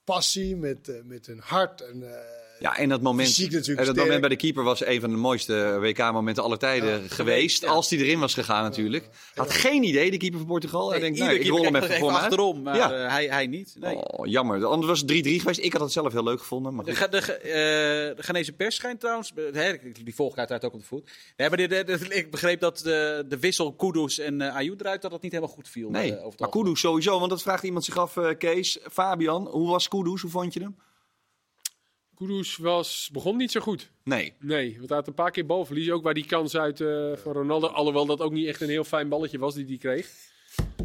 passie, 0.05 0.57
met, 0.57 0.89
eh, 0.89 1.03
met 1.03 1.27
een 1.27 1.39
hart. 1.39 1.81
En, 1.81 2.15
eh, 2.15 2.48
ja 2.61 2.77
en 2.77 2.89
dat 2.89 3.03
moment, 3.03 3.29
Fysiek 3.29 3.51
natuurlijk 3.53 3.79
en 3.81 3.87
dat 3.87 3.97
moment 3.97 4.21
bij 4.21 4.29
de 4.29 4.37
keeper 4.37 4.63
was 4.65 4.85
een 4.87 5.01
van 5.01 5.11
de 5.11 5.17
mooiste 5.17 5.79
WK-momenten 5.81 6.43
aller 6.43 6.59
tijden 6.59 7.03
Ja, 7.03 7.09
geweest. 7.09 7.63
ja. 7.63 7.69
Als 7.69 7.89
die 7.89 7.99
erin 7.99 8.19
was 8.19 8.35
gegaan 8.35 8.63
natuurlijk. 8.63 9.09
Had 9.35 9.51
geen 9.53 9.83
idee, 9.83 10.11
de 10.11 10.17
keeper 10.17 10.39
van 10.39 10.49
Portugal. 10.49 10.91
Hij 10.91 11.01
denkt, 11.01 11.19
Iedere 11.19 11.35
nou, 11.37 11.45
ik 11.45 11.51
rol 11.51 11.65
hem 11.65 11.77
even 11.77 12.09
achterom, 12.09 12.63
maar 12.63 12.77
Ja. 12.77 12.93
eh, 12.93 13.11
hij, 13.11 13.27
hij 13.29 13.47
niet. 13.47 13.75
Nee. 13.81 13.95
Oh, 13.97 14.27
jammer. 14.27 14.65
Anders 14.65 14.87
was 14.89 15.01
het 15.01 15.09
3-3 15.09 15.41
geweest. 15.41 15.61
Ik 15.61 15.73
had 15.73 15.81
het 15.81 15.93
zelf 15.93 16.13
heel 16.13 16.23
leuk 16.25 16.39
gevonden. 16.39 16.75
Maar 16.75 16.85
De, 16.85 16.97
goed. 16.97 17.11
De, 17.13 17.19
eh, 17.19 18.17
de 18.17 18.23
Ghanese 18.23 18.53
pers 18.53 18.75
schijnt 18.75 19.01
trouwens, 19.01 19.33
eh, 19.37 19.45
hè, 19.53 19.73
die 20.03 20.15
volg 20.15 20.33
ik 20.33 20.39
uiteraard 20.39 20.65
ook 20.65 20.73
op 20.75 20.81
de 20.81 20.87
voet. 20.87 21.11
Nee, 21.37 21.49
maar 21.49 21.59
de, 21.59 21.67
de- 21.67 21.85
de- 21.85 22.15
ik 22.15 22.31
begreep 22.31 22.61
dat 22.61 22.79
de, 22.79 23.25
de 23.29 23.39
wissel 23.39 23.73
Kudus 23.73 24.19
en 24.19 24.41
uh, 24.41 24.57
Ayoud 24.57 24.81
eruit, 24.81 25.03
dat 25.03 25.11
dat 25.11 25.23
niet 25.23 25.33
helemaal 25.33 25.55
goed 25.55 25.69
viel. 25.69 25.91
Nee, 25.91 26.05
eh, 26.11 26.15
maar 26.17 26.25
algemeen. 26.25 26.51
Kudus 26.51 26.81
sowieso. 26.81 27.19
Want 27.19 27.31
dat 27.31 27.43
vraagt 27.43 27.63
iemand 27.63 27.85
zich 27.85 27.97
af, 27.99 28.17
eh, 28.17 28.29
Kees. 28.39 28.79
Fabian, 28.93 29.47
hoe 29.47 29.69
was 29.69 29.89
Kudus? 29.89 30.21
Hoe 30.23 30.31
vond 30.31 30.55
je 30.55 30.61
hem? 30.61 30.77
Kudus 32.19 32.57
was, 32.57 33.09
begon 33.13 33.37
niet 33.37 33.51
zo 33.51 33.61
goed. 33.61 33.91
Nee. 34.05 34.33
Nee, 34.41 34.75
want 34.77 34.89
hij 34.89 34.99
had 34.99 35.07
een 35.07 35.15
paar 35.15 35.31
keer 35.31 35.47
balverlies. 35.47 35.91
Ook 35.91 36.03
waar 36.03 36.15
die 36.15 36.27
kans 36.27 36.57
uit 36.57 36.81
eh, 36.81 37.13
van 37.17 37.33
Ronaldo. 37.33 37.67
Alhoewel 37.67 38.07
dat 38.07 38.21
ook 38.21 38.33
niet 38.33 38.47
echt 38.47 38.61
een 38.61 38.69
heel 38.69 38.85
fijn 38.85 39.09
balletje 39.09 39.39
was 39.39 39.55
die 39.55 39.67
hij 39.67 39.77
kreeg. 39.77 40.09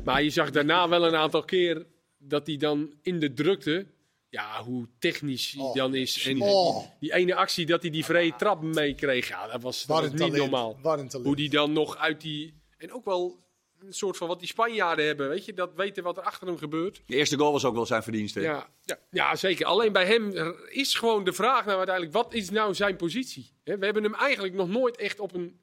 Maar 0.03 0.23
je 0.23 0.29
zag 0.29 0.49
daarna 0.51 0.89
wel 0.89 1.05
een 1.05 1.15
aantal 1.15 1.43
keer 1.43 1.85
dat 2.17 2.47
hij 2.47 2.57
dan 2.57 2.93
in 3.01 3.19
de 3.19 3.33
drukte... 3.33 3.85
Ja, 4.29 4.63
hoe 4.63 4.87
technisch 4.99 5.51
hij 5.51 5.61
Oh. 5.63 5.75
dan 5.75 5.95
is. 5.95 6.25
En 6.27 6.41
Oh. 6.41 6.85
die 6.99 7.13
ene 7.13 7.35
actie 7.35 7.65
dat 7.65 7.81
hij 7.81 7.91
die 7.91 8.05
vrije 8.05 8.35
trap 8.37 8.61
meekreeg, 8.61 9.27
ja, 9.27 9.47
dat 9.47 9.61
was, 9.61 9.85
dat 9.85 9.99
was 9.99 10.09
niet 10.09 10.17
talent. 10.17 10.37
normaal. 10.37 10.77
Wat 10.81 10.99
een 10.99 11.07
talent. 11.07 11.27
Hoe 11.27 11.35
die 11.35 11.49
dan 11.49 11.73
nog 11.73 11.97
uit 11.97 12.21
die... 12.21 12.53
En 12.77 12.91
ook 12.93 13.05
wel 13.05 13.42
een 13.85 13.93
soort 13.93 14.17
van 14.17 14.27
wat 14.27 14.39
die 14.39 14.47
Spanjaarden 14.47 15.05
hebben, 15.05 15.29
weet 15.29 15.45
je? 15.45 15.53
Dat 15.53 15.73
weten 15.75 16.03
wat 16.03 16.17
er 16.17 16.23
achter 16.23 16.47
hem 16.47 16.57
gebeurt. 16.57 17.01
De 17.05 17.15
eerste 17.15 17.37
goal 17.37 17.51
was 17.51 17.65
ook 17.65 17.75
wel 17.75 17.85
zijn 17.85 18.03
verdienste. 18.03 18.41
Ja, 18.41 18.69
ja. 18.83 18.99
ja, 19.11 19.35
zeker. 19.35 19.65
Alleen 19.65 19.91
bij 19.93 20.05
hem 20.05 20.31
is 20.69 20.95
gewoon 20.95 21.23
de 21.23 21.33
vraag 21.33 21.65
nou 21.65 21.77
uiteindelijk, 21.77 22.15
wat 22.15 22.33
is 22.33 22.49
nou 22.49 22.73
zijn 22.73 22.95
positie? 22.95 23.51
We 23.63 23.77
hebben 23.79 24.03
hem 24.03 24.13
eigenlijk 24.15 24.53
nog 24.53 24.67
nooit 24.67 24.97
echt 24.97 25.19
op 25.19 25.33
een 25.33 25.59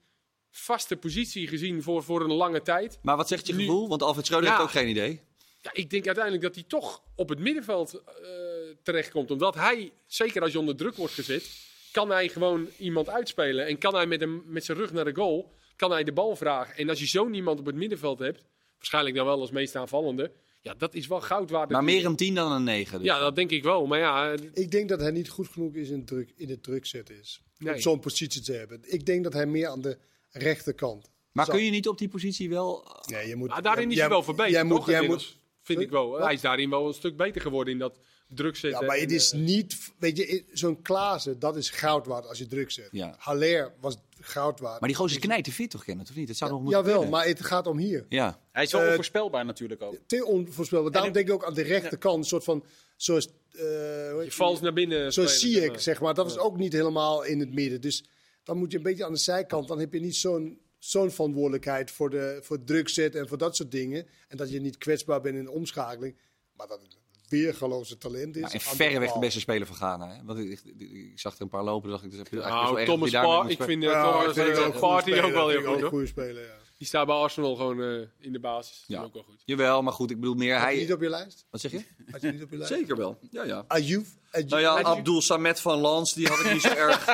vaste 0.50 0.96
positie 0.96 1.48
gezien 1.48 1.82
voor, 1.82 2.02
voor 2.02 2.20
een 2.20 2.32
lange 2.32 2.62
tijd. 2.62 2.98
Maar 3.02 3.16
wat 3.16 3.28
zegt 3.28 3.46
je 3.46 3.54
Nu- 3.54 3.60
gevoel? 3.64 3.88
Want 3.88 4.02
Alfred 4.02 4.26
Schreuder 4.26 4.50
Ja. 4.50 4.56
heeft 4.56 4.68
ook 4.68 4.74
geen 4.74 4.88
idee. 4.88 5.20
Ja, 5.62 5.70
ik 5.72 5.90
denk 5.90 6.06
uiteindelijk 6.06 6.44
dat 6.44 6.54
hij 6.54 6.64
toch 6.68 7.02
op 7.16 7.28
het 7.28 7.38
middenveld 7.38 7.94
eh, 7.94 8.02
terechtkomt. 8.82 9.30
Omdat 9.30 9.54
hij, 9.54 9.92
zeker 10.06 10.42
als 10.42 10.52
je 10.52 10.58
onder 10.58 10.76
druk 10.76 10.94
wordt 10.96 11.14
gezet, 11.14 11.48
kan 11.92 12.10
hij 12.10 12.28
gewoon 12.28 12.68
iemand 12.78 13.08
uitspelen. 13.08 13.66
En 13.66 13.78
kan 13.78 13.94
hij 13.94 14.06
met, 14.06 14.20
hem, 14.20 14.42
met 14.46 14.64
zijn 14.64 14.78
rug 14.78 14.92
naar 14.92 15.04
de 15.04 15.14
goal, 15.14 15.54
kan 15.80 15.90
hij 15.90 16.04
de 16.04 16.12
bal 16.12 16.36
vragen. 16.36 16.76
En 16.76 16.88
als 16.88 16.98
je 16.98 17.06
zo'n 17.06 17.34
iemand 17.34 17.58
op 17.58 17.66
het 17.66 17.74
middenveld 17.74 18.18
hebt, 18.18 18.42
waarschijnlijk 18.76 19.16
dan 19.16 19.24
wel 19.26 19.40
als 19.40 19.50
meest 19.50 19.76
aanvallende, 19.76 20.32
ja, 20.60 20.74
dat 20.74 20.94
is 20.94 21.06
wel 21.06 21.20
goud 21.20 21.50
waard. 21.50 21.70
Maar 21.70 21.84
meer 21.84 22.04
een 22.04 22.16
10 22.16 22.34
dan 22.34 22.52
een 22.52 22.64
9. 22.64 22.98
Dus. 22.98 23.06
Ja, 23.06 23.18
dat 23.18 23.34
denk 23.34 23.50
ik 23.50 23.62
wel. 23.62 23.86
Maar 23.86 23.98
ja, 23.98 24.32
eh, 24.32 24.48
Ik 24.52 24.70
denk 24.70 24.88
dat 24.88 25.00
hij 25.00 25.10
niet 25.10 25.28
goed 25.28 25.48
genoeg 25.48 25.74
is 25.74 25.88
in, 25.88 26.04
druk, 26.04 26.32
in 26.36 26.50
het 26.50 26.62
druk 26.62 26.86
zetten 26.86 27.18
is. 27.18 27.42
Nee. 27.58 27.74
Om 27.74 27.80
zo'n 27.80 28.00
positie 28.00 28.42
te 28.42 28.52
hebben. 28.52 28.80
Ik 28.82 29.06
denk 29.06 29.24
dat 29.24 29.32
hij 29.32 29.46
meer 29.46 29.68
aan 29.68 29.80
de 29.80 29.98
rechterkant. 30.30 31.10
Maar 31.32 31.44
Zo. 31.44 31.52
kun 31.52 31.64
je 31.64 31.70
niet 31.70 31.88
op 31.88 31.98
die 31.98 32.08
positie 32.08 32.48
wel... 32.48 32.84
Nee, 33.06 33.28
je 33.28 33.36
moet, 33.36 33.48
maar 33.48 33.62
daarin 33.62 33.90
is 33.90 33.98
hij 33.98 34.08
wel 34.08 34.22
verbeterd. 34.22 34.54
Jij 34.54 34.64
moet, 34.64 34.84
jij 34.84 35.06
moet, 35.06 35.36
vind 35.62 35.80
ik 35.80 35.90
wel. 35.90 36.08
Wat? 36.08 36.22
Hij 36.22 36.34
is 36.34 36.40
daarin 36.40 36.70
wel 36.70 36.86
een 36.86 36.94
stuk 36.94 37.16
beter 37.16 37.40
geworden 37.40 37.72
in 37.72 37.78
dat 37.78 37.98
druk 38.28 38.56
zetten. 38.56 38.80
ja, 38.80 38.86
maar 38.86 38.96
het 38.96 39.10
en, 39.10 39.14
is 39.14 39.32
eh, 39.32 39.40
niet... 39.40 39.92
Weet 39.98 40.16
je, 40.16 40.44
zo'n 40.52 40.82
Klaassen, 40.82 41.38
dat 41.38 41.56
is 41.56 41.70
goud 41.70 42.06
waard 42.06 42.26
als 42.26 42.38
je 42.38 42.46
druk 42.46 42.70
zet. 42.70 42.88
Ja. 42.92 43.14
Haller 43.18 43.72
was 43.80 43.96
goud 44.20 44.60
waard. 44.60 44.80
Maar 44.80 44.88
die 44.88 44.98
gozer 44.98 45.16
is 45.18 45.22
knijten 45.24 45.52
fit 45.52 45.70
toch, 45.70 45.84
Kenneth? 45.84 46.10
Of 46.10 46.16
niet? 46.16 46.28
Het 46.28 46.36
zou 46.36 46.50
nog 46.50 46.60
moeten 46.60 46.78
Jawel, 46.78 46.94
kunnen. 46.94 47.16
maar 47.18 47.26
het 47.26 47.44
gaat 47.44 47.66
om 47.66 47.78
hier. 47.78 48.06
Ja. 48.08 48.40
Hij 48.52 48.62
is 48.62 48.72
wel 48.72 48.80
Eh, 48.80 48.88
onvoorspelbaar 48.88 49.44
natuurlijk 49.44 49.82
ook. 49.82 49.96
Te 50.06 50.24
onvoorspelbaar. 50.24 50.92
Daarom 50.92 51.12
denk 51.12 51.28
ik 51.28 51.34
ook 51.34 51.44
aan 51.44 51.54
de 51.54 51.62
rechterkant. 51.62 52.18
Een 52.18 52.24
soort 52.24 52.44
van... 52.44 52.64
Zoals, 52.96 53.26
eh, 53.26 53.32
hoe 53.62 54.14
heet 54.16 54.24
je 54.24 54.32
vals 54.32 54.60
naar 54.60 54.72
binnen. 54.72 55.12
Zo 55.12 55.26
zie 55.26 55.64
ik, 55.64 55.78
zeg 55.78 56.00
maar. 56.00 56.14
Dat 56.14 56.30
is 56.30 56.38
ook 56.38 56.56
niet 56.56 56.72
helemaal 56.72 57.22
in 57.24 57.40
het 57.40 57.52
midden. 57.54 57.80
Dus 57.80 58.04
dan 58.42 58.56
moet 58.58 58.70
je 58.70 58.76
een 58.76 58.82
beetje 58.82 59.04
aan 59.04 59.12
de 59.12 59.18
zijkant. 59.18 59.68
Dan 59.68 59.78
heb 59.78 59.92
je 59.92 60.00
niet 60.00 60.16
zo'n 60.16 60.60
zo'n 60.78 61.10
verantwoordelijkheid 61.10 61.90
voor, 61.90 62.10
de, 62.10 62.38
voor 62.42 62.56
het 62.56 62.66
druk 62.66 62.88
zetten 62.88 63.20
en 63.20 63.28
voor 63.28 63.38
dat 63.38 63.56
soort 63.56 63.70
dingen. 63.70 64.06
En 64.28 64.36
dat 64.36 64.50
je 64.50 64.60
niet 64.60 64.78
kwetsbaar 64.78 65.20
bent 65.20 65.36
in 65.36 65.44
de 65.44 65.50
omschakeling. 65.50 66.16
Maar 66.52 66.66
dat 66.66 66.80
het 67.30 67.40
weergeloze 67.40 67.98
talent 67.98 68.36
is. 68.36 68.42
Maar 68.42 68.50
en 68.52 68.60
verreweg 68.60 69.12
de 69.12 69.18
beste 69.18 69.40
speler 69.40 69.66
van 69.66 69.76
Ghana. 69.76 70.08
Hè? 70.08 70.24
Want 70.24 70.38
ik, 70.38 70.50
ik, 70.50 70.90
ik 70.90 71.12
zag 71.20 71.34
er 71.36 71.42
een 71.42 71.48
paar 71.48 71.64
lopen. 71.64 71.90
Dacht 71.90 72.04
ik, 72.04 72.10
dus 72.10 72.20
je 72.30 72.36
Nou, 72.36 72.84
Thomas 72.84 73.10
dat 73.10 73.20
hij 73.20 73.28
Par, 73.28 73.36
daarmee 73.36 73.52
ik 73.52 73.62
vind 73.62 73.82
uh, 73.82 73.90
Ja, 73.90 74.02
Thomas 74.02 74.26
ik 74.26 74.32
vind 74.32 74.46
het 74.46 74.58
uh, 74.58 74.66
ook 75.24 75.32
wel 75.32 75.48
heel 75.48 75.62
goed. 75.62 75.82
een 75.82 75.88
goede 75.88 76.06
speler, 76.06 76.42
ja. 76.42 76.58
Die 76.78 76.86
staat 76.88 77.06
bij 77.06 77.14
Arsenal 77.14 77.56
gewoon 77.56 77.82
eh, 77.82 78.00
in 78.20 78.32
de 78.32 78.40
basis. 78.40 78.72
Dat 78.78 78.88
is 78.88 78.96
Ja. 78.96 79.02
ook 79.02 79.12
wel 79.14 79.22
goed. 79.22 79.42
Jawel, 79.44 79.82
maar 79.82 79.92
goed, 79.92 80.10
ik 80.10 80.20
bedoel 80.20 80.34
meer 80.34 80.52
Had 80.54 80.60
je 80.62 80.66
hij... 80.66 80.76
niet 80.76 80.92
op 80.92 81.00
je 81.00 81.08
lijst? 81.08 81.46
Wat 81.50 81.60
zeg 81.60 81.70
je? 81.70 81.84
Had 82.10 82.20
je 82.20 82.32
niet 82.32 82.42
op 82.42 82.50
je 82.50 82.56
lijst? 82.56 82.72
Zeker 82.72 82.96
wel. 82.96 83.18
Ja, 83.30 83.44
ja. 83.44 83.64
Ayoub- 83.68 84.06
Nou 84.48 84.60
ja, 84.60 84.82
Abdul 84.82 85.20
Samet 85.22 85.60
van 85.60 85.78
Lans, 85.78 86.12
die 86.14 86.26
had 86.28 86.38
ik 86.40 86.52
niet 86.52 86.62
zo 86.62 86.68
erg. 86.68 87.04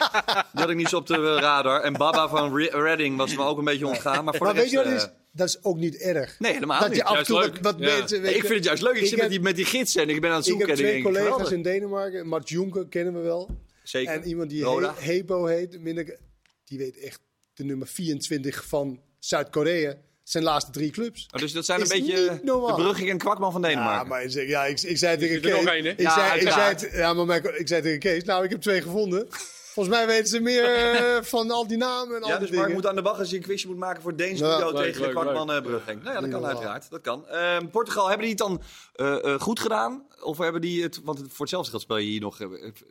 Die 0.52 0.60
had 0.60 0.70
ik 0.70 0.76
niet 0.76 0.88
zo 0.88 0.96
op 0.96 1.06
de 1.06 1.34
radar. 1.38 1.80
En 1.80 1.92
Baba 1.92 2.28
van 2.28 2.56
Re- 2.56 2.80
Redding 2.82 3.16
was 3.16 3.36
me 3.36 3.42
ook 3.42 3.58
een 3.58 3.64
beetje 3.64 3.86
ontgaan. 3.86 4.24
Maar 4.24 4.34
voor 4.34 4.46
Maar 4.46 4.54
de 4.54 4.60
weet 4.60 4.70
je 4.70 4.76
wat 4.76 4.86
het 4.86 4.94
is? 4.94 5.08
Dat 5.36 5.48
is 5.48 5.58
ook 5.64 5.76
niet 5.76 5.96
erg. 5.96 6.38
Nee, 6.38 6.52
helemaal 6.52 6.80
dat 6.80 6.88
niet. 6.88 6.96
je 6.98 7.04
af 7.04 7.18
en 7.18 7.24
toe 7.24 7.40
leuk. 7.40 7.52
wat, 7.54 7.62
wat 7.62 7.74
Ja. 7.78 7.96
mensen... 7.98 8.22
Nee, 8.22 8.34
ik 8.34 8.40
vind 8.40 8.54
het 8.54 8.64
juist 8.64 8.82
leuk. 8.82 8.94
Ik, 8.94 9.00
Ik 9.00 9.06
zit 9.06 9.12
met 9.12 9.20
heb- 9.22 9.30
die, 9.30 9.40
met 9.40 9.56
die 9.56 9.64
gidsen 9.64 10.02
en 10.02 10.08
ik 10.08 10.20
ben 10.20 10.30
aan 10.30 10.36
het 10.36 10.46
Ik 10.46 10.50
zoeken. 10.52 10.68
heb 10.68 10.78
en 10.78 10.84
twee 10.84 10.96
ik 10.96 11.04
collega's 11.04 11.50
in 11.50 11.62
Denemarken. 11.62 12.26
Mart 12.26 12.48
Jonker 12.48 12.86
kennen 12.88 13.14
we 13.14 13.20
wel. 13.20 13.50
Zeker. 13.82 14.12
En 14.12 14.24
iemand 14.24 14.50
die 14.50 14.62
Roda. 14.62 14.94
He- 14.98 15.12
Hebo 15.12 15.46
heet, 15.46 15.80
minder, 15.80 16.18
die 16.64 16.78
weet 16.78 16.98
echt 16.98 17.20
de 17.54 17.64
nummer 17.64 17.86
24 17.86 18.64
van 18.68 19.00
Zuid-Korea. 19.18 19.94
Zijn 20.22 20.44
laatste 20.44 20.70
drie 20.70 20.90
clubs. 20.90 21.28
Oh, 21.34 21.40
dus 21.40 21.52
dat 21.52 21.64
zijn 21.64 21.80
een 21.80 21.88
beetje 21.88 22.40
de 22.44 22.72
Brugging 22.76 23.10
en 23.10 23.18
Kwakman 23.18 23.52
van 23.52 23.60
Ja, 23.62 23.68
Denemarken. 23.68 24.08
maar 24.08 24.22
ik, 24.22 24.30
zeg, 24.30 24.48
ja, 24.48 24.64
ik, 24.64 24.80
ik 24.82 24.98
zei 24.98 25.16
tegen 25.18 25.42
er 25.42 25.50
nog 25.50 25.58
Kees. 25.64 25.70
één, 25.74 25.84
hè? 25.84 25.90
ik, 25.90 26.00
Ja, 26.00 26.14
zei, 26.14 26.40
ik, 26.40 26.50
zei, 26.78 26.96
ja, 26.96 27.14
maar 27.14 27.26
mijn- 27.26 27.58
ik 27.60 27.68
zei 27.68 27.82
tegen 27.82 27.98
Kees, 27.98 28.24
nou, 28.24 28.44
ik 28.44 28.50
heb 28.50 28.60
twee 28.60 28.82
gevonden. 28.82 29.28
Volgens 29.76 29.96
mij 29.96 30.06
weten 30.06 30.26
ze 30.26 30.40
meer 30.40 30.64
eh, 30.74 31.22
van 31.22 31.50
al 31.50 31.66
die 31.66 31.76
namen 31.76 32.16
en 32.16 32.22
al 32.22 32.28
Ja, 32.28 32.32
die 32.34 32.40
dus 32.40 32.48
dingen. 32.50 32.64
Mark 32.64 32.74
moet 32.74 32.86
aan 32.86 32.94
de 32.94 33.02
bak 33.02 33.18
als 33.18 33.28
hij 33.28 33.36
een 33.38 33.44
quizje 33.44 33.68
moet 33.68 33.76
maken 33.76 34.02
voor 34.02 34.16
Deens 34.16 34.38
Ja, 34.40 34.58
leuk, 34.58 34.76
tegen 34.76 35.00
leuk, 35.00 35.10
Kwakman 35.10 35.46
leuk. 35.46 35.56
eh 35.56 35.62
Brugging. 35.62 36.02
Nou 36.02 36.14
ja, 36.14 36.20
dat 36.20 36.30
kan 36.30 36.40
Ja. 36.40 36.46
uiteraard. 36.46 36.90
Dat 36.90 37.00
kan. 37.00 37.28
Ehm, 37.28 37.66
Portugal, 37.68 38.08
hebben 38.08 38.26
die 38.26 38.34
het 38.34 38.38
dan 38.38 38.62
eh, 38.92 39.24
eh, 39.34 39.40
goed 39.40 39.60
gedaan? 39.60 40.06
Of 40.22 40.38
hebben 40.38 40.60
die 40.60 40.82
het, 40.82 41.00
want 41.04 41.18
voor 41.18 41.40
hetzelfde 41.40 41.70
geld 41.70 41.82
speel 41.82 41.96
je 41.96 42.06
hier 42.06 42.20
nog, 42.20 42.38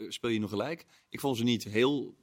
speel 0.10 0.30
je 0.30 0.40
nog 0.40 0.50
gelijk. 0.50 0.86
Ik 1.10 1.20
vond 1.20 1.38
ze 1.38 1.44
niet 1.44 1.64
heel, 1.64 2.16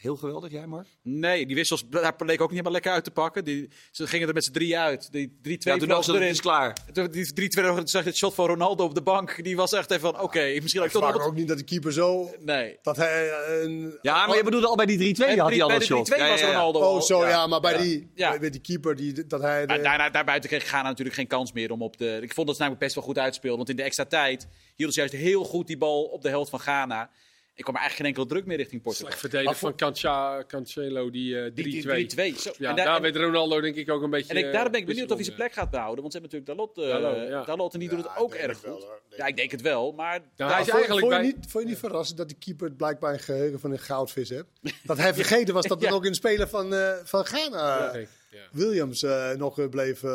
heel 0.00 0.16
geweldig, 0.16 0.50
jij 0.52 0.66
Mark? 0.66 0.86
Nee, 1.02 1.46
die 1.46 1.56
wissels 1.56 1.88
daar 1.88 2.14
leek 2.18 2.30
ook 2.34 2.38
niet 2.40 2.50
helemaal 2.50 2.72
lekker 2.72 2.92
uit 2.92 3.04
te 3.04 3.10
pakken. 3.10 3.44
Die, 3.44 3.70
ze 3.90 4.06
gingen 4.06 4.28
er 4.28 4.34
met 4.34 4.44
z'n 4.44 4.52
drie 4.52 4.78
uit. 4.78 5.12
Die 5.12 5.28
3-2 5.28 5.32
Ja, 5.42 5.54
toen 5.54 5.60
dacht 5.62 5.78
ze, 5.78 5.86
vloog 5.88 6.06
het 6.06 6.14
erin. 6.14 6.28
is 6.28 6.40
klaar. 6.40 6.76
Toen 6.92 7.10
Die 7.10 7.50
3-2 7.58 7.62
nog, 7.62 7.80
zag 7.84 8.04
het 8.04 8.16
shot 8.16 8.34
van 8.34 8.46
Ronaldo 8.46 8.84
op 8.84 8.94
de 8.94 9.02
bank. 9.02 9.44
Die 9.44 9.56
was 9.56 9.72
echt 9.72 9.90
even 9.90 10.12
van, 10.12 10.20
oké, 10.20 10.58
misschien 10.60 10.80
had 10.80 10.84
ik 10.94 11.00
toch 11.00 11.12
nog 11.12 11.26
ook 11.26 11.34
niet 11.34 11.48
dat 11.48 11.58
de 11.58 11.64
keeper 11.64 11.92
zo... 11.92 12.30
Nee. 12.40 12.78
Dat 12.82 12.96
hij 12.96 13.28
eh, 13.30 13.62
een... 13.62 13.98
Ja, 14.02 14.26
maar 14.26 14.36
je 14.36 14.42
bedoelde 14.44 14.66
al 14.66 14.76
bij 14.76 14.86
die 14.86 15.14
3-2 15.14 15.18
Bij 15.18 15.34
de 15.34 15.40
had 15.40 15.50
hij 15.50 15.62
al 15.62 15.68
bij 15.68 15.78
dat 15.78 15.86
de 15.88 15.94
3-2 15.94 15.96
shot. 15.96 16.08
Ja, 16.08 16.28
was 16.28 16.40
ja, 16.40 16.46
ja. 16.46 16.52
Ronaldo 16.52 16.80
Oh, 16.80 17.00
zo 17.00 17.22
ja, 17.22 17.28
Ja. 17.28 17.46
maar 17.46 17.60
bij 17.60 17.72
Ja. 17.72 17.78
die, 17.78 18.10
Ja. 18.14 18.38
bij 18.38 18.50
die 18.50 18.60
keeper, 18.60 18.96
die, 18.96 19.26
dat 19.26 19.40
hij... 19.40 19.66
De, 19.66 19.80
daarna, 19.80 20.10
daarbuiten 20.10 20.48
kreeg 20.50 20.64
Ghana 20.66 20.88
natuurlijk 20.88 21.16
geen 21.16 21.26
kans 21.26 21.52
meer 21.52 21.70
om 21.70 21.82
op 21.82 21.96
de... 21.96 22.18
Ik 22.22 22.34
vond 22.34 22.46
dat 22.46 22.56
ze 22.56 22.62
namelijk 22.62 22.84
best 22.84 22.94
wel 22.96 23.04
goed 23.04 23.18
uitspeelden. 23.18 23.56
Want 23.58 23.70
in 23.70 23.76
de 23.76 23.82
extra 23.82 24.04
tijd 24.04 24.48
hielden 24.76 24.94
ze 24.94 25.00
juist 25.00 25.14
heel 25.14 25.44
goed 25.44 25.66
die 25.66 25.78
bal 25.78 26.04
op 26.04 26.22
de 26.22 26.28
helft 26.28 26.50
van 26.50 26.60
Ghana. 26.60 27.10
Ik 27.56 27.62
kwam 27.64 27.74
er 27.74 27.80
eigenlijk 27.80 27.94
geen 27.96 28.06
enkele 28.06 28.26
druk 28.38 28.46
meer 28.48 28.56
richting 28.56 28.82
Portugal. 28.82 29.10
Slecht 29.10 29.20
verdedigd 29.30 29.58
van 29.58 29.76
Cancha, 29.76 30.44
Cancelo, 30.46 31.10
die 31.10 31.38
eh, 31.40 31.50
3-2. 31.50 31.52
Die- 31.54 31.64
die 31.64 32.32
3-2. 32.34 32.38
Zo. 32.40 32.52
Ja, 32.58 32.70
En 32.70 32.76
daar, 32.76 32.84
daar- 32.84 33.00
weet 33.00 33.16
Ronaldo 33.16 33.60
denk 33.60 33.74
ik 33.76 33.90
ook 33.90 34.02
een 34.02 34.10
beetje... 34.10 34.34
En 34.34 34.36
ik, 34.44 34.52
daarom 34.52 34.72
ben 34.72 34.80
ik 34.80 34.86
eh, 34.88 34.92
benieuwd 34.92 35.10
of 35.10 35.16
hij 35.16 35.24
zijn 35.24 35.36
plek 35.36 35.52
gaat 35.52 35.70
behouden. 35.70 36.00
Want 36.02 36.12
ze 36.12 36.18
hebben 36.18 36.38
natuurlijk 36.38 36.74
Dalot, 36.76 36.98
uh, 36.98 37.02
Dalot, 37.12 37.28
ja. 37.28 37.44
Dalot 37.44 37.72
en 37.74 37.78
die 37.80 37.88
doet 37.88 38.04
Ja, 38.04 38.10
het 38.12 38.18
ook 38.22 38.34
erg 38.34 38.60
wel, 38.60 38.76
goed. 38.80 39.16
Ja, 39.16 39.26
ik 39.26 39.36
denk 39.36 39.50
het 39.50 39.60
wel. 39.60 39.92
Maar 39.92 40.14
Ja, 40.14 40.20
daar 40.36 40.48
hij 40.50 40.60
is 40.60 40.66
is 40.66 40.72
Vond- 40.72 40.78
eigenlijk 40.84 41.00
vond, 41.00 41.12
je 41.24 41.30
bij- 41.30 41.38
niet, 41.40 41.50
vond 41.50 41.64
je 41.64 41.70
niet 41.70 41.78
verrassend 41.78 42.18
dat 42.18 42.28
die 42.28 42.36
keeper 42.38 42.72
blijkbaar 42.72 43.12
een 43.12 43.18
geheugen 43.20 43.60
van 43.60 43.70
een 43.72 43.78
goudvis 43.78 44.28
heeft? 44.28 44.44
Dat 44.84 44.98
hij 44.98 45.14
vergeten 45.14 45.54
was 45.54 45.66
dat 45.66 45.82
er 45.82 45.92
ook 45.92 46.04
een 46.04 46.14
speler 46.14 46.48
van, 46.48 46.74
eh, 46.74 46.92
van 47.04 47.24
Ghana, 47.26 47.92
eh. 47.92 48.06
Williams, 48.52 49.02
eh, 49.02 49.30
nog 49.30 49.58
eh, 49.58 49.68
bleef 49.68 50.02
eh, 50.02 50.10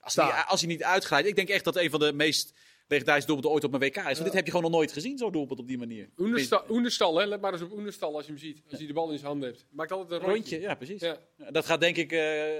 als 0.00 0.14
hij, 0.16 0.26
staan. 0.26 0.46
als 0.46 0.60
hij 0.60 0.68
niet 0.70 0.82
uitglijdt. 0.82 1.28
Ik 1.28 1.36
denk 1.36 1.48
echt 1.48 1.64
dat 1.64 1.76
een 1.76 1.90
van 1.90 2.00
de 2.00 2.12
meest 2.12 2.52
legendarische 2.92 3.26
doelpunten 3.26 3.54
ooit 3.54 3.64
op 3.64 3.70
mijn 3.70 3.82
WK 3.82 3.96
is. 3.96 4.02
Want 4.04 4.24
dit 4.24 4.32
heb 4.32 4.44
je 4.44 4.50
gewoon 4.50 4.70
nog 4.70 4.78
nooit 4.78 4.92
gezien, 4.92 5.18
zo'n 5.18 5.32
doelpunt 5.32 5.58
op 5.60 5.66
die 5.68 5.78
manier. 5.78 6.08
Oenerstal, 6.18 6.62
Oenerstal, 6.70 7.18
hè? 7.18 7.24
let 7.26 7.40
maar 7.40 7.52
eens 7.52 7.62
op 7.62 7.72
Oenerstal 7.72 8.14
als 8.16 8.24
je 8.26 8.30
hem 8.32 8.40
ziet. 8.40 8.62
Als 8.70 8.78
hij 8.78 8.86
de 8.86 8.92
bal 8.92 9.10
in 9.10 9.16
zijn 9.18 9.30
handen 9.30 9.48
heeft. 9.48 9.66
Maakt 9.70 9.92
altijd 9.92 10.10
een 10.10 10.26
rondje. 10.28 10.50
Rondje, 10.50 10.60
ja, 10.68 10.74
precies. 10.74 11.00
Ja. 11.00 11.16
Dat 11.50 11.66
gaat 11.66 11.80
denk 11.80 11.96
ik 11.96 12.12
eh, 12.12 12.18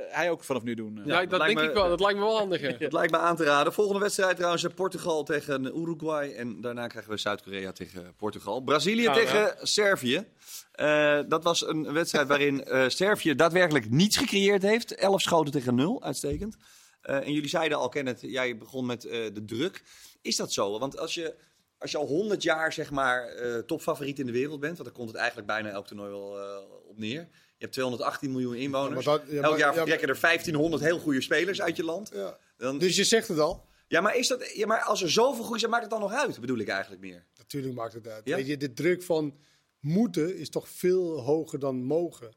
hij 0.08 0.30
ook 0.30 0.44
vanaf 0.44 0.62
nu 0.62 0.74
doen. 0.74 0.98
eh. 0.98 1.06
Ja, 1.06 1.26
dat 1.26 1.40
denk 1.40 1.58
me- 1.58 1.64
ik 1.64 1.72
wel. 1.74 1.88
Dat 1.88 2.00
lijkt 2.00 2.18
me 2.18 2.24
wel 2.24 2.38
handig. 2.38 2.60
Het 2.78 2.92
lijkt 2.98 3.12
me 3.12 3.18
aan 3.18 3.36
te 3.36 3.44
raden. 3.44 3.72
Volgende 3.72 4.00
wedstrijd 4.00 4.36
trouwens 4.36 4.64
eh, 4.64 4.74
Portugal 4.74 5.22
tegen 5.24 5.64
Uruguay. 5.78 6.32
En 6.32 6.60
daarna 6.60 6.86
krijgen 6.86 7.10
we 7.12 7.18
Zuid-Korea 7.18 7.72
tegen 7.72 8.14
Portugal. 8.16 8.60
Brazilië 8.60 9.10
tegen 9.12 9.56
Servië. 9.62 10.24
Eh, 10.72 11.20
dat 11.28 11.44
was 11.44 11.66
een 11.66 11.92
wedstrijd 11.92 12.28
waarin 12.28 12.64
eh, 12.64 12.88
Servië 12.88 13.34
daadwerkelijk 13.34 13.90
niets 13.90 14.16
gecreëerd 14.16 14.62
heeft. 14.62 14.94
11 14.94 15.20
schoten 15.20 15.52
tegen 15.52 15.74
0, 15.74 16.02
uitstekend. 16.02 16.56
Eh, 17.02 17.16
en 17.16 17.32
jullie 17.32 17.48
zeiden 17.48 17.78
al, 17.78 17.88
Kenneth, 17.88 18.20
jij 18.20 18.56
begon 18.58 18.86
met 18.86 19.04
eh, 19.04 19.12
de 19.34 19.44
druk. 19.44 19.82
Is 20.22 20.36
dat 20.36 20.52
zo? 20.52 20.78
Want 20.78 20.98
als 20.98 21.14
je, 21.14 21.34
als 21.78 21.90
je 21.90 21.96
al 21.98 22.06
100 22.06 22.42
jaar 22.42 22.72
zeg 22.72 22.90
maar, 22.90 23.26
eh, 23.28 23.58
topfavoriet 23.58 24.18
in 24.18 24.26
de 24.26 24.32
wereld 24.32 24.60
bent, 24.60 24.72
want 24.76 24.88
daar 24.88 24.96
komt 24.98 25.08
het 25.08 25.16
eigenlijk 25.18 25.46
bijna 25.48 25.68
elk 25.70 25.86
toernooi 25.86 26.10
wel 26.10 26.40
eh, 26.40 26.56
op 26.88 26.98
neer. 26.98 27.20
Je 27.56 27.68
hebt 27.68 27.72
218 27.72 28.30
miljoen 28.30 28.54
inwoners. 28.54 29.04
maar 29.06 29.18
dat- 29.18 29.28
ja, 29.30 29.42
elk 29.42 29.58
jaar 29.58 29.68
ja, 29.68 29.74
vertrekken 29.74 30.08
er 30.08 30.16
1500 30.20 30.82
heel 30.82 30.98
goede 30.98 31.20
spelers 31.20 31.60
uit 31.62 31.76
je 31.76 31.84
land. 31.84 32.10
Ja. 32.14 32.38
Dan, 32.56 32.78
Dus 32.78 32.96
je 32.96 33.04
zegt 33.04 33.28
het 33.28 33.38
al. 33.38 33.64
ja, 33.88 34.00
maar, 34.00 34.16
is 34.16 34.28
dat, 34.28 34.50
ja, 34.54 34.66
maar 34.66 34.80
als 34.82 35.02
er 35.02 35.10
zoveel 35.10 35.44
goed 35.44 35.58
zijn, 35.58 35.70
maakt 35.70 35.82
het 35.82 35.92
dan 35.92 36.00
nog 36.00 36.12
uit, 36.12 36.40
bedoel 36.40 36.58
ik 36.58 36.68
eigenlijk 36.68 37.02
meer. 37.02 37.26
Natuurlijk 37.36 37.74
maakt 37.74 37.92
het 37.92 38.08
uit. 38.08 38.22
Ja? 38.24 38.36
Weet 38.36 38.46
je, 38.46 38.56
de 38.56 38.72
druk 38.72 39.02
van 39.02 39.36
moeten 39.80 40.36
is 40.36 40.48
toch 40.50 40.68
veel 40.68 41.20
hoger 41.20 41.58
dan 41.58 41.82
mogen. 41.84 42.34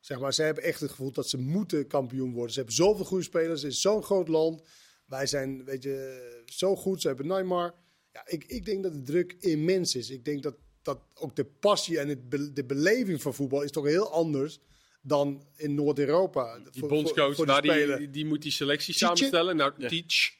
Zeg 0.00 0.18
maar, 0.20 0.34
ze 0.34 0.42
hebben 0.42 0.62
echt 0.64 0.80
het 0.80 0.90
gevoel 0.90 1.12
dat 1.12 1.28
ze 1.28 1.38
moeten 1.38 1.86
kampioen 1.86 2.32
worden. 2.32 2.50
Ze 2.52 2.56
hebben 2.58 2.76
zoveel 2.76 3.04
goede 3.04 3.24
spelers 3.24 3.62
in 3.62 3.72
zo'n 3.72 4.02
groot 4.02 4.28
land. 4.28 4.62
Wij 5.06 5.26
zijn, 5.26 5.64
weet 5.64 5.82
je, 5.82 6.42
zo 6.46 6.76
goed. 6.76 7.00
Ze 7.00 7.08
hebben 7.08 7.26
Neymar. 7.26 7.74
Ja, 8.12 8.22
ik, 8.26 8.44
ik 8.44 8.64
denk 8.64 8.82
dat 8.82 8.92
de 8.92 9.02
druk 9.02 9.36
immens 9.40 9.94
is. 9.94 10.10
Ik 10.10 10.24
denk 10.24 10.42
dat, 10.42 10.54
dat 10.82 10.98
ook 11.14 11.36
de 11.36 11.44
passie 11.44 11.98
en 11.98 12.08
het 12.08 12.28
be- 12.28 12.52
de 12.52 12.64
beleving 12.64 13.22
van 13.22 13.34
voetbal 13.34 13.62
is 13.62 13.70
toch 13.70 13.84
heel 13.86 14.12
anders 14.12 14.58
dan 15.02 15.46
in 15.56 15.74
Noord-Europa. 15.74 16.58
Die 16.58 16.80
Voor- 16.80 16.88
bondscoach, 16.88 17.26
voor- 17.26 17.34
voor 17.34 17.46
de 17.46 17.52
daar 17.52 17.86
die, 17.86 17.96
die, 17.96 18.10
die 18.10 18.24
moet 18.26 18.42
die 18.42 18.52
selectie 18.52 18.94
samenstellen. 18.94 19.56
Nou, 19.56 19.72
Teach. 19.88 20.34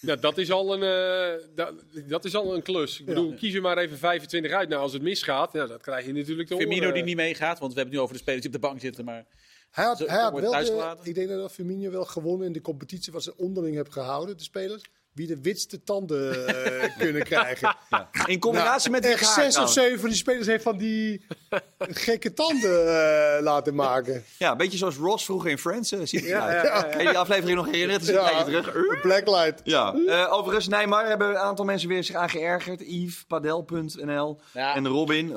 Nou, 0.00 0.20
dat 0.20 0.38
is 0.38 0.50
al 0.50 0.74
een, 0.74 0.82
eh, 0.82 1.46
dat, 1.54 1.74
dat 2.08 2.24
is 2.24 2.34
al 2.34 2.54
een 2.54 2.62
klus. 2.62 3.00
Ik 3.00 3.06
bedoel, 3.06 3.34
kies 3.34 3.54
er 3.54 3.60
maar 3.62 3.78
even 3.78 3.98
25 3.98 4.52
uit. 4.52 4.68
Nou, 4.68 4.82
als 4.82 4.92
het 4.92 5.02
misgaat, 5.02 5.52
ja, 5.52 5.66
dat 5.66 5.82
krijg 5.82 6.06
je 6.06 6.12
natuurlijk 6.12 6.48
te 6.48 6.56
Firmino 6.56 6.80
horen. 6.80 6.94
die 6.94 7.04
niet 7.04 7.16
meegaat, 7.16 7.58
want 7.58 7.72
we 7.72 7.78
hebben 7.80 7.84
het 7.84 7.92
nu 7.94 7.98
over 8.00 8.14
de 8.14 8.20
spelers 8.20 8.42
die 8.42 8.54
op 8.54 8.60
de 8.60 8.66
bank 8.68 8.80
zitten. 8.80 9.04
Maar 9.04 9.26
Hij 9.72 9.84
had, 9.84 9.98
Zo- 9.98 10.06
hij 10.06 10.20
had 10.20 10.32
wel 10.40 10.52
de, 10.52 10.98
ik 11.02 11.14
denk 11.14 11.28
dat 11.28 11.52
Firmino 11.52 11.90
wel 11.90 12.04
gewonnen 12.04 12.46
in 12.46 12.52
de 12.52 12.60
competitie 12.60 13.12
wat 13.12 13.22
ze 13.22 13.36
onderling 13.36 13.74
hebben 13.74 13.92
gehouden, 13.92 14.36
de 14.36 14.42
spelers. 14.42 14.82
Wie 15.14 15.26
de 15.26 15.40
witste 15.40 15.82
tanden 15.82 16.46
eh, 16.46 16.96
kunnen 17.04 17.22
krijgen. 17.22 17.76
Ja. 17.90 18.08
In 18.26 18.38
combinatie 18.38 18.90
met 18.90 19.02
die 19.02 19.12
Echt 19.12 19.24
haar 19.34 19.44
zes 19.44 19.56
of 19.58 19.72
zeven 19.72 20.00
van 20.00 20.08
die 20.08 20.18
spelers 20.18 20.46
heeft 20.46 20.62
van 20.62 20.76
die 20.78 21.26
gekke 21.78 22.32
tanden 22.32 22.86
eh, 23.36 23.42
laten 23.42 23.74
maken. 23.74 24.24
Ja, 24.38 24.50
een 24.50 24.56
beetje 24.56 24.78
zoals 24.78 24.96
Ross 24.96 25.24
vroeger 25.24 25.50
in 25.50 25.58
Friends. 25.58 25.88
ziet 25.88 26.10
het 26.10 26.24
Ja, 26.24 26.62
eruit. 26.62 26.92
ja, 26.92 26.98
die 26.98 27.18
aflevering 27.18 27.56
nog 27.56 27.66
herinneren? 27.66 27.92
Het 28.00 28.02
is 28.02 28.44
terug. 28.44 28.64
de 28.72 28.98
blacklight. 29.02 29.60
Ja, 29.64 29.94
eh, 30.06 30.32
overigens, 30.32 30.68
Neymar 30.68 31.06
hebben 31.06 31.28
een 31.28 31.36
aantal 31.38 31.64
mensen 31.64 31.88
weer 31.88 32.04
zich 32.04 32.16
aan 32.16 32.30
geërgerd. 32.30 32.80
Yves, 32.80 33.24
padel.nl 33.28 34.40
Ja. 34.52 34.74
en 34.74 34.88
Robin. 34.88 35.28
eh, 35.28 35.34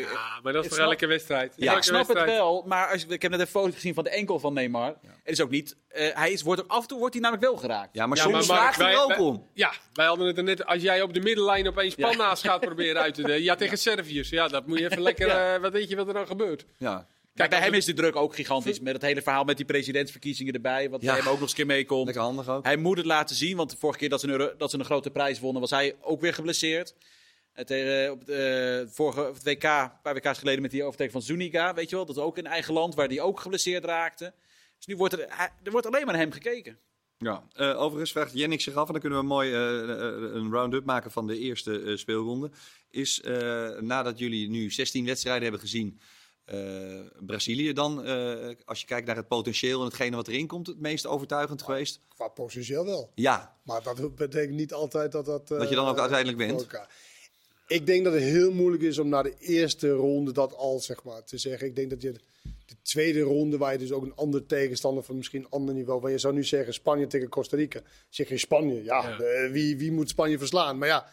Ja, 0.00 0.40
maar 0.42 0.52
dat 0.52 0.62
is 0.62 0.68
voor 0.68 0.76
snap- 0.78 0.90
elke 0.90 1.06
wedstrijd. 1.06 1.52
Ja, 1.56 1.76
ik 1.76 1.82
snap 1.82 2.08
het 2.08 2.24
wel, 2.24 2.64
maar 2.66 2.88
als, 2.92 3.06
ik 3.06 3.22
heb 3.22 3.30
net 3.30 3.40
een 3.40 3.46
foto 3.46 3.70
gezien 3.72 3.94
van 3.94 4.04
de 4.04 4.10
enkel 4.10 4.38
van 4.38 4.52
Neymar. 4.52 4.86
Het 5.22 5.32
is 5.32 5.40
ook 5.40 5.50
niet. 5.50 5.76
eh, 5.88 6.16
hij 6.16 6.32
is, 6.32 6.42
wordt 6.42 6.62
ook, 6.62 6.70
af 6.70 6.82
en 6.82 6.88
toe 6.88 6.98
wordt 6.98 7.14
hij 7.14 7.22
namelijk 7.22 7.46
wel 7.48 7.56
geraakt. 7.56 7.88
ja, 7.92 8.06
maar 8.06 8.16
Ja, 8.16 8.22
soms 8.22 8.46
maar 8.46 8.56
Mark, 8.62 8.76
hij 8.76 8.84
wij-. 9.18 9.40
Ja, 9.54 9.72
wij 9.92 10.06
hadden 10.06 10.26
het 10.26 10.36
er 10.38 10.42
net. 10.44 10.66
Als 10.66 10.82
jij 10.82 11.02
op 11.02 11.14
de 11.14 11.20
middenlijn 11.20 11.68
opeens 11.68 11.94
panna's 11.94 12.40
gaat 12.42 12.60
proberen 12.60 13.02
uit 13.02 13.14
te 13.14 13.22
delen. 13.22 13.42
Ja, 13.42 13.54
tegen 13.54 13.78
Serviërs. 13.78 14.28
Ja, 14.28 14.48
dat 14.48 14.66
moet 14.66 14.78
je 14.78 14.84
even 14.84 15.02
lekker. 15.10 15.28
eh, 15.28 15.60
wat 15.60 15.72
weet 15.72 15.88
je 15.88 15.96
wat 15.96 16.06
er 16.08 16.14
dan 16.14 16.26
gebeurt? 16.26 16.64
Ja. 16.78 17.06
Kijk, 17.34 17.50
bij 17.50 17.58
hem 17.60 17.74
is 17.74 17.84
de 17.84 17.92
druk 17.92 18.16
ook 18.16 18.34
gigantisch. 18.34 18.80
Met 18.80 18.92
het 18.92 19.02
hele 19.02 19.22
verhaal 19.22 19.44
met 19.44 19.56
die 19.56 19.66
presidentsverkiezingen 19.66 20.54
erbij. 20.54 20.90
Wat 20.90 21.02
Ja. 21.02 21.06
bij 21.12 21.16
hem 21.16 21.26
ook 21.26 21.32
nog 21.32 21.40
eens 21.40 21.50
een 21.50 21.56
keer 21.56 21.66
meekomt. 21.66 22.04
Lekker 22.04 22.22
handig 22.22 22.48
ook. 22.48 22.64
Hij 22.64 22.76
moet 22.76 22.96
het 22.96 23.06
laten 23.06 23.36
zien, 23.36 23.56
want 23.56 23.70
de 23.70 23.76
vorige 23.76 23.98
keer 23.98 24.08
dat 24.08 24.20
ze 24.20 24.26
een, 24.26 24.32
euro- 24.32 24.56
dat 24.58 24.70
ze 24.70 24.78
een 24.78 24.84
grote 24.84 25.10
prijs 25.10 25.40
wonnen, 25.40 25.60
was 25.60 25.70
hij 25.70 25.96
ook 26.00 26.20
weer 26.20 26.34
geblesseerd. 26.34 26.94
Het, 27.52 27.70
eh, 27.70 28.10
op 28.10 28.18
het, 28.20 28.28
eh, 28.28 28.80
vorige 28.94 29.28
op 29.28 29.34
het 29.34 29.42
WK, 29.44 29.62
een 29.64 29.90
paar 30.02 30.14
WK's 30.14 30.38
geleden 30.38 30.62
met 30.62 30.70
die 30.70 30.84
overteken 30.84 31.12
van 31.12 31.22
Zuniga, 31.22 31.74
weet 31.74 31.90
je 31.90 31.96
wel. 31.96 32.06
Dat 32.06 32.16
is 32.16 32.22
ook 32.22 32.38
in 32.38 32.46
eigen 32.46 32.74
land, 32.74 32.94
waar 32.94 33.08
hij 33.08 33.20
ook 33.20 33.40
geblesseerd 33.40 33.84
raakte. 33.84 34.32
Dus 34.76 34.86
nu 34.86 34.96
wordt 34.96 35.14
er, 35.14 35.24
hij- 35.28 35.50
er 35.62 35.70
wordt 35.70 35.86
alleen 35.86 36.04
maar 36.04 36.12
naar 36.14 36.22
hem 36.22 36.32
gekeken. 36.32 36.78
Ja. 37.22 37.44
Eh, 37.52 37.80
overigens 37.80 38.12
vraagt 38.12 38.32
Jennik 38.32 38.60
zich 38.60 38.74
af, 38.74 38.86
en 38.86 38.92
dan 38.92 39.00
kunnen 39.00 39.18
we 39.18 39.24
mooi 39.24 39.52
eh, 39.52 39.82
eh, 39.82 40.34
een 40.34 40.50
round-up 40.50 40.84
maken 40.84 41.10
van 41.10 41.26
de 41.26 41.38
eerste 41.38 41.92
speelronde. 41.96 42.50
Is 42.90 43.20
nadat 43.80 44.18
jullie 44.18 44.48
nu 44.48 44.70
16 44.70 45.04
wedstrijden 45.06 45.42
hebben 45.42 45.60
gezien, 45.60 46.00
Brazilië 47.20 47.72
dan, 47.72 48.06
als 48.64 48.80
je 48.80 48.86
kijkt 48.86 49.06
naar 49.06 49.16
het 49.16 49.28
potentieel 49.28 49.78
en 49.78 49.84
hetgene 49.84 50.16
wat 50.16 50.28
erin 50.28 50.46
komt, 50.46 50.66
het 50.66 50.80
meest 50.80 51.06
overtuigend 51.06 51.62
geweest? 51.62 52.00
Qua 52.08 52.28
potentieel 52.28 52.84
wel. 52.84 53.10
Ja, 53.14 53.56
Maar 53.62 53.82
dat 53.82 54.14
betekent 54.14 54.56
niet 54.56 54.72
altijd 54.72 55.12
dat 55.12 55.24
dat... 55.24 55.48
Dat 55.48 55.68
je 55.68 55.74
dan 55.74 55.88
ook 55.88 55.98
uiteindelijk 55.98 56.50
elkaar- 56.50 56.88
Ik 57.66 57.86
denk 57.86 58.04
dat 58.04 58.12
het 58.12 58.22
heel 58.22 58.52
moeilijk 58.52 58.82
is 58.82 58.98
om 58.98 59.08
na 59.08 59.22
de 59.22 59.34
eerste 59.38 59.90
ronde 59.90 60.32
dat 60.32 60.54
al 60.54 60.80
zeg 60.80 61.02
maar, 61.02 61.24
te 61.24 61.38
zeggen. 61.38 61.66
Ik 61.66 61.76
denk 61.76 61.90
dat 61.90 62.02
je 62.02 62.14
de 62.72 62.82
tweede 62.82 63.20
ronde, 63.20 63.58
waar 63.58 63.72
je 63.72 63.78
dus 63.78 63.92
ook 63.92 64.02
een 64.02 64.14
ander 64.14 64.46
tegenstander 64.46 65.02
van 65.04 65.16
misschien 65.16 65.40
een 65.40 65.50
ander 65.50 65.74
niveau. 65.74 66.00
Want 66.00 66.12
je 66.12 66.18
zou 66.18 66.34
nu 66.34 66.44
zeggen 66.44 66.74
Spanje 66.74 67.06
tegen 67.06 67.28
Costa 67.28 67.56
Rica. 67.56 67.80
Zeg 68.08 68.28
je 68.28 68.38
Spanje, 68.38 68.82
ja, 68.84 69.08
Ja. 69.08 69.18
eh, 69.18 69.50
wie, 69.50 69.76
wie 69.78 69.92
moet 69.92 70.08
Spanje 70.08 70.38
verslaan? 70.38 70.78
Maar 70.78 70.88
ja, 70.88 71.06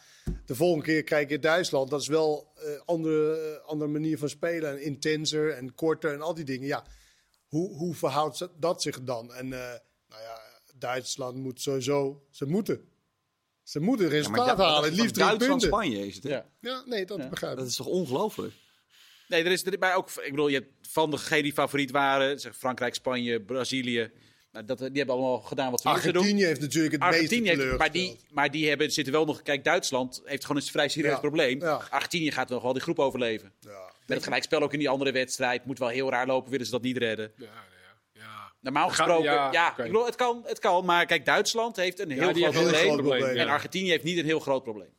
de 0.46 0.56
volgende 0.56 0.86
keer 0.86 1.04
kijk 1.04 1.30
je 1.30 1.40
Duitsland. 1.40 1.90
Dat 1.90 2.02
is 2.02 2.08
wel 2.08 2.52
een 2.56 2.82
andere, 2.86 3.38
eh, 3.62 3.68
andere 3.68 3.92
manier 3.92 4.18
van 4.18 4.30
spelen. 4.30 4.70
En 4.72 4.82
intenser 4.84 5.52
en 5.54 5.76
korter 5.76 6.14
en 6.14 6.22
al 6.22 6.34
die 6.34 6.46
dingen. 6.46 6.68
Ja, 6.68 6.84
hoe, 7.48 7.76
hoe 7.76 7.96
verhoudt 7.96 8.48
dat 8.60 8.82
zich 8.82 9.04
dan? 9.04 9.34
En 9.34 9.46
eh, 9.54 9.60
nou 10.10 10.22
ja, 10.22 10.40
Duitsland 10.76 11.36
moet 11.38 11.62
sowieso, 11.62 12.24
ze 12.32 12.46
moeten. 12.46 12.82
Ze 13.64 13.80
moeten 13.80 14.06
Ja, 14.06 14.12
resultaat 14.12 14.48
dat- 14.48 14.58
halen. 14.58 14.84
Het 14.84 14.94
is 14.94 15.00
liefst 15.00 15.18
van 15.18 15.28
drie 15.28 15.38
punten. 15.38 15.70
Duitsland-Spanje 15.70 16.08
is 16.08 16.16
het, 16.16 16.24
hè? 16.24 16.30
Ja. 16.30 16.46
Ja, 16.60 16.84
nee, 16.86 17.06
dat 17.06 17.18
Ja. 17.18 17.30
begrijp 17.30 17.54
ik. 17.54 17.60
Dat 17.60 17.68
is 17.68 17.76
toch 17.76 17.88
ongelooflijk? 17.88 18.54
Nee, 19.30 19.44
er 19.44 19.52
is 19.52 19.66
er 19.66 19.80
bij 19.80 19.96
ook. 19.96 20.10
Ik 20.10 20.30
bedoel, 20.30 20.48
je 20.48 20.56
hebt 20.56 20.88
van 20.90 21.12
degenen 21.12 21.44
die 21.44 21.54
favoriet 21.54 21.92
waren, 21.92 22.40
zeg 22.40 22.58
Frankrijk, 22.58 22.94
Spanje, 22.94 23.42
Brazilië. 23.42 24.12
Nou, 24.52 24.66
dat, 24.66 24.78
die 24.78 24.90
hebben 24.94 25.16
allemaal 25.16 25.40
gedaan 25.40 25.72
wat 25.72 25.82
ze 25.82 25.88
moesten 25.90 26.14
doen. 26.14 26.22
Argentinië 26.22 26.46
heeft 26.48 26.62
natuurlijk 26.62 26.92
het 26.94 27.02
meeste 27.02 27.16
Argentinië 27.16 27.50
heeft, 27.50 27.78
maar, 27.78 27.92
die, 27.92 28.20
maar 28.30 28.52
die 28.52 28.68
hebben, 28.68 28.92
zitten 28.92 29.14
wel 29.14 29.26
nog. 29.26 29.42
Kijk, 29.42 29.64
Duitsland 29.64 30.22
heeft 30.26 30.46
gewoon 30.46 30.62
een 30.62 30.68
vrij 30.68 30.88
serieus 30.90 31.12
Ja. 31.14 31.20
probleem. 31.20 31.60
Ja. 31.62 31.82
Argentinië 31.90 32.32
gaat 32.32 32.50
nog 32.50 32.64
wel 32.64 32.74
die 32.74 32.82
groep 32.82 33.00
overleven. 33.00 33.54
Ja. 33.60 33.92
Met 34.06 34.18
het 34.18 34.24
gelijkspel 34.24 34.62
ook 34.62 34.74
in 34.74 34.80
die 34.80 34.90
andere 34.90 35.12
wedstrijd. 35.12 35.66
Moet 35.66 35.80
wel 35.80 35.88
heel 35.88 36.10
raar 36.10 36.28
lopen, 36.28 36.52
willen 36.52 36.66
ze 36.66 36.72
dat 36.72 36.82
niet 36.82 36.98
redden. 36.98 37.32
Ja, 37.36 37.46
ja, 37.46 38.22
ja. 38.22 38.52
Normaal 38.62 38.88
Gaat- 38.90 38.96
gesproken, 38.96 39.24
ja, 39.52 39.70
ik 39.78 39.84
bedoel, 39.84 40.06
het 40.06 40.16
kan, 40.16 40.44
het 40.46 40.60
kan. 40.60 40.86
Maar 40.86 41.06
kijk, 41.06 41.26
Duitsland 41.26 41.76
heeft 41.76 42.00
een 42.00 42.12
heel 42.12 42.22
Ja, 42.28 42.34
die 42.34 42.44
groot 42.44 42.54
heeft 42.56 42.68
een 42.68 42.74
heel 42.76 42.88
probleem. 42.94 43.06
groot 43.12 43.20
probleem. 43.24 43.48
En. 43.48 43.54
Argentinië 43.54 43.90
heeft 43.90 44.04
niet 44.04 44.18
een 44.18 44.26
heel 44.26 44.40
groot 44.40 44.64
probleem. 44.64 44.90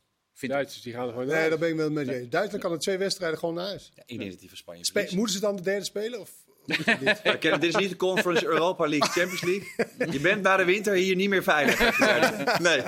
Vind. 0.41 0.51
Duitsers 0.51 0.83
die 0.83 0.93
gaan 0.93 1.03
er 1.07 1.11
gewoon 1.11 1.27
Nee, 1.27 1.49
daar 1.49 1.57
ben 1.57 1.69
ik 1.69 1.75
wel 1.75 1.89
met 1.91 2.05
je 2.07 2.15
eens. 2.19 2.29
Duitsland 2.29 2.63
kan 2.63 2.71
er 2.71 2.79
twee 2.79 2.97
wedstrijden 2.97 3.39
gewoon 3.39 3.55
naar 3.55 3.65
huis. 3.65 3.91
Ik 4.05 4.17
denk 4.17 4.31
dat 4.31 4.39
die 4.39 4.47
van 4.49 4.57
Spanje 4.57 4.83
Spe- 4.83 4.91
verliezen. 4.91 5.17
moeten 5.17 5.35
ze 5.35 5.41
dan 5.41 5.55
de 5.55 5.61
derde 5.61 5.85
spelen? 5.85 6.19
Of? 6.19 6.31
Ja, 7.39 7.57
dit 7.57 7.63
is 7.63 7.75
niet 7.75 7.89
de 7.89 7.95
Conference 7.95 8.45
Europa 8.45 8.87
League, 8.87 9.09
Champions 9.09 9.41
League. 9.41 10.11
Je 10.13 10.19
bent 10.19 10.41
na 10.41 10.57
de 10.57 10.63
winter 10.65 10.93
hier 10.93 11.15
niet 11.15 11.29
meer 11.29 11.43
veilig. 11.43 11.79
Nee. 12.61 12.81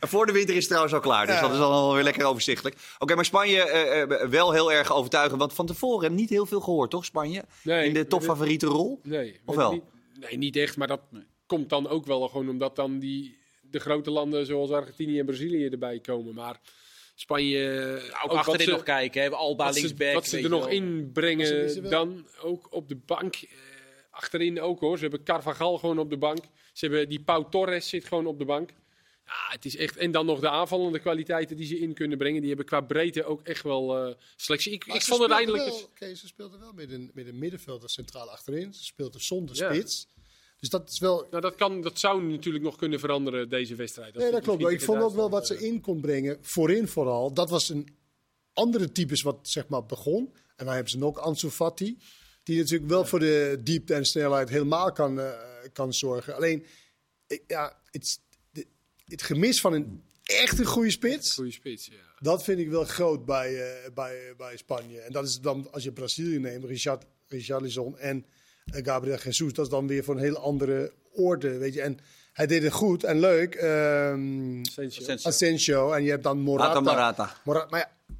En 0.00 0.08
voor 0.08 0.26
de 0.26 0.32
winter 0.32 0.50
is 0.54 0.58
het 0.58 0.66
trouwens 0.68 0.94
al 0.94 1.00
klaar, 1.00 1.26
dus 1.26 1.40
dat 1.40 1.50
is 1.52 1.58
dan 1.58 1.70
wel 1.70 1.94
weer 1.94 2.02
lekker 2.02 2.24
overzichtelijk. 2.24 2.76
Oké, 2.98 3.14
maar 3.14 3.24
Spanje 3.24 3.62
eh, 3.62 4.02
eh, 4.02 4.28
wel 4.28 4.52
heel 4.52 4.72
erg 4.72 4.92
overtuigend, 4.92 5.40
want 5.40 5.52
van 5.52 5.66
tevoren 5.66 6.14
niet 6.14 6.30
heel 6.30 6.46
veel 6.46 6.60
gehoord, 6.60 6.90
toch 6.90 7.04
Spanje? 7.04 7.44
Nee, 7.62 7.86
In 7.86 7.94
de 7.94 8.06
topfavoriete 8.06 8.66
rol? 8.66 9.00
Nee. 9.02 9.32
Of 9.44 9.54
maar 9.54 9.64
wel? 9.64 9.72
Niet, 9.72 9.82
nee, 10.20 10.36
niet 10.38 10.56
echt. 10.56 10.76
Maar 10.76 10.88
dat 10.88 11.00
komt 11.46 11.68
dan 11.68 11.88
ook 11.88 12.06
wel 12.06 12.28
gewoon 12.28 12.48
omdat 12.48 12.76
dan 12.76 12.98
die, 12.98 13.38
de 13.70 13.78
grote 13.78 14.10
landen 14.10 14.46
zoals 14.46 14.70
Argentinië 14.70 15.18
en 15.18 15.26
Brazilië 15.26 15.66
erbij 15.68 15.98
komen. 16.00 16.34
Maar 16.34 16.60
Spanje... 17.18 17.94
Ook, 18.24 18.30
wat 18.30 18.36
achterin 18.36 18.64
ze- 18.66 18.70
nog 18.70 18.82
kijken. 18.82 19.22
Hè. 19.22 19.30
Alba 19.30 19.64
wat 19.64 19.74
ze, 19.74 19.80
linksback. 19.80 20.12
wat 20.14 20.26
ze 20.26 20.38
er 20.42 20.48
nog 20.48 20.68
in 20.68 21.10
brengen 21.12 21.90
dan 21.90 22.26
ook 22.40 22.72
op 22.74 22.88
de 22.88 22.96
bank. 22.96 23.34
eh, 23.34 23.48
achterin 24.10 24.60
ook 24.60 24.80
hoor. 24.80 24.96
Ze 24.96 25.02
hebben 25.02 25.22
Carvajal 25.24 25.78
gewoon 25.78 25.98
op 25.98 26.10
de 26.10 26.16
bank. 26.16 26.44
Ze 26.72 26.86
hebben 26.86 27.08
die 27.08 27.20
Pau 27.22 27.46
Torres 27.50 27.88
zit 27.88 28.04
gewoon 28.04 28.26
op 28.26 28.38
de 28.38 28.44
bank. 28.44 28.70
Ja, 29.26 29.52
het 29.52 29.64
is 29.64 29.76
echt. 29.76 29.96
En 29.96 30.10
dan 30.10 30.26
nog 30.26 30.40
de 30.40 30.48
aanvallende 30.48 30.98
kwaliteiten 30.98 31.56
die 31.56 31.66
ze 31.66 31.78
in 31.78 31.94
kunnen 31.94 32.18
brengen. 32.18 32.38
Die 32.40 32.48
hebben 32.48 32.66
qua 32.66 32.80
breedte 32.80 33.24
ook 33.24 33.42
echt 33.42 33.62
wel 33.62 33.96
eh, 34.08 34.14
selectie. 34.36 34.72
Ik, 34.72 34.84
ik 34.84 35.00
ze 35.02 35.08
vond 35.08 35.22
het 35.22 35.30
speelden 35.32 35.36
eindelijk. 35.36 35.64
Wel, 35.64 35.74
eens- 35.74 35.84
oké, 35.84 36.14
ze 36.14 36.26
speelden 36.26 36.60
wel 36.60 36.72
met 36.72 36.90
een, 36.90 37.10
met 37.14 37.26
een 37.26 37.38
middenvelder 37.38 37.90
centraal 37.90 38.30
achterin. 38.30 38.74
Ze 38.74 38.84
speelden 38.84 39.20
zonder 39.20 39.56
Ja. 39.56 39.72
spits. 39.74 40.08
Dus 40.58 40.68
dat 40.68 40.90
is 40.90 40.98
wel... 40.98 41.26
Nou, 41.30 41.42
dat, 41.42 41.54
kan, 41.54 41.80
dat 41.80 41.98
zou 41.98 42.22
natuurlijk 42.22 42.64
nog 42.64 42.76
kunnen 42.76 43.00
veranderen 43.00 43.48
deze 43.48 43.74
wedstrijd. 43.74 44.14
Nee, 44.14 44.30
dat 44.30 44.42
klopt. 44.42 44.70
Ik 44.70 44.80
vond 44.80 45.02
ook 45.02 45.14
wel 45.14 45.30
wat 45.30 45.46
ze 45.46 45.66
in 45.66 45.80
kon 45.80 46.00
brengen, 46.00 46.38
voorin 46.40 46.88
vooral. 46.88 47.32
Dat 47.32 47.50
was 47.50 47.68
een 47.68 47.88
andere 48.52 48.92
types 48.92 49.22
wat 49.22 49.38
zeg 49.42 49.68
maar 49.68 49.86
begon. 49.86 50.32
En 50.56 50.64
dan 50.64 50.74
hebben 50.74 50.90
ze 50.90 50.98
nog 50.98 51.18
Ansu 51.18 51.50
Fati. 51.50 51.98
Die 52.42 52.58
natuurlijk 52.58 52.90
wel 52.90 53.04
voor 53.04 53.18
de 53.18 53.60
diepte 53.62 53.94
en 53.94 54.04
snelheid 54.04 54.48
helemaal 54.48 54.92
kan, 54.92 55.20
eh, 55.20 55.32
kan 55.72 55.92
zorgen. 55.92 56.34
Alleen, 56.34 56.66
ja, 57.46 57.80
het, 57.90 58.20
het 59.04 59.22
gemis 59.22 59.60
van 59.60 59.72
een 59.72 60.02
echt 60.22 60.58
een 60.58 60.64
goede 60.64 60.90
spits. 60.90 61.34
Goede 61.34 61.50
spits, 61.50 61.86
ja. 61.86 62.14
Dat 62.18 62.44
vind 62.44 62.58
ik 62.58 62.68
wel 62.68 62.84
groot 62.84 63.24
bij, 63.24 63.54
eh, 63.54 63.92
bij, 63.92 64.34
bij 64.36 64.56
Spanje. 64.56 65.00
En 65.00 65.12
dat 65.12 65.24
is 65.24 65.40
dan, 65.40 65.72
als 65.72 65.82
je 65.82 65.92
Brazilië 65.92 66.38
neemt, 66.38 66.64
Richard, 66.64 67.04
Richarlison 67.26 67.98
en 67.98 68.26
Gabriel 68.72 69.16
Jesus, 69.18 69.52
dat 69.52 69.64
is 69.64 69.70
dan 69.70 69.86
weer 69.86 70.04
voor 70.04 70.14
een 70.14 70.20
hele 70.20 70.38
andere 70.38 70.92
orde, 71.12 71.58
weet 71.58 71.74
je. 71.74 71.80
En 71.82 71.98
hij 72.32 72.46
deed 72.46 72.62
het 72.62 72.72
goed 72.72 73.04
en 73.04 73.20
leuk, 73.20 73.54
ehm 73.54 74.62
Asensio. 75.22 75.92
En 75.92 76.02
je 76.02 76.10
hebt 76.10 76.22
dan 76.22 76.38
Morata. 76.38 76.68
Rata 76.68 76.80
Morata. 76.80 77.36
Mora- 77.44 77.66
maar 77.70 77.80
ja, 77.80 78.14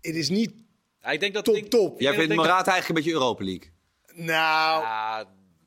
het 0.00 0.14
is 0.16 0.28
niet 0.28 0.52
Ja, 1.00 1.10
ik 1.10 1.20
denk 1.20 1.34
dat 1.34 1.44
top, 1.44 1.54
ik- 1.54 1.70
top. 1.70 2.00
Jij 2.00 2.14
vindt 2.14 2.34
Morata 2.34 2.72
eigenlijk 2.72 2.88
een 2.88 2.94
beetje 2.94 3.12
Europa 3.12 3.44
League? 3.44 3.70
Nou, 4.14 4.84
Ah, 4.84 5.20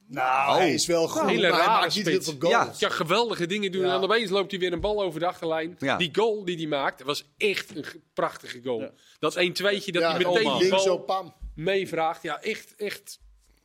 nou 0.07 0.57
hij 0.57 0.73
is 0.73 0.85
wel 0.85 1.07
goed, 1.07 1.29
hele 1.29 1.49
maar 1.49 1.57
hij 1.57 1.67
rare 1.67 1.81
maakt 1.81 1.95
niet 1.95 2.05
heel 2.07 2.21
veel 2.21 2.35
goals. 2.39 2.79
Ja, 2.79 2.89
geweldige 2.89 3.45
dingen 3.45 3.71
doen. 3.71 3.81
Ja. 3.81 3.87
En 3.87 3.93
dan 4.01 4.03
opeens 4.03 4.29
loopt 4.29 4.51
hij 4.51 4.59
weer 4.59 4.73
een 4.73 4.79
bal 4.79 5.01
over 5.01 5.19
de 5.19 5.25
achterlijn. 5.25 5.75
Ja. 5.79 5.97
Die 5.97 6.09
goal 6.11 6.45
die 6.45 6.57
hij 6.57 6.65
maakt, 6.67 7.03
was 7.03 7.25
echt 7.37 7.75
een 7.75 7.83
ge- 7.83 7.99
prachtige 8.13 8.61
goal. 8.63 8.79
Ja. 8.81 8.91
Dat 9.19 9.35
1-2'tje, 9.35 9.91
dat 9.91 10.01
Ja, 10.01 10.09
hij 10.15 10.17
meteen 10.25 10.57
die 10.59 10.69
bal 10.69 10.79
zo, 10.79 10.97
pam. 10.97 11.33
meevraagt. 11.55 12.21
Ja, 12.23 12.41
echt, 12.41 12.73
echt, 12.75 13.19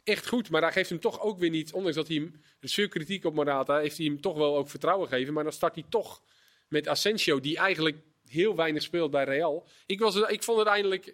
echt 0.07 0.29
goed. 0.29 0.51
Maar 0.51 0.63
hij 0.63 0.73
geeft 0.73 0.89
hem 0.91 1.01
toch 1.01 1.21
ook 1.21 1.39
weer 1.39 1.51
niet, 1.51 1.73
ondanks 1.73 1.97
dat 1.97 2.09
hij 2.09 2.17
hem, 2.17 2.41
veel 2.61 2.89
kritiek 2.89 3.25
op 3.25 3.35
Morata, 3.35 3.79
heeft 3.79 3.97
hij 3.97 4.07
hem 4.07 4.21
toch 4.21 4.37
wel 4.37 4.57
ook 4.57 4.69
vertrouwen 4.69 5.09
gegeven. 5.09 5.35
Maar 5.35 5.43
dan 5.45 5.53
start 5.53 5.75
hij 5.75 5.85
toch 5.89 6.23
met 6.69 6.89
Asensio, 6.89 7.41
die 7.41 7.57
eigenlijk 7.57 7.97
heel 8.29 8.57
weinig 8.57 8.83
speelt 8.83 9.11
bij 9.11 9.25
Real. 9.25 9.67
Ik, 9.87 9.99
was, 9.99 10.17
ik 10.17 10.43
vond 10.43 10.59
het 10.59 10.69
eindelijk, 10.69 11.05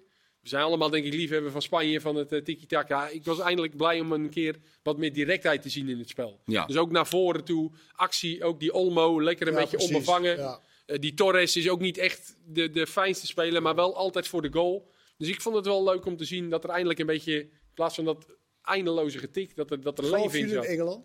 we 0.40 0.48
zijn 0.48 0.62
allemaal 0.62 0.90
denk 0.90 1.04
ik 1.04 1.12
liefhebber 1.12 1.50
van 1.50 1.62
Spanje, 1.62 2.00
van 2.00 2.16
het 2.16 2.32
eh, 2.32 2.42
tiki-taka. 2.42 3.08
Ik 3.08 3.24
was 3.24 3.38
eindelijk 3.38 3.76
blij 3.76 4.00
om 4.00 4.12
een 4.12 4.30
keer 4.30 4.56
wat 4.82 4.98
meer 4.98 5.12
directheid 5.12 5.62
te 5.62 5.68
zien 5.68 5.88
in 5.88 5.98
het 5.98 6.08
spel. 6.08 6.40
Ja. 6.44 6.66
Dus 6.66 6.76
ook 6.76 6.90
naar 6.90 7.06
voren 7.06 7.44
toe, 7.44 7.70
actie, 7.92 8.44
ook 8.44 8.60
die 8.60 8.72
Olmo, 8.72 9.22
lekker 9.22 9.46
een 9.46 9.52
Ja, 9.52 9.58
beetje 9.60 9.76
precies. 9.76 9.94
onbevangen. 9.94 10.36
Ja. 10.36 10.60
Eh, 10.86 10.98
die 10.98 11.14
Torres 11.14 11.56
is 11.56 11.68
ook 11.68 11.80
niet 11.80 11.98
echt 11.98 12.36
de, 12.46 12.70
de 12.70 12.86
fijnste 12.86 13.26
speler, 13.26 13.62
maar 13.62 13.74
wel 13.74 13.96
altijd 13.96 14.28
voor 14.28 14.42
de 14.42 14.52
goal. 14.52 14.90
Dus 15.16 15.28
ik 15.28 15.40
vond 15.40 15.56
het 15.56 15.66
wel 15.66 15.84
leuk 15.84 16.06
om 16.06 16.16
te 16.16 16.24
zien 16.24 16.50
dat 16.50 16.64
er 16.64 16.70
eindelijk 16.70 16.98
een 16.98 17.06
beetje, 17.06 17.40
in 17.40 17.50
plaats 17.74 17.94
van 17.94 18.04
dat 18.04 18.26
eindeloze 18.64 19.18
getik, 19.18 19.56
dat 19.56 19.70
er, 19.70 19.80
dat 19.82 19.98
er 19.98 20.10
leven 20.10 20.38
in 20.38 20.48
zat. 20.48 20.64
Engeland? 20.64 21.04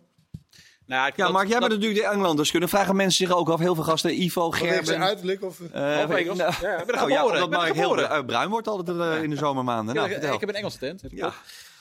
nou, 0.86 1.08
ik- 1.08 1.16
Ja, 1.16 1.24
dat- 1.24 1.32
Mark, 1.32 1.48
jij 1.48 1.58
dat- 1.60 1.68
bent 1.68 1.80
natuurlijk 1.80 2.08
de 2.08 2.14
Englanders. 2.14 2.50
Kunnen 2.50 2.68
vragen 2.68 2.96
mensen 2.96 3.26
zich 3.26 3.36
ook 3.36 3.48
af. 3.48 3.58
Heel 3.60 3.74
veel 3.74 3.84
gasten. 3.84 4.22
Ivo, 4.22 4.50
Vanwege 4.50 4.72
zijn 4.74 4.84
Gerben. 4.84 5.06
uiterlijk? 5.06 5.42
Of, 5.42 5.60
eh, 5.72 5.96
Half 5.96 6.10
Engels. 6.10 6.38
nou, 6.38 6.52
Ja, 6.60 6.78
ik 6.80 6.86
ben 6.86 6.94
ja, 6.94 7.00
geboren. 7.02 7.24
omdat 7.24 7.42
ik 7.42 7.50
ben 7.50 7.58
er 7.60 7.64
Mark 7.64 7.74
heel 7.74 7.90
bru- 8.08 8.24
bruin 8.24 8.48
wordt 8.50 8.68
altijd 8.68 8.98
eh, 8.98 9.22
in 9.22 9.30
de 9.30 9.36
zomermaanden. 9.36 9.94
Ja, 9.94 10.00
Nou, 10.06 10.32
ik, 10.34 10.40
heb 10.40 10.48
een 10.48 10.54
Engelse 10.54 10.78
tent. 10.78 11.02
Ja. 11.10 11.34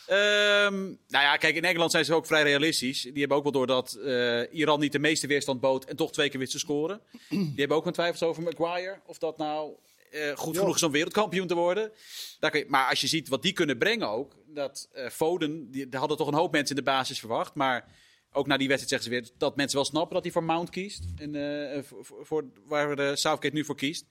Ehm, 0.08 0.74
nou 0.86 0.96
ja, 1.24 1.38
kijk, 1.38 1.56
in 1.56 1.64
Engeland 1.64 1.92
zijn 1.92 2.06
ze 2.06 2.14
ook 2.14 2.26
vrij 2.26 2.44
realistisch. 2.44 3.02
Die 3.02 3.20
hebben 3.20 3.38
ook 3.38 3.44
wel 3.44 3.52
door 3.52 3.68
dat 3.68 3.94
eh, 3.94 4.54
Iran 4.54 4.80
niet 4.80 4.92
de 4.92 5.00
meeste 5.00 5.28
weerstand 5.28 5.60
bood 5.60 5.86
en 5.86 5.96
toch 5.96 6.12
twee 6.12 6.30
keer 6.30 6.40
wist 6.40 6.52
te 6.52 6.60
scoren. 6.60 7.02
Die 7.30 7.54
hebben 7.56 7.78
ook 7.78 7.86
een 7.86 7.94
twijfels 7.94 8.24
over 8.24 8.44
Maguire. 8.44 9.00
Of 9.06 9.18
dat 9.18 9.38
nou 9.38 9.72
eh, 10.12 10.22
goed 10.36 10.58
genoeg 10.58 10.76
is 10.76 10.84
om 10.84 10.92
wereldkampioen 10.92 11.48
te 11.48 11.56
worden. 11.56 11.92
Daar 12.40 12.52
kun 12.52 12.60
je- 12.60 12.66
maar 12.70 12.90
als 12.90 13.02
je 13.02 13.08
ziet 13.08 13.28
wat 13.30 13.42
die 13.42 13.54
kunnen 13.54 13.78
brengen 13.78 14.08
ook. 14.10 14.32
Dat 14.58 14.90
eh, 14.92 15.10
Foden, 15.10 15.72
die, 15.72 15.88
hadden 15.92 16.18
toch 16.18 16.28
een 16.28 16.34
hoop 16.34 16.52
mensen 16.52 16.76
in 16.76 16.84
de 16.84 16.92
basis 16.92 17.20
verwacht. 17.20 17.54
Maar 17.54 17.86
ook 18.32 18.48
na 18.48 18.58
die 18.58 18.68
wedstrijd 18.68 19.04
zeggen 19.04 19.22
ze 19.22 19.30
weer 19.30 19.38
dat 19.38 19.56
mensen 19.56 19.78
wel 19.78 19.86
snappen 19.86 20.14
dat 20.14 20.24
hij 20.24 20.32
voor 20.32 20.44
Mount 20.44 20.70
kiest. 20.70 21.06
En, 21.16 21.36
eh, 21.36 21.84
voor, 22.02 22.46
waar 22.66 22.96
de 22.96 23.16
Southgate 23.16 23.56
nu 23.56 23.66
voor 23.66 23.76
kiest. 23.76 24.06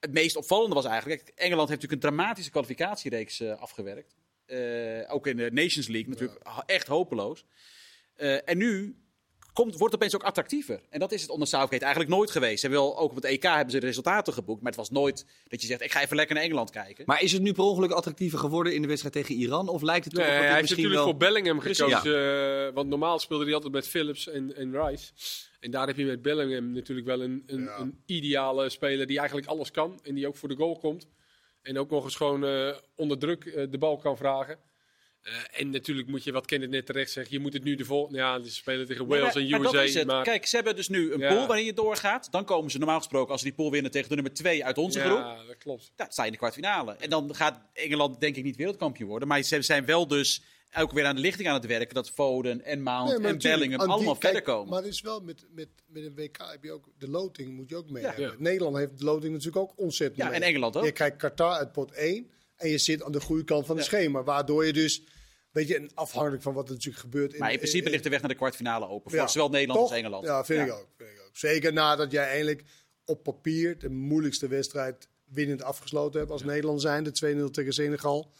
Het 0.00 0.12
meest 0.12 0.36
opvallende 0.36 0.74
was 0.74 0.84
eigenlijk, 0.84 1.32
Engeland 1.34 1.68
heeft 1.68 1.82
natuurlijk 1.82 2.02
een 2.02 2.10
dramatische 2.10 2.50
kwalificatiereeks 2.50 3.42
afgewerkt. 3.42 4.14
Ook 5.08 5.26
in 5.26 5.36
de 5.36 5.50
Nations 5.52 5.88
League 5.88 6.08
natuurlijk 6.08 6.40
echt 6.66 6.86
hopeloos. 6.86 7.44
En 8.44 8.58
nu 8.58 8.96
komt, 9.54 9.70
wordt 9.78 9.84
het 9.84 9.94
opeens 9.94 10.14
ook 10.14 10.22
attractiever. 10.22 10.80
En 10.90 11.00
dat 11.00 11.12
is 11.12 11.22
het 11.22 11.30
onder 11.30 11.48
Southgate 11.48 11.84
eigenlijk 11.84 12.14
nooit 12.14 12.30
geweest. 12.30 12.60
Ze 12.60 12.66
hebben 12.66 12.84
wel, 12.86 12.98
ook 12.98 13.10
op 13.10 13.16
het 13.16 13.24
EK 13.24 13.42
hebben 13.42 13.70
ze 13.70 13.80
de 13.80 13.86
resultaten 13.86 14.32
geboekt. 14.32 14.60
Maar 14.62 14.70
het 14.70 14.80
was 14.80 14.90
nooit 14.90 15.26
dat 15.48 15.60
je 15.60 15.66
zegt, 15.66 15.80
ik 15.82 15.92
ga 15.92 16.02
even 16.02 16.16
lekker 16.16 16.34
naar 16.34 16.44
Engeland 16.44 16.70
kijken. 16.70 17.04
Maar 17.06 17.22
is 17.22 17.32
het 17.32 17.42
nu 17.42 17.52
per 17.52 17.64
ongeluk 17.64 17.90
attractiever 17.90 18.38
geworden 18.38 18.74
in 18.74 18.80
de 18.82 18.88
wedstrijd 18.88 19.14
tegen 19.14 19.34
Iran? 19.34 19.68
Of 19.68 19.82
lijkt 19.82 20.04
het 20.04 20.14
toch 20.14 20.22
Nee, 20.24 20.32
dat 20.32 20.42
hij 20.44 20.54
dit 20.54 20.58
heeft 20.60 20.76
misschien 20.76 20.92
natuurlijk 20.92 21.18
wel... 21.20 21.30
voor 21.30 21.42
Bellingham 21.42 21.60
gekozen. 21.60 22.66
eh, 22.68 22.74
want 22.74 22.88
normaal 22.88 23.18
speelde 23.18 23.44
hij 23.44 23.54
altijd 23.54 23.72
met 23.72 23.88
Phillips 23.88 24.28
en, 24.28 24.56
en 24.56 24.86
Rice. 24.86 25.12
En 25.60 25.70
daar 25.70 25.86
heb 25.86 25.96
je 25.96 26.04
met 26.04 26.22
Bellingham 26.22 26.72
natuurlijk 26.72 27.06
wel 27.06 27.22
een, 27.22 27.42
een, 27.46 27.62
Ja. 27.62 27.78
een 27.78 27.98
ideale 28.06 28.68
speler 28.68 29.06
die 29.06 29.18
eigenlijk 29.18 29.48
alles 29.48 29.70
kan. 29.70 30.00
En 30.02 30.14
die 30.14 30.26
ook 30.26 30.36
voor 30.36 30.48
de 30.48 30.56
goal 30.56 30.78
komt. 30.78 31.06
En 31.62 31.78
ook 31.78 31.90
nog 31.90 32.04
eens 32.04 32.16
gewoon 32.16 32.44
eh, 32.44 32.76
onder 32.96 33.18
druk 33.18 33.44
eh, 33.44 33.64
de 33.70 33.78
bal 33.78 33.96
kan 33.96 34.16
vragen. 34.16 34.58
Eh, 35.24 35.32
en 35.60 35.70
natuurlijk 35.70 36.08
moet 36.08 36.24
je, 36.24 36.32
wat 36.32 36.46
Kenneth 36.46 36.70
net 36.70 36.86
terecht 36.86 37.10
zegt, 37.10 37.30
je 37.30 37.38
moet 37.38 37.52
het 37.52 37.64
nu 37.64 37.74
de 37.74 37.84
vol... 37.84 38.08
Ja, 38.14 38.42
ze 38.42 38.50
spelen 38.50 38.86
tegen 38.86 39.08
Nee, 39.08 39.18
Wales 39.20 39.34
maar- 39.34 39.42
en 39.42 39.50
maar 39.50 39.62
dat 39.72 39.74
is 39.74 39.94
USA. 39.94 40.04
Maar, 40.04 40.24
Kijk, 40.24 40.46
ze 40.46 40.56
hebben 40.56 40.76
dus 40.76 40.88
nu 40.88 41.12
een 41.12 41.18
Ja. 41.20 41.34
pool 41.34 41.46
waarin 41.46 41.64
je 41.64 41.72
doorgaat. 41.72 42.28
Dan 42.32 42.44
komen 42.44 42.70
ze 42.70 42.78
normaal 42.78 42.98
gesproken, 42.98 43.32
als 43.32 43.40
ze 43.40 43.46
die 43.46 43.56
pool 43.56 43.70
winnen 43.70 43.90
tegen 43.90 44.08
de 44.08 44.14
nummer 44.14 44.32
2 44.34 44.64
uit 44.64 44.78
onze 44.78 45.00
groep. 45.00 45.18
ja, 45.18 45.44
dat 45.46 45.56
klopt. 45.58 45.92
Dan 45.96 46.06
sta 46.10 46.20
je 46.22 46.26
in 46.26 46.32
de 46.32 46.38
kwartfinale. 46.38 46.96
En 46.96 47.10
dan 47.10 47.34
gaat 47.34 47.60
Engeland 47.72 48.20
denk 48.20 48.36
ik 48.36 48.44
niet 48.44 48.56
wereldkampioen 48.56 49.08
worden. 49.08 49.28
Maar 49.28 49.42
ze 49.42 49.62
zijn 49.62 49.84
wel 49.84 50.06
dus 50.06 50.42
ook 50.78 50.92
weer 50.92 51.04
aan 51.04 51.14
de 51.14 51.20
lichting 51.20 51.48
aan 51.48 51.54
het 51.54 51.66
werken. 51.66 51.94
Dat 51.94 52.10
Foden 52.10 52.64
en 52.64 52.82
Mount 52.82 53.18
Nee, 53.18 53.28
en 53.32 53.38
Bellingham 53.38 53.78
die- 53.80 53.88
allemaal 53.88 54.12
kijk, 54.16 54.24
verder 54.24 54.42
komen. 54.42 54.68
Maar 54.70 54.82
het 54.82 54.92
is 54.92 55.00
wel 55.00 55.20
met, 55.20 55.46
met, 55.50 55.68
met 55.86 56.04
een 56.04 56.14
WK 56.14 56.36
heb 56.50 56.64
je 56.64 56.72
ook 56.72 56.88
de 56.98 57.08
loting 57.08 57.54
moet 57.56 57.68
je 57.68 57.76
ook 57.76 57.90
mee 57.90 58.02
Ja. 58.02 58.08
hebben. 58.08 58.26
Ja. 58.30 58.34
Nederland 58.38 58.76
heeft 58.76 58.98
de 58.98 59.04
loting 59.04 59.32
natuurlijk 59.32 59.56
ook 59.56 59.72
ontzettend. 59.76 60.20
Ja, 60.22 60.28
mee. 60.28 60.34
en 60.40 60.42
Engeland 60.46 60.76
ook. 60.76 60.84
Je 60.84 60.92
krijgt 60.92 61.16
Qatar 61.16 61.52
uit 61.52 61.72
pot 61.72 61.92
1 61.92 62.30
en 62.56 62.68
je 62.68 62.78
zit 62.78 63.02
aan 63.02 63.12
de 63.12 63.20
goede 63.20 63.44
kant 63.44 63.66
van 63.66 63.76
het 63.76 63.84
Ja. 63.84 63.90
schema, 63.96 64.22
waardoor 64.22 64.66
je 64.66 64.72
dus 64.72 65.02
weet 65.54 65.68
je, 65.68 65.76
en 65.76 65.90
afhankelijk 65.94 66.42
van 66.42 66.54
wat 66.54 66.68
er 66.68 66.72
natuurlijk 66.74 67.02
gebeurt. 67.02 67.38
maar 67.38 67.52
in 67.52 67.58
principe 67.58 67.90
ligt 67.90 68.02
de 68.02 68.10
weg 68.10 68.20
naar 68.20 68.28
de 68.30 68.36
kwartfinale 68.36 68.88
open. 68.88 69.10
Voor 69.10 69.20
Ja. 69.20 69.26
zowel 69.26 69.48
Nederland 69.48 69.78
Toch? 69.80 69.88
als 69.88 69.98
Engeland. 69.98 70.24
Ja, 70.24 70.44
vind, 70.44 70.66
Ik 70.68 70.72
ook, 70.72 70.88
vind 70.96 71.10
ik 71.10 71.20
ook. 71.26 71.36
Zeker 71.36 71.72
nadat 71.72 72.10
jij 72.10 72.28
eindelijk 72.28 72.62
op 73.04 73.22
papier 73.22 73.78
de 73.78 73.88
moeilijkste 73.90 74.48
wedstrijd 74.48 75.08
winnend 75.24 75.62
afgesloten 75.62 76.18
hebt 76.20 76.32
als 76.32 76.42
Nederland 76.44 76.80
zijn, 76.80 77.04
de 77.04 77.12
2-0 77.48 77.50
tegen 77.50 77.72
Senegal. 77.72 78.32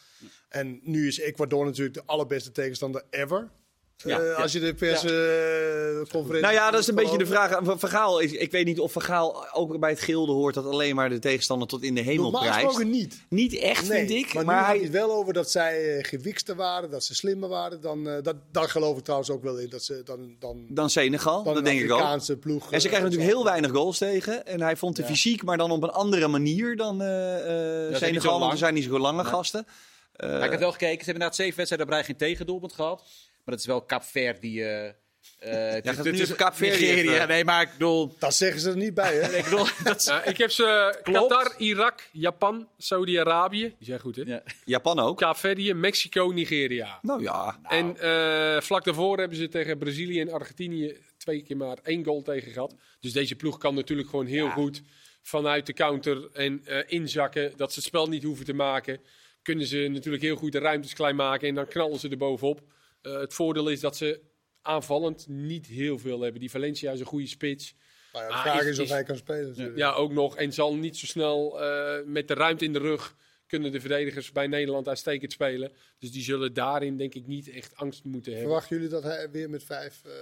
En 0.48 0.80
nu 0.82 1.06
is 1.06 1.18
Ecuador 1.18 1.64
natuurlijk 1.64 1.94
de 1.96 2.04
allerbeste 2.06 2.52
tegenstander 2.52 3.04
ever. 3.10 3.50
Ja, 3.96 4.18
Eh, 4.20 4.26
ja. 4.26 4.32
Als 4.32 4.52
je 4.52 4.60
de 4.60 4.74
persconferentie. 4.74 6.40
Nou 6.40 6.54
ja, 6.54 6.70
dat 6.70 6.80
is 6.80 6.86
een 6.86 6.94
beetje 6.94 7.18
de 7.18 7.26
vraag. 7.26 7.58
Van 7.62 8.20
ik, 8.22 8.30
ik 8.30 8.50
weet 8.50 8.64
niet 8.66 8.80
of 8.80 8.92
Vergaal 8.92 9.46
ook 9.52 9.78
bij 9.78 9.90
het 9.90 10.00
gilde 10.00 10.32
hoort 10.32 10.54
dat 10.54 10.66
alleen 10.66 10.94
maar 10.94 11.08
de 11.08 11.18
tegenstander 11.18 11.68
tot 11.68 11.82
in 11.82 11.94
de 11.94 12.00
hemel 12.00 12.22
Normaal 12.22 12.40
prijst. 12.42 12.58
gesproken 12.66 12.90
niet. 12.90 13.24
Niet 13.28 13.54
echt, 13.54 13.88
Nee, 13.88 14.06
vind 14.06 14.10
ik. 14.26 14.34
Maar, 14.34 14.44
Maar, 14.44 14.54
nu 14.54 14.60
gaat 14.62 14.72
hij, 14.74 14.82
het 14.82 14.90
wel 14.92 15.12
over 15.12 15.32
dat 15.32 15.50
zij 15.50 15.96
uh, 15.96 16.04
gewikster 16.04 16.56
waren, 16.56 16.90
dat 16.90 17.04
ze 17.04 17.14
slimmer 17.14 17.48
waren. 17.48 17.80
Dan, 17.80 18.08
uh, 18.08 18.14
dat, 18.22 18.36
daar 18.52 18.68
geloof 18.68 18.96
ik 18.98 19.02
trouwens 19.04 19.30
ook 19.30 19.42
wel 19.42 19.58
in. 19.58 19.68
Dat 19.68 19.82
ze 19.82 20.02
dan, 20.04 20.36
dan, 20.38 20.66
dan 20.68 20.90
Senegal, 20.90 21.42
dan 21.42 21.54
dat 21.54 21.64
denk 21.64 21.80
ik 21.80 21.92
ook. 21.92 22.40
Ploeg. 22.40 22.72
En 22.72 22.80
ze 22.80 22.86
eh, 22.88 22.92
krijgen 22.92 23.02
natuurlijk 23.02 23.30
heel 23.36 23.44
weinig 23.44 23.70
goals 23.70 23.98
tegen. 23.98 24.46
En 24.46 24.60
hij 24.60 24.76
vond 24.76 24.96
de 24.96 25.02
Ja. 25.02 25.08
fysiek, 25.08 25.42
maar 25.42 25.56
dan 25.56 25.70
op 25.70 25.82
een 25.82 25.90
andere 25.90 26.28
manier 26.28 26.76
dan 26.76 27.02
eh 27.02 27.88
eh, 27.90 27.96
Senegal. 27.96 28.38
Want 28.38 28.52
er 28.52 28.58
zijn 28.58 28.74
niet 28.74 28.84
zo 28.84 28.98
lange 28.98 29.22
Nee. 29.22 29.32
gasten. 29.32 29.66
Eh, 30.12 30.28
Maar 30.28 30.44
ik 30.44 30.50
heb 30.50 30.60
wel 30.60 30.72
gekeken. 30.72 30.88
Ze 31.04 31.10
hebben 31.10 31.14
inderdaad 31.14 31.36
zeven 31.36 31.56
wedstrijden 31.56 31.86
op 31.88 31.92
rij 31.92 32.04
geen 32.04 32.16
tegendoelpunt 32.16 32.72
gehad. 32.72 33.02
Maar 33.44 33.54
dat 33.54 33.58
is 33.58 33.66
wel 33.66 33.86
Cap 33.86 34.02
Verde 34.02 34.40
die... 34.40 34.64
eh 34.64 34.92
eh, 35.38 35.72
gaat 35.82 35.96
het 35.96 36.06
is 36.06 36.28
Nigeria. 36.58 37.24
Nee, 37.26 37.44
maar 37.44 37.62
ik 37.62 37.70
bedoel... 37.72 38.14
Dat 38.18 38.34
zeggen 38.34 38.60
ze 38.60 38.70
er 38.70 38.76
niet 38.76 38.94
bij, 38.94 39.14
hè? 39.16 39.28
Ik 39.38 39.44
bedoel 39.44 39.66
dat 39.84 39.96
is- 39.96 40.04
Ja, 40.04 40.24
ik 40.24 40.38
heb 40.38 40.50
ze 40.50 40.98
Klopt. 41.02 41.28
Qatar, 41.34 41.54
Irak, 41.58 42.08
Japan, 42.12 42.68
Saudi-Arabië. 42.78 43.60
Die 43.78 43.86
zijn 43.86 44.00
goed, 44.00 44.16
hè? 44.16 44.22
ja. 44.22 44.42
Japan 44.64 44.98
ook. 44.98 45.18
Kaapverdië, 45.18 45.74
Mexico, 45.74 46.26
Nigeria. 46.30 46.98
Nou 47.02 47.22
ja. 47.22 47.60
En 47.62 47.96
eh, 48.00 48.60
vlak 48.60 48.84
daarvoor 48.84 49.18
hebben 49.18 49.38
ze 49.38 49.48
tegen 49.48 49.78
Brazilië 49.78 50.20
en 50.20 50.32
Argentinië 50.32 50.96
twee 51.16 51.42
keer 51.42 51.56
maar 51.56 51.78
één 51.82 52.04
goal 52.04 52.22
tegen 52.22 52.52
gehad. 52.52 52.74
Dus 53.00 53.12
deze 53.12 53.34
ploeg 53.34 53.58
kan 53.58 53.74
natuurlijk 53.74 54.08
gewoon 54.08 54.26
heel 54.26 54.50
goed 54.50 54.82
vanuit 55.22 55.66
de 55.66 55.72
counter 55.72 56.28
en 56.32 56.60
eh, 56.64 56.78
inzakken. 56.86 57.52
Dat 57.56 57.72
ze 57.72 57.78
het 57.78 57.88
spel 57.88 58.06
niet 58.06 58.22
hoeven 58.22 58.44
te 58.44 58.52
maken. 58.54 59.00
Kunnen 59.42 59.66
ze 59.66 59.88
natuurlijk 59.92 60.22
heel 60.22 60.36
goed 60.36 60.52
de 60.52 60.58
ruimtes 60.58 60.92
klein 60.94 61.16
maken 61.16 61.48
en 61.48 61.54
dan 61.54 61.66
knallen 61.68 61.98
ze 61.98 62.08
er 62.08 62.16
bovenop. 62.16 62.60
Eh, 63.04 63.18
het 63.20 63.34
voordeel 63.34 63.68
is 63.68 63.80
dat 63.80 63.96
ze 63.96 64.20
aanvallend 64.62 65.28
niet 65.28 65.66
heel 65.66 65.98
veel 65.98 66.20
hebben. 66.20 66.40
Die 66.40 66.50
Valencia 66.50 66.92
is 66.92 67.00
een 67.00 67.06
goede 67.06 67.26
spits. 67.26 67.74
Nou 68.12 68.24
ja, 68.24 68.30
de 68.30 68.36
Ah, 68.36 68.42
vraag 68.42 68.62
is- 68.62 68.68
is 68.68 68.78
of 68.78 68.88
hij 68.88 69.02
kan 69.04 69.16
spelen. 69.16 69.48
natuurlijk. 69.48 69.76
Ja, 69.76 69.92
ook 69.92 70.12
nog. 70.12 70.36
En 70.36 70.52
zal 70.52 70.74
niet 70.74 70.96
zo 70.96 71.06
snel 71.06 71.60
eh, 71.62 72.04
met 72.06 72.28
de 72.28 72.34
ruimte 72.34 72.64
in 72.64 72.72
de 72.72 72.78
rug 72.78 73.14
kunnen 73.46 73.72
de 73.72 73.80
verdedigers 73.80 74.32
bij 74.32 74.46
Nederland 74.46 74.88
uitstekend 74.88 75.32
spelen. 75.32 75.72
Dus 75.98 76.12
die 76.12 76.22
zullen 76.22 76.54
daarin 76.54 76.96
denk 76.96 77.14
ik 77.14 77.26
niet 77.26 77.50
echt 77.50 77.76
angst 77.76 78.04
moeten 78.04 78.32
hebben. 78.32 78.50
Verwachten 78.50 78.76
jullie 78.76 78.90
dat 78.90 79.02
hij 79.02 79.30
weer 79.30 79.50
met 79.50 79.64
vijf 79.64 80.00
eh 80.04 80.12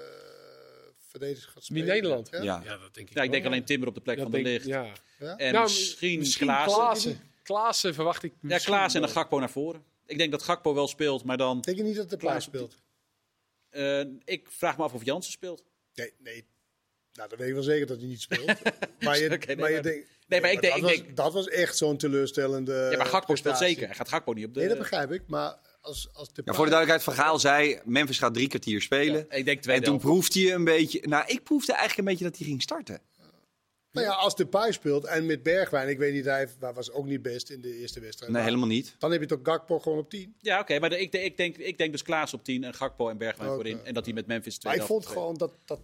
verdedigers 1.09 1.45
gaat 1.45 1.55
Wie 1.55 1.63
spelen? 1.83 1.87
Nederland? 1.87 2.29
Ja? 2.31 2.59
Dat 2.59 2.95
denk 2.95 3.09
ik 3.11 3.15
ja, 3.17 3.23
ik 3.23 3.31
denk 3.31 3.47
alleen 3.47 3.65
Timber 3.65 3.89
op 3.89 3.95
de 3.95 4.01
plek 4.01 4.17
Dat 4.17 4.25
van 4.31 4.35
de 4.35 4.43
licht. 4.43 4.67
Ja. 4.67 4.93
Ja? 5.19 5.37
En 5.37 5.53
Nou, 5.53 5.65
misschien, 5.65 6.19
misschien 6.19 6.47
Klaassen. 6.47 6.75
Klaassen. 6.83 7.21
Klaassen 7.43 7.95
verwacht 7.95 8.23
ik 8.23 8.33
Ja, 8.33 8.39
misschien 8.41 8.75
Klaas 8.75 8.95
en 8.95 9.01
dan. 9.01 9.11
Gakpo 9.11 9.39
naar 9.39 9.51
voren. 9.51 9.85
Ik 10.13 10.19
denk 10.19 10.31
dat 10.31 10.43
Gakpo 10.43 10.75
wel 10.75 10.89
speelt, 10.89 11.25
maar 11.25 11.37
dan... 11.37 11.61
Denk 11.61 11.77
je 11.77 11.83
niet 11.83 11.97
dat 11.97 12.11
de 12.11 12.17
plaats 12.17 12.49
Klaas- 12.51 12.65
speelt? 12.71 12.83
eh, 13.71 14.01
ik 14.25 14.47
vraag 14.51 14.77
me 14.77 14.83
af 14.83 14.93
of 14.93 15.05
Jansen 15.05 15.33
speelt. 15.33 15.63
Nee, 15.95 16.13
nee. 16.19 16.45
Nou, 17.13 17.29
dan 17.29 17.39
weet 17.39 17.49
ik 17.49 17.55
wel 17.55 17.63
zeker 17.63 17.87
dat 17.87 17.99
hij 17.99 18.07
niet 18.07 18.21
speelt. 18.21 18.47
maar 19.01 19.19
je, 19.19 19.29
nee, 19.29 19.57
maar 19.57 19.69
je 19.69 19.75
maar- 19.75 19.83
denkt... 19.83 20.09
Nee, 20.27 20.41
maar 20.41 20.53
ik 20.53 20.61
denk- 20.61 20.73
dat, 20.73 20.83
ik 20.91 20.97
was, 20.97 21.05
denk- 21.05 21.17
dat 21.17 21.33
was 21.33 21.49
echt 21.49 21.77
zo'n 21.77 21.97
teleurstellende 21.97 22.89
Ja, 22.91 22.97
maar 22.97 23.07
Gakpo 23.07 23.35
speelt 23.35 23.57
zeker. 23.59 23.87
Hij 23.87 23.95
gaat 23.95 24.09
Gakpo 24.09 24.33
niet 24.33 24.45
op 24.47 24.55
de... 24.55 24.61
Nee, 24.61 24.69
dat 24.69 24.79
begrijp 24.79 25.13
ik. 25.13 25.23
Maar 25.27 25.59
als, 25.81 26.09
als 26.13 26.33
de 26.33 26.43
Ja, 26.45 26.53
voor 26.53 26.65
de 26.65 26.71
duidelijkheid, 26.71 27.17
Van 27.17 27.25
Gaal 27.25 27.39
zei, 27.39 27.81
Memphis 27.85 28.19
gaat 28.19 28.35
drie 28.35 28.49
kwartier 28.49 28.83
spelen. 28.83 29.27
ik 29.31 29.45
denk 29.45 29.63
twee 29.63 29.77
en 29.77 29.83
toen 29.83 29.99
proefde 29.99 30.41
je 30.41 30.53
een 30.53 30.65
beetje... 30.65 31.01
Nou, 31.07 31.25
ik 31.27 31.43
proefde 31.45 31.73
eigenlijk 31.73 31.99
een 32.09 32.15
beetje 32.15 32.29
dat 32.31 32.37
hij 32.39 32.47
ging 32.47 32.63
starten. 32.63 33.01
Nou 33.93 34.07
ja, 34.07 34.13
als 34.13 34.37
de 34.37 34.47
Pai 34.47 34.73
speelt 34.73 35.05
en 35.05 35.27
met 35.27 35.43
Bergwijn, 35.43 35.89
ik 35.89 35.99
weet 35.99 36.13
niet, 36.13 36.25
hij 36.25 36.49
was 36.59 36.91
ook 36.91 37.07
niet 37.07 37.23
best 37.23 37.51
in 37.51 37.61
de 37.61 37.77
eerste 37.79 38.01
wedstrijd. 38.01 38.33
Nee, 38.33 38.41
Maar 38.43 38.51
helemaal 38.51 38.75
niet. 38.77 38.95
Dan 38.99 39.11
heb 39.13 39.21
je 39.21 39.27
toch 39.27 39.41
Gakpo 39.43 39.79
gewoon 39.79 39.99
op 39.99 40.11
10. 40.11 40.35
Ja, 40.41 40.61
oké, 40.61 40.79
maar 40.79 40.91
de- 40.91 41.01
ik, 41.01 41.13
ik, 41.13 41.37
denk, 41.37 41.57
ik 41.57 41.79
denk 41.79 41.93
dus 41.93 42.03
Klaas 42.03 42.35
op 42.35 42.45
10 42.45 42.65
en 42.65 42.75
Gakpo 42.75 43.09
en 43.09 43.19
Bergwijn 43.19 43.51
voorin. 43.51 43.85
En 43.85 43.95
dat 43.95 44.05
hij 44.05 44.15
met 44.15 44.27
Memphis 44.27 44.59
twee 44.59 44.73
Maar 44.73 44.81
ik 44.83 44.89
vond 44.89 45.07
gewoon 45.07 45.37
dat, 45.37 45.53
dat, 45.65 45.81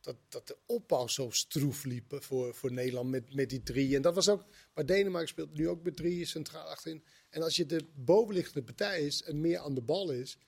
dat, 0.00 0.16
dat 0.28 0.46
de 0.46 0.56
opbouw 0.66 1.06
zo 1.06 1.30
stroef 1.30 1.84
liep 1.84 2.16
voor, 2.18 2.54
voor 2.54 2.72
Nederland 2.72 3.10
met, 3.10 3.34
met 3.34 3.48
die 3.50 3.62
drie. 3.62 3.96
En 3.96 4.02
dat 4.02 4.14
was 4.14 4.28
ook, 4.28 4.44
maar 4.74 4.86
Denemarken 4.86 5.28
speelt 5.28 5.54
nu 5.54 5.68
ook 5.68 5.82
met 5.82 5.96
drie 5.96 6.24
centraal 6.26 6.66
achterin. 6.68 7.04
En 7.30 7.42
als 7.42 7.56
je 7.56 7.66
de 7.66 7.84
bovenliggende 7.94 8.62
partij 8.62 9.00
is 9.00 9.22
en 9.22 9.40
meer 9.40 9.58
aan 9.58 9.74
de 9.74 9.82
bal 9.82 10.10
is, 10.10 10.38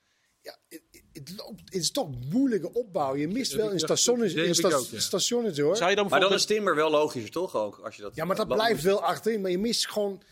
ja, 0.42 0.58
het, 0.68 0.82
het, 1.12 1.32
loopt- 1.36 1.60
het 1.64 1.74
is 1.74 1.90
toch 1.90 2.08
moeilijke 2.30 2.72
opbouw. 2.72 3.16
Je 3.16 3.28
mist 3.28 3.52
wel 3.52 3.70
in 3.70 3.78
stations, 3.78 4.32
heb 4.32 4.44
in 4.44 4.48
ik 4.50 4.54
sta- 4.54 4.74
ook, 4.74 4.86
ja. 4.86 5.00
stations 5.00 5.58
hoor. 5.58 5.76
Zou 5.76 5.90
je 5.90 5.96
dan 5.96 6.08
Maar 6.08 6.20
dan 6.20 6.32
is 6.32 6.44
Timber 6.44 6.74
wel 6.74 6.90
logischer, 6.90 7.30
toch? 7.30 7.56
Ook, 7.56 7.78
als 7.78 7.96
je 7.96 8.02
dat, 8.02 8.14
Ja, 8.14 8.24
maar 8.24 8.36
dat 8.36 8.48
blijft 8.48 8.82
wel 8.82 9.02
achterin. 9.02 9.40
Maar 9.40 9.50
je 9.50 9.58
mist 9.58 9.88
gewoon 9.88 10.22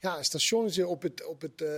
ja, 0.00 0.22
stations 0.22 0.78
op 0.78 1.02
het. 1.02 1.24
Op 1.26 1.40
het 1.40 1.62
eh, 1.62 1.68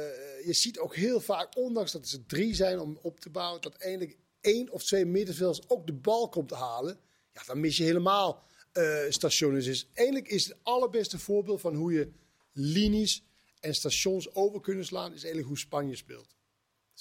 je 0.44 0.52
ziet 0.52 0.78
ook 0.78 0.96
heel 0.96 1.20
vaak, 1.20 1.56
ondanks 1.56 1.92
dat 1.92 2.08
ze 2.08 2.26
drie 2.26 2.54
zijn 2.54 2.80
om 2.80 2.98
op 3.02 3.20
te 3.20 3.30
bouwen, 3.30 3.60
dat 3.60 3.74
eindelijk 3.74 4.16
één 4.40 4.70
of 4.70 4.82
twee 4.84 5.04
middenvelders 5.04 5.68
ook 5.68 5.86
de 5.86 5.92
bal 5.92 6.28
komt 6.28 6.48
te 6.48 6.54
halen. 6.54 6.98
Ja, 7.32 7.42
dan 7.46 7.60
mis 7.60 7.76
je 7.76 7.84
helemaal 7.84 8.42
eh 8.72 8.98
stations. 9.08 9.64
Dus 9.64 9.88
eigenlijk 9.94 10.28
is 10.28 10.44
het 10.44 10.56
allerbeste 10.62 11.18
voorbeeld 11.18 11.60
van 11.60 11.74
hoe 11.74 11.92
je 11.92 12.10
linies 12.52 13.24
en 13.60 13.74
stations 13.74 14.34
over 14.34 14.60
kunnen 14.60 14.84
slaan, 14.84 15.06
is 15.06 15.18
eigenlijk 15.18 15.46
hoe 15.46 15.58
Spanje 15.58 15.96
speelt. 15.96 16.34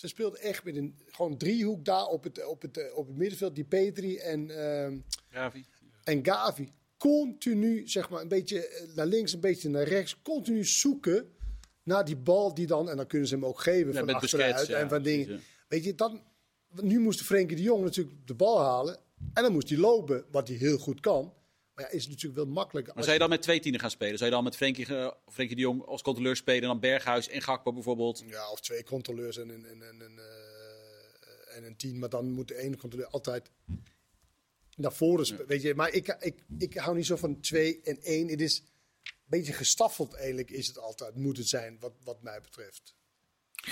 Ze 0.02 0.08
speelt 0.08 0.36
echt 0.36 0.64
met 0.64 0.76
een 0.76 0.96
gewoon 1.08 1.38
driehoek 1.38 1.86
daar 1.86 2.06
op 2.06 2.24
het, 2.24 2.46
op 2.46 2.62
het, 2.62 2.94
op 2.94 3.08
het 3.08 3.18
middenveld. 3.18 3.56
Die 3.56 3.64
Petri 3.64 4.18
en. 4.18 4.50
ehm, 4.50 4.98
Gavi. 5.30 5.66
en 6.04 6.26
Gavi 6.26 6.72
continu, 6.98 7.88
zeg 7.88 8.10
maar, 8.10 8.22
een 8.22 8.28
beetje 8.28 8.68
eh, 8.68 8.96
naar 8.96 9.06
links, 9.06 9.34
een 9.34 9.40
beetje 9.40 9.70
naar 9.70 9.84
rechts, 9.84 10.22
continu 10.22 10.64
zoeken 10.66 11.30
naar 11.84 12.06
die 12.06 12.16
bal 12.16 12.54
die 12.54 12.68
dan, 12.68 12.90
en 12.90 12.98
dan 12.98 13.08
kunnen 13.08 13.28
ze 13.28 13.34
hem 13.36 13.46
ook 13.46 13.62
geven 13.62 13.94
Ja, 13.94 14.00
van 14.00 14.14
achteruit 14.14 14.50
Busquets, 14.52 14.70
ja, 14.70 14.78
en 14.78 14.90
van 14.90 15.02
dingen. 15.04 15.26
precies, 15.26 15.46
Weet 15.68 15.84
je, 15.84 15.96
dan, 15.96 16.22
nu 16.82 17.00
moest 17.00 17.22
Frenkie 17.22 17.56
de 17.56 17.62
Jong 17.62 17.84
natuurlijk 17.84 18.28
de 18.28 18.34
bal 18.34 18.60
halen 18.60 18.98
en 19.34 19.44
dan 19.44 19.52
moest 19.52 19.70
hij 19.70 19.78
lopen, 19.78 20.26
wat 20.32 20.48
hij 20.48 20.58
heel 20.58 20.78
goed 20.78 21.00
kan. 21.00 21.34
Ja, 21.82 21.90
is 21.90 22.02
het 22.02 22.10
natuurlijk 22.10 22.44
wel 22.44 22.54
makkelijk. 22.54 22.94
Maar 22.94 23.04
zou 23.04 23.14
je 23.14 23.20
dan 23.20 23.30
met 23.30 23.42
twee 23.42 23.60
tienen 23.60 23.80
gaan 23.80 23.90
spelen? 23.90 24.18
Zou 24.18 24.30
je 24.30 24.36
dan 24.36 24.44
met 24.44 24.56
Frenkie, 24.56 24.86
eh, 24.86 25.12
Frenkie 25.28 25.56
de 25.56 25.62
Jong 25.62 25.86
als 25.86 26.02
controleur 26.02 26.36
spelen 26.36 26.62
en 26.62 26.68
dan 26.68 26.80
Berghuis 26.80 27.28
en 27.28 27.42
Gakpo 27.42 27.74
bijvoorbeeld? 27.74 28.24
Ja, 28.28 28.52
of 28.52 28.62
twee 28.62 28.84
controleurs 28.84 29.38
en 29.38 29.50
een, 29.50 29.66
en, 29.66 29.82
en, 29.82 30.02
en, 30.02 30.20
eh, 30.20 31.58
en 31.58 31.64
een 31.64 31.76
team. 31.76 32.00
Maar 32.00 32.10
dan 32.10 32.32
moet 32.32 32.48
de 32.48 32.58
ene 32.58 32.78
controleur 32.78 33.08
altijd 33.08 33.50
naar 34.76 34.94
voren 34.94 35.26
spelen. 35.26 35.48
Weet 35.48 35.62
je, 35.62 35.76
maar 35.76 35.94
ik, 35.94 36.18
ik, 36.20 36.44
ik 36.58 36.74
hou 36.74 36.96
niet 36.96 37.06
zo 37.06 37.16
van 37.16 37.40
twee 37.40 37.82
en 37.82 38.02
één. 38.02 38.28
Het 38.28 38.42
is 38.42 38.64
een 39.04 39.40
beetje 39.40 39.54
gestaffeld 39.54 40.14
eigenlijk 40.14 40.50
is 40.50 40.68
het 40.68 40.78
altijd, 40.78 41.16
moet 41.16 41.38
het 41.38 41.48
zijn, 41.48 41.78
wat, 41.80 41.94
wat 42.04 42.22
mij 42.22 42.42
betreft. 42.42 42.96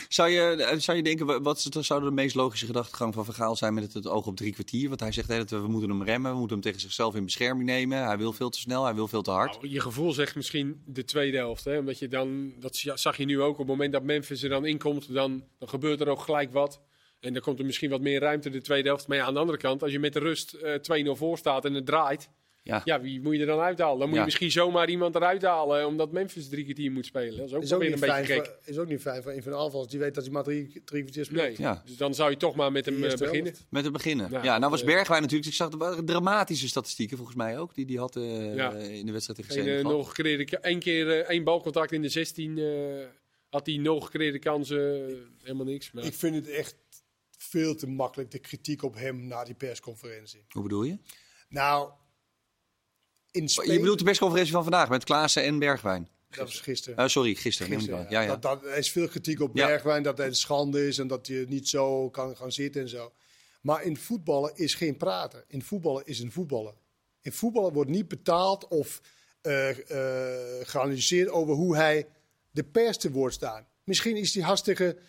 Zou 0.07 0.29
je, 0.29 0.41
eh, 0.41 0.77
zou 0.79 0.97
je 0.97 1.03
denken, 1.03 1.25
wa- 1.25 1.41
wat 1.41 1.67
zou 1.79 2.03
de 2.03 2.11
meest 2.11 2.35
logische 2.35 2.65
gedachtegang 2.65 3.13
van 3.13 3.25
Vergaal 3.25 3.55
zijn 3.55 3.73
met 3.73 3.83
het, 3.83 3.93
het 3.93 4.07
oog 4.07 4.25
op 4.25 4.35
drie 4.35 4.53
kwartier? 4.53 4.87
Want 4.87 4.99
hij 4.99 5.11
zegt 5.11 5.27
dat 5.27 5.49
we, 5.49 5.67
moeten 5.67 5.89
hem 5.89 6.03
remmen, 6.03 6.31
we 6.31 6.37
moeten 6.37 6.55
hem 6.55 6.65
tegen 6.65 6.79
zichzelf 6.81 7.15
in 7.15 7.23
bescherming 7.23 7.65
nemen. 7.69 8.05
Hij 8.05 8.17
wil 8.17 8.33
veel 8.33 8.49
te 8.49 8.59
snel, 8.59 8.83
hij 8.83 8.95
wil 8.95 9.07
veel 9.07 9.21
te 9.21 9.31
hard. 9.31 9.53
Nou, 9.55 9.69
je 9.69 9.79
gevoel 9.79 10.11
zegt 10.13 10.35
misschien 10.35 10.81
de 10.85 11.03
tweede 11.05 11.37
helft. 11.37 11.63
Hè? 11.65 11.77
Omdat 11.77 11.99
je 11.99 12.07
dan, 12.07 12.53
dat 12.59 12.75
zag 12.93 13.17
je 13.17 13.25
nu 13.25 13.41
ook, 13.41 13.51
op 13.51 13.57
het 13.57 13.67
moment 13.67 13.93
dat 13.93 14.03
Memphis 14.03 14.43
er 14.43 14.49
dan 14.49 14.65
inkomt, 14.65 15.13
dan, 15.13 15.43
dan 15.59 15.69
gebeurt 15.69 16.01
er 16.01 16.07
ook 16.07 16.21
gelijk 16.21 16.51
wat. 16.51 16.81
En 17.19 17.33
dan 17.33 17.41
komt 17.41 17.59
er 17.59 17.65
misschien 17.65 17.89
wat 17.89 18.01
meer 18.01 18.19
ruimte 18.19 18.49
de 18.49 18.61
tweede 18.61 18.87
helft. 18.87 19.07
Maar 19.07 19.17
ja, 19.17 19.23
aan 19.25 19.33
de 19.33 19.39
andere 19.39 19.57
kant, 19.57 19.83
als 19.83 19.91
je 19.91 19.99
met 19.99 20.13
de 20.13 20.19
rust 20.19 20.53
eh 20.53 21.05
2-0 21.05 21.15
voor 21.15 21.37
staat 21.37 21.65
en 21.65 21.73
het 21.73 21.85
draait. 21.85 22.29
Ja. 22.69 22.81
Ja, 22.85 23.01
wie 23.01 23.21
moet 23.21 23.33
je 23.35 23.39
er 23.39 23.45
dan 23.45 23.59
uithalen? 23.59 23.97
Dan 23.99 24.05
moet 24.07 24.13
Ja. 24.15 24.19
je 24.19 24.25
misschien 24.25 24.51
zomaar 24.51 24.89
iemand 24.89 25.15
eruit 25.15 25.41
halen, 25.41 25.87
omdat 25.87 26.11
Memphis 26.11 26.49
drie 26.49 26.63
kwartier 26.63 26.91
moet 26.91 27.05
spelen. 27.05 27.37
Dat 27.37 27.47
is 27.47 27.53
ook, 27.53 27.61
Is 27.61 27.69
wel 27.69 27.77
ook, 27.79 27.83
weer 27.85 27.93
een 27.93 27.99
beetje 27.99 28.33
gek. 28.33 28.57
is 28.65 28.77
ook 28.77 28.87
niet 28.87 29.01
fijn 29.01 29.23
voor 29.23 29.31
een 29.31 29.43
van 29.43 29.51
de 29.51 29.57
aanvallers. 29.57 29.89
Die 29.91 29.99
weet 29.99 30.13
dat 30.15 30.23
hij 30.23 30.33
maar 30.33 30.43
drie, 30.43 30.81
drie 30.85 31.01
kwartier 31.01 31.25
speelt. 31.25 31.41
Nee, 31.41 31.55
Ja. 31.57 31.81
dus 31.85 31.97
dan 31.97 32.13
zou 32.13 32.29
je 32.29 32.37
toch 32.37 32.55
maar 32.55 32.71
met 32.71 32.85
hem 32.85 33.03
eh, 33.03 33.17
beginnen. 33.17 33.53
Met 33.69 33.83
het 33.83 33.93
beginnen. 33.93 34.31
Ja, 34.31 34.43
Ja, 34.43 34.57
nou 34.57 34.71
was 34.71 34.81
eh, 34.81 34.85
Bergwijn 34.87 35.21
natuurlijk. 35.21 35.49
Ik 35.49 35.55
zag 35.55 35.69
de 35.69 36.03
dramatische 36.03 36.67
statistieken 36.67 37.17
volgens 37.17 37.37
mij 37.37 37.59
ook. 37.59 37.75
Die 37.75 37.85
die 37.85 37.97
had 37.99 38.15
eh, 38.15 38.55
Ja. 38.55 38.71
in 38.73 39.05
de 39.05 39.11
wedstrijd 39.11 39.39
tegen 39.39 39.53
Senegal. 39.63 39.91
nog 39.91 40.07
gecreëerde, 40.07 40.57
één 40.57 40.79
keer 40.79 41.19
één 41.25 41.43
balcontact 41.43 41.91
in 41.91 42.01
de 42.01 42.09
16 42.09 42.57
eh, 42.57 42.65
had 43.49 43.65
hij 43.65 43.77
nog 43.77 44.05
gecreëerde 44.05 44.39
kansen. 44.39 44.79
helemaal 45.41 45.65
niks. 45.65 45.91
Maar 45.91 46.03
Ik 46.05 46.13
vind 46.13 46.35
het 46.35 46.47
echt 46.49 46.75
veel 47.37 47.75
te 47.75 47.87
makkelijk, 47.87 48.31
de 48.31 48.39
kritiek 48.39 48.83
op 48.83 48.95
hem 48.95 49.27
na 49.27 49.43
die 49.43 49.55
persconferentie. 49.55 50.45
Hoe 50.49 50.63
bedoel 50.63 50.83
je? 50.83 50.97
Nou, 51.49 51.91
in 53.31 53.41
Je 53.41 53.49
Spanje... 53.49 53.79
bedoelt 53.79 53.97
de 53.97 54.03
persconferentie 54.03 54.53
van 54.53 54.63
vandaag 54.63 54.89
met 54.89 55.03
Klaassen 55.03 55.43
en 55.43 55.59
Bergwijn. 55.59 56.09
Dat 56.29 56.45
was 56.45 56.59
gisteren. 56.59 56.97
Eh, 56.97 57.07
sorry, 57.07 57.35
gisteren. 57.35 57.73
Gisteren. 57.73 58.05
Ja, 58.09 58.21
ja. 58.21 58.27
Dat, 58.27 58.41
dat, 58.41 58.65
er 58.65 58.77
is 58.77 58.91
veel 58.91 59.07
kritiek 59.07 59.41
op. 59.41 59.53
Bergwijn, 59.53 60.03
dat 60.03 60.17
hij 60.17 60.27
een 60.27 60.35
schande 60.35 60.87
is 60.87 60.97
en 60.97 61.07
dat 61.07 61.27
hij 61.27 61.45
niet 61.47 61.67
zo 61.67 62.09
kan 62.09 62.37
gaan 62.37 62.51
zitten 62.51 62.81
en 62.81 62.89
zo. 62.89 63.13
Maar 63.61 63.83
in 63.83 63.97
voetballen 63.97 64.55
is 64.55 64.73
geen 64.73 64.97
praten. 64.97 65.43
In 65.47 65.61
voetballen 65.61 66.05
is 66.05 66.19
een 66.19 66.31
voetballen. 66.31 66.73
In 67.21 67.31
voetballen 67.31 67.73
wordt 67.73 67.89
niet 67.89 68.07
betaald 68.07 68.67
of 68.67 69.01
eh 69.41 69.69
eh, 69.69 70.67
geanalyseerd 70.67 71.29
over 71.29 71.53
hoe 71.53 71.75
hij 71.75 72.07
de 72.51 72.63
pers 72.63 72.97
te 72.97 73.11
woord 73.11 73.33
staat. 73.33 73.67
Misschien 73.83 74.15
is 74.15 74.33
hij 74.33 74.43
hartstikke 74.43 74.95
eh, 74.95 75.01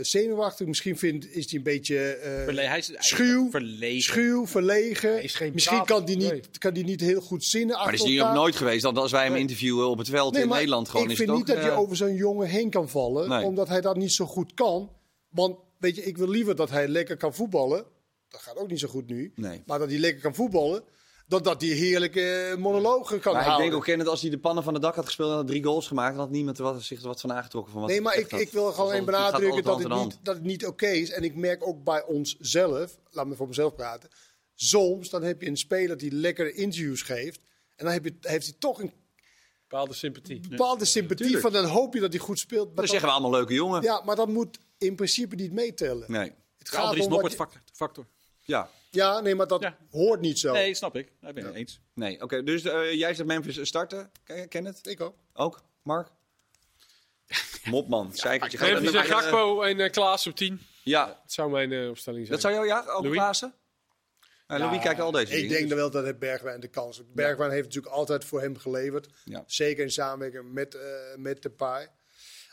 zenuwachtig. 0.00 0.66
Misschien 0.66 0.98
vindt, 0.98 1.34
is 1.34 1.50
hij 1.50 1.58
een 1.58 1.64
beetje 1.64 1.98
eh, 2.12 2.44
Verle- 2.44 2.60
hij 2.62 2.78
is, 2.78 2.86
hij 2.86 2.96
schuw, 2.98 3.50
verlegen. 3.50 4.02
schuw, 4.02 4.46
verlegen. 4.46 5.22
is 5.22 5.34
geen 5.34 5.52
Misschien 5.52 5.84
kan 5.84 6.04
hij 6.04 6.14
niet, 6.14 6.30
nee. 6.30 6.42
kan 6.58 6.74
die 6.74 6.84
niet 6.84 7.00
heel 7.00 7.20
goed 7.20 7.44
zinnen 7.44 7.76
Maar 7.76 7.94
is 7.94 8.00
ook 8.02 8.08
elkaar. 8.08 8.34
nooit 8.34 8.56
geweest. 8.56 8.82
Dat 8.82 8.96
als 8.98 9.10
wij 9.12 9.24
hem 9.24 9.34
interviewen 9.36 9.88
op 9.88 9.98
het 9.98 10.08
veld 10.08 10.36
in 10.36 10.48
Nederland 10.48 10.88
gewoon 10.88 11.10
ik 11.10 11.16
vind 11.16 11.30
niet 11.30 11.40
ook, 11.40 11.46
dat 11.46 11.64
je 11.64 11.70
eh, 11.70 11.78
over 11.78 11.96
zo'n 11.96 12.14
jongen 12.14 12.48
heen 12.48 12.70
kan 12.70 12.88
vallen, 12.88 13.28
Nee. 13.28 13.44
omdat 13.44 13.68
hij 13.68 13.80
dat 13.80 13.96
niet 13.96 14.12
zo 14.12 14.24
goed 14.26 14.54
kan. 14.54 14.90
Want 15.28 15.56
weet 15.78 15.96
je, 15.96 16.02
ik 16.04 16.16
wil 16.16 16.28
liever 16.28 16.56
dat 16.56 16.70
hij 16.70 16.88
lekker 16.88 17.16
kan 17.16 17.34
voetballen. 17.34 17.84
Dat 18.28 18.40
gaat 18.40 18.56
ook 18.56 18.68
niet 18.70 18.80
zo 18.80 18.88
goed 18.88 19.06
nu. 19.06 19.32
Nee. 19.34 19.62
Maar 19.66 19.78
dat 19.78 19.88
hij 19.90 19.98
lekker 19.98 20.22
kan 20.22 20.34
voetballen, 20.34 20.82
dan 21.26 21.42
dat 21.42 21.60
hij 21.60 21.70
heerlijke 21.70 22.54
monologen 22.58 23.20
kan 23.20 23.32
Maar 23.32 23.40
ik 23.42 23.46
houden. 23.48 23.68
denk 23.70 23.80
ook, 23.80 23.86
Kenneth, 23.86 24.06
als 24.08 24.20
hij 24.20 24.30
de 24.30 24.38
pannen 24.38 24.64
van 24.64 24.72
het 24.74 24.82
dak 24.82 24.94
had 24.94 25.04
gespeeld 25.04 25.30
en 25.30 25.36
had 25.36 25.46
drie 25.46 25.64
goals 25.64 25.86
gemaakt, 25.86 26.10
dan 26.16 26.20
had 26.24 26.30
niemand 26.30 26.58
er 26.58 26.64
wat, 26.64 26.82
zich 26.82 27.00
er 27.00 27.06
wat 27.08 27.20
van 27.20 27.32
aangetrokken. 27.32 27.72
Van 27.72 27.80
wat 27.80 27.90
Nee, 27.90 28.00
maar 28.00 28.16
ik, 28.18 28.32
ik 28.32 28.50
wil 28.50 28.72
gewoon 28.72 28.90
Dus 28.90 29.00
even 29.00 29.12
dat- 29.12 29.20
gaat 29.20 29.30
benadrukken 29.32 29.62
dat 29.64 29.78
het, 29.78 29.88
niet, 30.02 30.18
dat 30.22 30.34
het 30.34 30.44
niet 30.44 30.66
oké 30.66 30.86
is. 30.88 31.10
En 31.10 31.22
ik 31.22 31.34
merk 31.34 31.66
ook 31.66 31.84
bij 31.84 32.04
onszelf, 32.04 32.98
laat 33.10 33.26
me 33.26 33.34
voor 33.34 33.48
mezelf 33.48 33.74
praten. 33.74 34.08
Soms 34.54 35.10
dan 35.10 35.22
heb 35.22 35.42
je 35.42 35.48
een 35.48 35.56
speler 35.56 35.96
die 35.96 36.12
lekkere 36.12 36.52
interviews 36.52 37.02
geeft. 37.02 37.40
En 37.76 37.84
dan 37.84 37.94
heb 37.94 38.04
je, 38.04 38.14
heeft 38.20 38.46
hij 38.46 38.54
toch 38.58 38.80
een 38.80 38.92
bepaalde 39.68 39.94
sympathie. 39.94 40.40
bepaalde 40.48 40.84
sympathie 40.84 41.24
tuurlijk. 41.26 41.42
van. 41.44 41.52
Dan 41.52 41.64
hoop 41.70 41.94
je 41.94 42.00
dat 42.00 42.12
hij 42.12 42.20
goed 42.22 42.38
speelt. 42.38 42.66
Maar 42.66 42.74
Dan 42.76 42.86
zeggen 42.86 43.08
we 43.08 43.12
allemaal 43.14 43.30
leuke 43.30 43.54
jongen. 43.54 43.82
Ja, 43.82 44.02
maar 44.04 44.16
dat 44.16 44.28
moet 44.28 44.58
in 44.78 44.94
principe 44.94 45.34
niet 45.34 45.52
meetellen. 45.52 46.10
Nee. 46.12 46.32
Het 46.58 46.68
Gaat 46.68 46.80
gaat 46.84 46.92
er 46.92 46.98
is 46.98 47.06
om 47.06 47.28
factor. 47.30 47.60
factor. 47.72 48.06
Ja. 48.42 48.70
Ja, 48.94 49.20
nee, 49.20 49.34
maar 49.34 49.46
dat 49.46 49.62
Ja. 49.62 49.76
hoort 49.90 50.20
niet 50.20 50.38
zo. 50.38 50.52
Nee, 50.52 50.74
snap 50.74 50.96
ik. 50.96 51.12
Daar 51.20 51.32
ben 51.32 51.42
ik 51.42 51.48
het 51.48 51.58
eens. 51.58 51.80
Nee, 51.94 52.22
oké. 52.22 52.42
Dus 52.42 52.64
eh, 52.64 52.92
jij 52.92 53.14
zegt 53.14 53.28
Memphis 53.28 53.66
starten. 53.68 54.10
Ken 54.24 54.48
Kenneth? 54.48 54.86
Ik 54.86 55.00
ook. 55.00 55.16
Ook? 55.32 55.62
Mark? 55.82 56.08
Mopman. 57.64 58.14
Zeikertje. 58.14 58.58
Gaat 58.58 58.70
Memphis 58.72 58.92
en 58.94 59.04
Gakpo 59.04 59.62
en 59.62 59.80
eh 59.80 59.90
Klaas 59.90 60.26
op 60.26 60.36
10. 60.36 60.60
Ja. 60.82 61.06
Dat 61.06 61.32
zou 61.32 61.50
mijn 61.50 61.72
eh, 61.72 61.88
opstelling 61.88 62.26
zijn. 62.26 62.40
Dat 62.40 62.52
zou 62.52 62.54
jou, 62.54 62.66
ja? 62.66 62.92
Ook 62.92 63.02
Louis? 63.02 63.16
Klaassen? 63.18 63.54
Ja, 64.48 64.58
Louis 64.58 64.82
kijkt 64.82 65.00
al 65.00 65.10
deze 65.10 65.32
Ik 65.32 65.38
dingen. 65.40 65.48
denk 65.56 65.68
dan 65.68 65.78
wel 65.78 65.90
dat 65.90 66.06
het 66.06 66.18
Bergwijn 66.18 66.60
de 66.60 66.68
kans 66.68 66.96
heeft. 66.96 67.14
Bergwijn 67.14 67.50
heeft 67.50 67.64
natuurlijk 67.64 67.94
altijd 67.94 68.24
voor 68.24 68.40
hem 68.40 68.58
geleverd. 68.58 69.08
Ja. 69.24 69.42
Zeker 69.46 69.82
in 69.84 69.90
samenwerking 69.90 70.52
met, 70.52 70.74
eh 70.74 70.80
met 71.16 71.42
de 71.42 71.50
paai. 71.50 71.88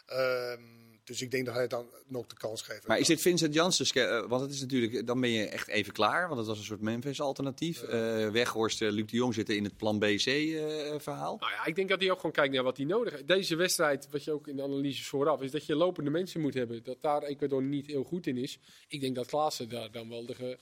Ehm, 0.05 0.61
dus 1.10 1.22
ik 1.22 1.32
denk 1.32 1.45
dat 1.45 1.55
hij 1.55 1.68
dan 1.68 1.89
nog 2.07 2.28
de 2.28 2.36
kans 2.36 2.62
geeft. 2.62 2.88
Maar 2.88 2.99
is 2.99 3.07
dit 3.07 3.22
Vincent 3.22 3.53
Janssen? 3.53 3.86
eh, 4.10 4.28
want 4.28 4.41
het 4.41 4.51
is 4.51 4.62
natuurlijk, 4.62 5.07
dan 5.07 5.22
ben 5.22 5.30
je 5.30 5.45
echt 5.47 5.68
even 5.68 5.93
klaar. 5.93 6.28
Want 6.28 6.39
het 6.39 6.47
was 6.47 6.57
een 6.57 6.64
soort 6.66 6.82
Memphis-alternatief. 6.82 7.82
Eh 7.84 8.30
Weghorst, 8.30 8.82
eh, 8.82 8.89
Luc 8.91 9.05
de 9.05 9.16
Jong 9.18 9.34
zitten 9.34 9.55
in 9.55 9.64
het 9.64 9.78
plan 9.78 9.99
BC-verhaal. 9.99 11.38
Nou 11.39 11.51
ja, 11.51 11.66
ik 11.66 11.76
denk 11.76 11.89
dat 11.89 11.99
hij 11.99 12.12
ook 12.12 12.16
gewoon 12.18 12.32
kijkt 12.32 12.53
naar 12.53 12.64
wat 12.64 12.78
hij 12.78 12.86
nodig 12.86 13.14
heeft. 13.14 13.28
Deze 13.28 13.55
wedstrijd, 13.55 14.07
wat 14.12 14.24
je 14.24 14.32
ook 14.32 14.47
in 14.47 14.55
de 14.55 14.64
analyses 14.64 15.07
vooraf, 15.07 15.41
is 15.41 15.51
dat 15.51 15.66
je 15.66 15.76
lopende 15.76 16.10
mensen 16.10 16.41
moet 16.41 16.53
hebben. 16.53 16.84
Dat 16.84 17.01
daar 17.01 17.24
Ecuador 17.24 17.64
niet 17.64 17.88
heel 17.88 18.03
goed 18.03 18.28
in 18.28 18.38
is. 18.38 18.60
Ik 18.88 19.01
denk 19.01 19.16
dat 19.16 19.26
Klaassen 19.28 19.70
daar 19.70 19.91
dan 19.91 20.10
wel 20.10 20.26
de, 20.26 20.36
ge- 20.36 20.57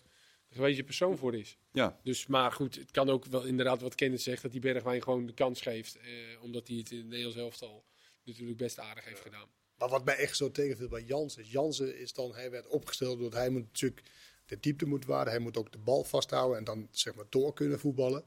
de 0.50 0.56
gewezen 0.56 0.86
persoon 0.86 1.18
voor 1.18 1.36
is. 1.36 1.58
ja. 1.72 2.00
Dus, 2.04 2.28
maar 2.28 2.52
goed, 2.52 2.76
het 2.76 2.92
kan 2.92 3.10
ook 3.10 3.26
wel 3.26 3.44
inderdaad 3.44 3.82
wat 3.82 3.96
Kenneth 3.96 4.22
zegt, 4.22 4.42
dat 4.42 4.52
die 4.52 4.62
Bergwijn 4.62 5.04
gewoon 5.04 5.26
de 5.26 5.34
kans 5.34 5.62
geeft. 5.62 5.98
Eh, 5.98 6.04
omdat 6.42 6.68
hij 6.68 6.78
het 6.78 6.92
in 6.92 6.98
het 6.98 7.08
Nederlands 7.08 7.38
elftal 7.38 7.84
natuurlijk 8.24 8.58
best 8.58 8.80
aardig 8.80 9.06
heeft 9.06 9.22
gedaan. 9.22 9.48
Maar 9.78 9.90
wat 9.90 10.06
mij 10.06 10.16
echt 10.16 10.38
zo 10.38 10.52
tegenviel 10.52 10.88
bij 10.88 11.02
Jansen. 11.02 11.44
Jansen 11.44 12.00
is 12.00 12.14
dan, 12.14 12.34
hij 12.36 12.52
werd 12.52 12.68
opgesteld 12.68 13.20
doordat 13.20 13.40
hij 13.40 13.50
moet 13.50 13.66
natuurlijk 13.66 14.02
de 14.46 14.60
diepte 14.60 14.86
moet 14.86 15.06
waarden. 15.06 15.34
Hij 15.34 15.42
moet 15.42 15.58
ook 15.58 15.72
de 15.72 15.78
bal 15.78 16.04
vasthouden 16.04 16.58
en 16.58 16.64
dan 16.64 16.88
zeg 16.92 17.16
maar 17.16 17.26
door 17.30 17.54
kunnen 17.54 17.80
voetballen. 17.80 18.24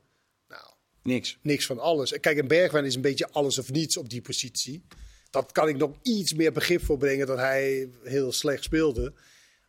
Nou, 0.49 0.63
Niks. 1.03 1.39
niks 1.43 1.67
van 1.67 1.79
alles. 1.79 2.21
Kijk, 2.21 2.39
een 2.39 2.49
Bergwijn 2.49 2.85
is 2.85 2.95
een 2.95 3.01
beetje 3.01 3.29
alles 3.31 3.59
of 3.59 3.71
niets 3.71 3.97
op 3.97 4.09
die 4.09 4.21
positie. 4.21 4.83
Dat 5.31 5.53
kan 5.53 5.69
ik 5.69 5.77
nog 5.77 5.93
iets 6.03 6.35
meer 6.35 6.53
begrip 6.53 6.83
voor 6.83 6.99
brengen 6.99 7.27
dat 7.27 7.39
hij 7.39 7.91
heel 8.03 8.33
slecht 8.33 8.65
speelde. 8.65 9.13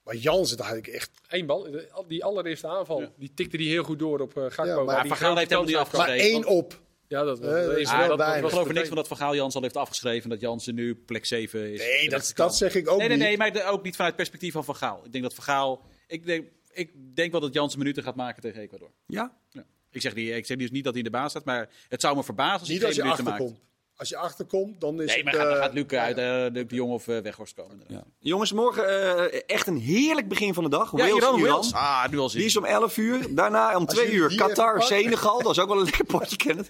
Maar 0.03 0.15
Jansen, 0.15 0.57
daar 0.57 0.67
had 0.67 0.77
ik 0.77 0.87
echt... 0.87 1.11
Eén 1.27 1.45
bal, 1.45 1.67
die 2.07 2.23
allereerste 2.23 2.67
aanval, 2.67 3.13
die 3.17 3.31
tikte 3.33 3.57
die 3.57 3.69
heel 3.69 3.83
goed 3.83 3.99
door 3.99 4.19
op 4.19 4.37
eh 4.37 4.43
Gakpo. 4.43 4.65
Ja, 4.65 4.75
maar 4.75 4.85
waar 4.85 5.01
die 5.01 5.11
Van 5.11 5.17
Gaal 5.19 5.37
heeft 5.37 5.49
hem 5.49 5.65
niet 5.65 5.91
Maar 5.91 6.09
één 6.09 6.45
op. 6.45 6.81
Ja, 7.11 7.23
dat, 7.23 7.39
Eh, 7.39 7.45
dat 7.49 7.77
is 7.77 7.91
wel. 7.91 8.11
Ik 8.35 8.41
was 8.41 8.51
geloof 8.51 8.67
er 8.67 8.73
niks 8.73 8.87
van 8.87 8.95
dat 8.97 9.07
Van 9.07 9.17
Gaal 9.17 9.35
Jans 9.35 9.55
al 9.55 9.61
heeft 9.61 9.77
afgeschreven. 9.77 10.29
Dat 10.29 10.41
Jansen 10.41 10.75
nu 10.75 10.95
plek 10.95 11.25
7 11.25 11.71
is. 11.73 11.79
Nee, 11.79 12.09
dat, 12.09 12.55
zeg 12.55 12.75
ik 12.75 12.89
ook 12.89 12.97
Nee, 12.99 13.07
nee, 13.07 13.17
niet. 13.17 13.25
nee, 13.27 13.37
maar 13.37 13.53
de- 13.53 13.63
ook 13.63 13.83
niet 13.83 13.95
vanuit 13.95 14.13
het 14.13 14.15
perspectief 14.15 14.53
van 14.53 14.63
Van 14.65 14.75
Gaal. 14.75 15.01
Ik 15.05 15.11
denk 15.11 15.23
dat 15.23 15.33
Van 15.33 15.43
Gaal... 15.43 15.85
Ik 16.07 16.25
denk, 16.25 16.47
ik 16.73 16.91
denk 17.15 17.31
wel 17.31 17.41
dat 17.41 17.53
Jansen 17.53 17.79
minuten 17.79 18.03
gaat 18.03 18.15
maken 18.15 18.41
tegen 18.41 18.61
Ecuador. 18.61 18.91
Ja? 19.07 19.37
Ja. 19.49 19.65
Ik, 19.91 20.01
zeg 20.01 20.15
niet, 20.15 20.29
ik 20.29 20.45
zeg 20.45 20.57
dus 20.57 20.71
niet 20.71 20.83
dat 20.83 20.93
hij 20.93 21.03
in 21.03 21.11
de 21.11 21.17
baas 21.17 21.29
staat, 21.29 21.45
maar 21.45 21.69
het 21.89 22.01
zou 22.01 22.15
me 22.15 22.23
verbazen 22.23 22.59
als 22.59 22.69
Niet 22.69 22.77
hij 22.77 22.87
als 22.87 22.95
je 22.95 23.01
geen 23.01 23.13
minuten 23.23 23.45
maakt. 23.45 23.61
Als 24.01 24.09
je 24.09 24.17
achterkomt, 24.17 24.81
dan 24.81 25.01
is 25.01 25.05
Nee, 25.07 25.15
het... 25.15 25.25
maar 25.25 25.33
gaat, 25.33 25.43
dan 25.43 25.53
eh, 25.53 25.61
gaat 25.61 25.73
Luc 25.73 25.85
uit 25.87 26.17
eh, 26.17 26.53
Luc 26.53 26.67
de 26.67 26.75
Jong 26.75 26.91
of 26.91 27.07
eh, 27.07 27.17
Weghorst 27.17 27.53
komen. 27.53 27.81
ja. 27.87 28.03
Jongens, 28.19 28.53
morgen 28.53 28.87
eh, 29.31 29.41
echt 29.47 29.67
een 29.67 29.77
heerlijk 29.77 30.27
begin 30.27 30.53
van 30.53 30.63
de 30.63 30.69
dag. 30.69 30.91
Ja, 30.91 30.97
Wales, 30.97 31.13
Iran. 31.15 31.41
Wales. 31.41 31.73
Ah, 31.73 32.07
nu 32.09 32.17
al. 32.17 32.29
Die 32.29 32.45
is 32.45 32.57
om 32.57 32.65
11 32.65 32.97
uur. 32.97 33.35
Daarna 33.35 33.77
om 33.77 33.85
2 33.85 34.05
jullie 34.05 34.19
uur 34.19 34.35
Qatar. 34.35 34.81
Senegal. 34.81 35.41
Dat 35.41 35.51
is 35.51 35.59
ook 35.59 35.67
wel 35.67 35.77
een 35.77 35.83
lekker 35.83 36.05
potje, 36.05 36.35
Kenneth. 36.35 36.67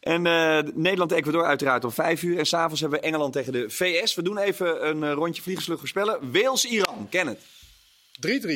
En 0.00 0.26
eh, 0.26 0.58
Nederland, 0.74 1.12
Ecuador 1.12 1.44
uiteraard 1.44 1.84
om 1.84 1.90
5 1.90 2.22
uur. 2.22 2.38
En 2.38 2.46
s'avonds 2.46 2.80
hebben 2.80 3.00
we 3.00 3.06
Engeland 3.06 3.32
tegen 3.32 3.52
de 3.52 3.70
VS. 3.70 4.14
We 4.14 4.22
doen 4.22 4.38
even 4.38 4.88
een 4.88 5.12
rondje 5.12 5.42
vliegensvlug 5.42 5.78
voorspellen. 5.78 6.32
Wales, 6.32 6.64
Iran. 6.64 7.06
Kenneth. 7.10 7.40
3-3. 8.26 8.50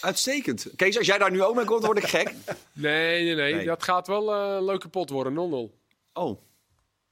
Uitstekend. 0.00 0.66
Kees, 0.76 0.98
als 0.98 1.06
jij 1.06 1.18
daar 1.18 1.30
nu 1.30 1.42
ook 1.42 1.54
mee 1.54 1.64
komt, 1.64 1.84
word 1.86 1.98
ik 1.98 2.06
gek. 2.06 2.34
Nee, 2.72 3.24
nee, 3.24 3.34
nee, 3.34 3.54
Nee. 3.54 3.66
Dat 3.66 3.82
gaat 3.82 4.06
wel 4.06 4.34
een 4.34 4.64
leuke 4.64 4.88
pot 4.88 5.10
worden, 5.10 5.32
0-0. 5.32 5.82
Oh, 6.12 6.40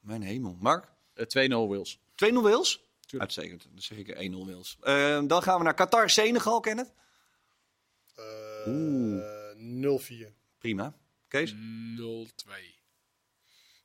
mijn 0.02 0.22
hemel. 0.22 0.56
Mark? 0.60 0.88
Eh, 1.14 1.26
2-0 1.26 1.68
Wales. 1.68 1.98
2-0 2.14 2.42
Wales? 2.42 2.80
Uitstekend. 3.18 3.62
Dan 3.62 3.82
zeg 3.82 3.98
ik 3.98 4.08
1-0 4.08 4.46
Wales. 4.46 4.76
Eh, 4.80 5.20
dan 5.26 5.42
gaan 5.42 5.58
we 5.58 5.64
naar 5.64 5.74
Qatar, 5.74 6.10
Senegal, 6.10 6.60
Kenneth. 6.60 6.92
Eh 8.14 9.22
0-4. 9.54 10.32
Prima. 10.58 10.94
Kees? 11.28 11.54
0-2. 11.54 11.56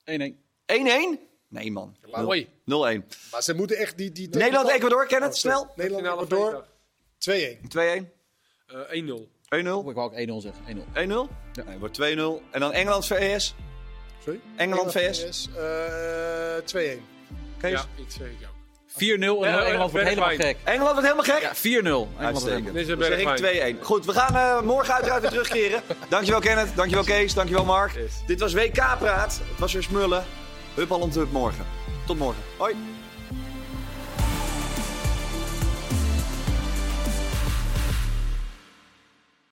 1-1. 0.03 0.45
1-1? 0.65 1.19
Nee, 1.47 1.71
man. 1.71 1.95
Mooi. 2.11 2.47
0-1. 2.63 3.07
Maar 3.31 3.43
ze 3.43 3.53
moeten 3.53 3.77
echt 3.77 3.97
die... 3.97 4.11
die 4.11 4.29
Nederland, 4.29 4.69
Ecuador, 4.69 5.07
Kenneth, 5.07 5.37
snel. 5.37 5.71
Nederland, 5.75 6.03
Finale 6.03 6.21
Ecuador, 6.23 6.65
vrijdag. 7.17 7.59
2-1. 7.59 8.05
2-1. 8.05 8.15
Eh, 8.67 9.03
1-0. 9.03 9.35
Oh, 9.49 9.89
ik 9.89 9.95
wou 9.95 9.99
ook 9.99 10.13
1-0 10.13 10.41
zeggen. 10.41 10.63
1-0. 10.65 10.83
1-0? 10.93 11.33
Ja. 11.53 11.63
Nee, 11.63 11.77
wordt 11.77 11.99
2-0. 12.01 12.03
En 12.51 12.59
dan 12.59 12.71
Engeland 12.71 13.05
VS. 13.05 13.55
Sorry? 14.27 14.41
Engeland 14.55 14.91
VS. 14.91 15.47
Eh, 15.57 15.63
2-1. 16.65 17.01
Kees? 17.57 17.71
Ja, 17.71 17.85
ik 17.95 18.05
zeg 18.07 18.27
ik 18.27 18.37
ook. 18.41 18.55
4-0 18.87 19.45
en 19.45 19.51
Ja, 19.51 19.63
Engeland 19.65 19.91
wordt 19.91 20.07
helemaal 20.07 20.29
gek. 20.29 20.57
Engeland 20.63 20.91
wordt 20.93 21.01
helemaal 21.13 21.23
gek? 21.23 21.41
Ja, 21.41 21.55
4-0. 21.55 21.63
Engeland 21.63 22.07
wordt 22.09 22.25
Uitstekend. 22.25 22.49
helemaal- 22.49 22.73
Dit 22.73 22.81
is 22.83 22.87
een 22.89 22.99
Dan 22.99 23.07
zeg 23.07 23.23
Bergwijn. 23.23 23.55
ik 23.75 23.77
2-1. 23.79 23.85
Goed, 23.85 24.05
we 24.05 24.13
gaan 24.13 24.35
eh, 24.35 24.61
morgen 24.61 24.93
uiteraard 24.93 25.21
weer 25.21 25.29
terugkeren. 25.31 25.81
Dankjewel 26.09 26.39
Kenneth, 26.39 26.75
dankjewel 26.75 27.03
Kees, 27.03 27.33
dankjewel 27.33 27.65
Mark. 27.65 27.91
Yes. 27.93 28.11
Dit 28.27 28.39
was 28.39 28.53
WK 28.53 28.73
Praat. 28.99 29.39
Het 29.49 29.59
was 29.59 29.73
weer 29.73 29.83
smullen. 29.83 30.25
Hup 30.75 30.91
al 30.91 31.09
hup 31.13 31.31
morgen. 31.31 31.65
Tot 32.05 32.17
morgen. 32.17 32.43
Hoi. 32.57 32.75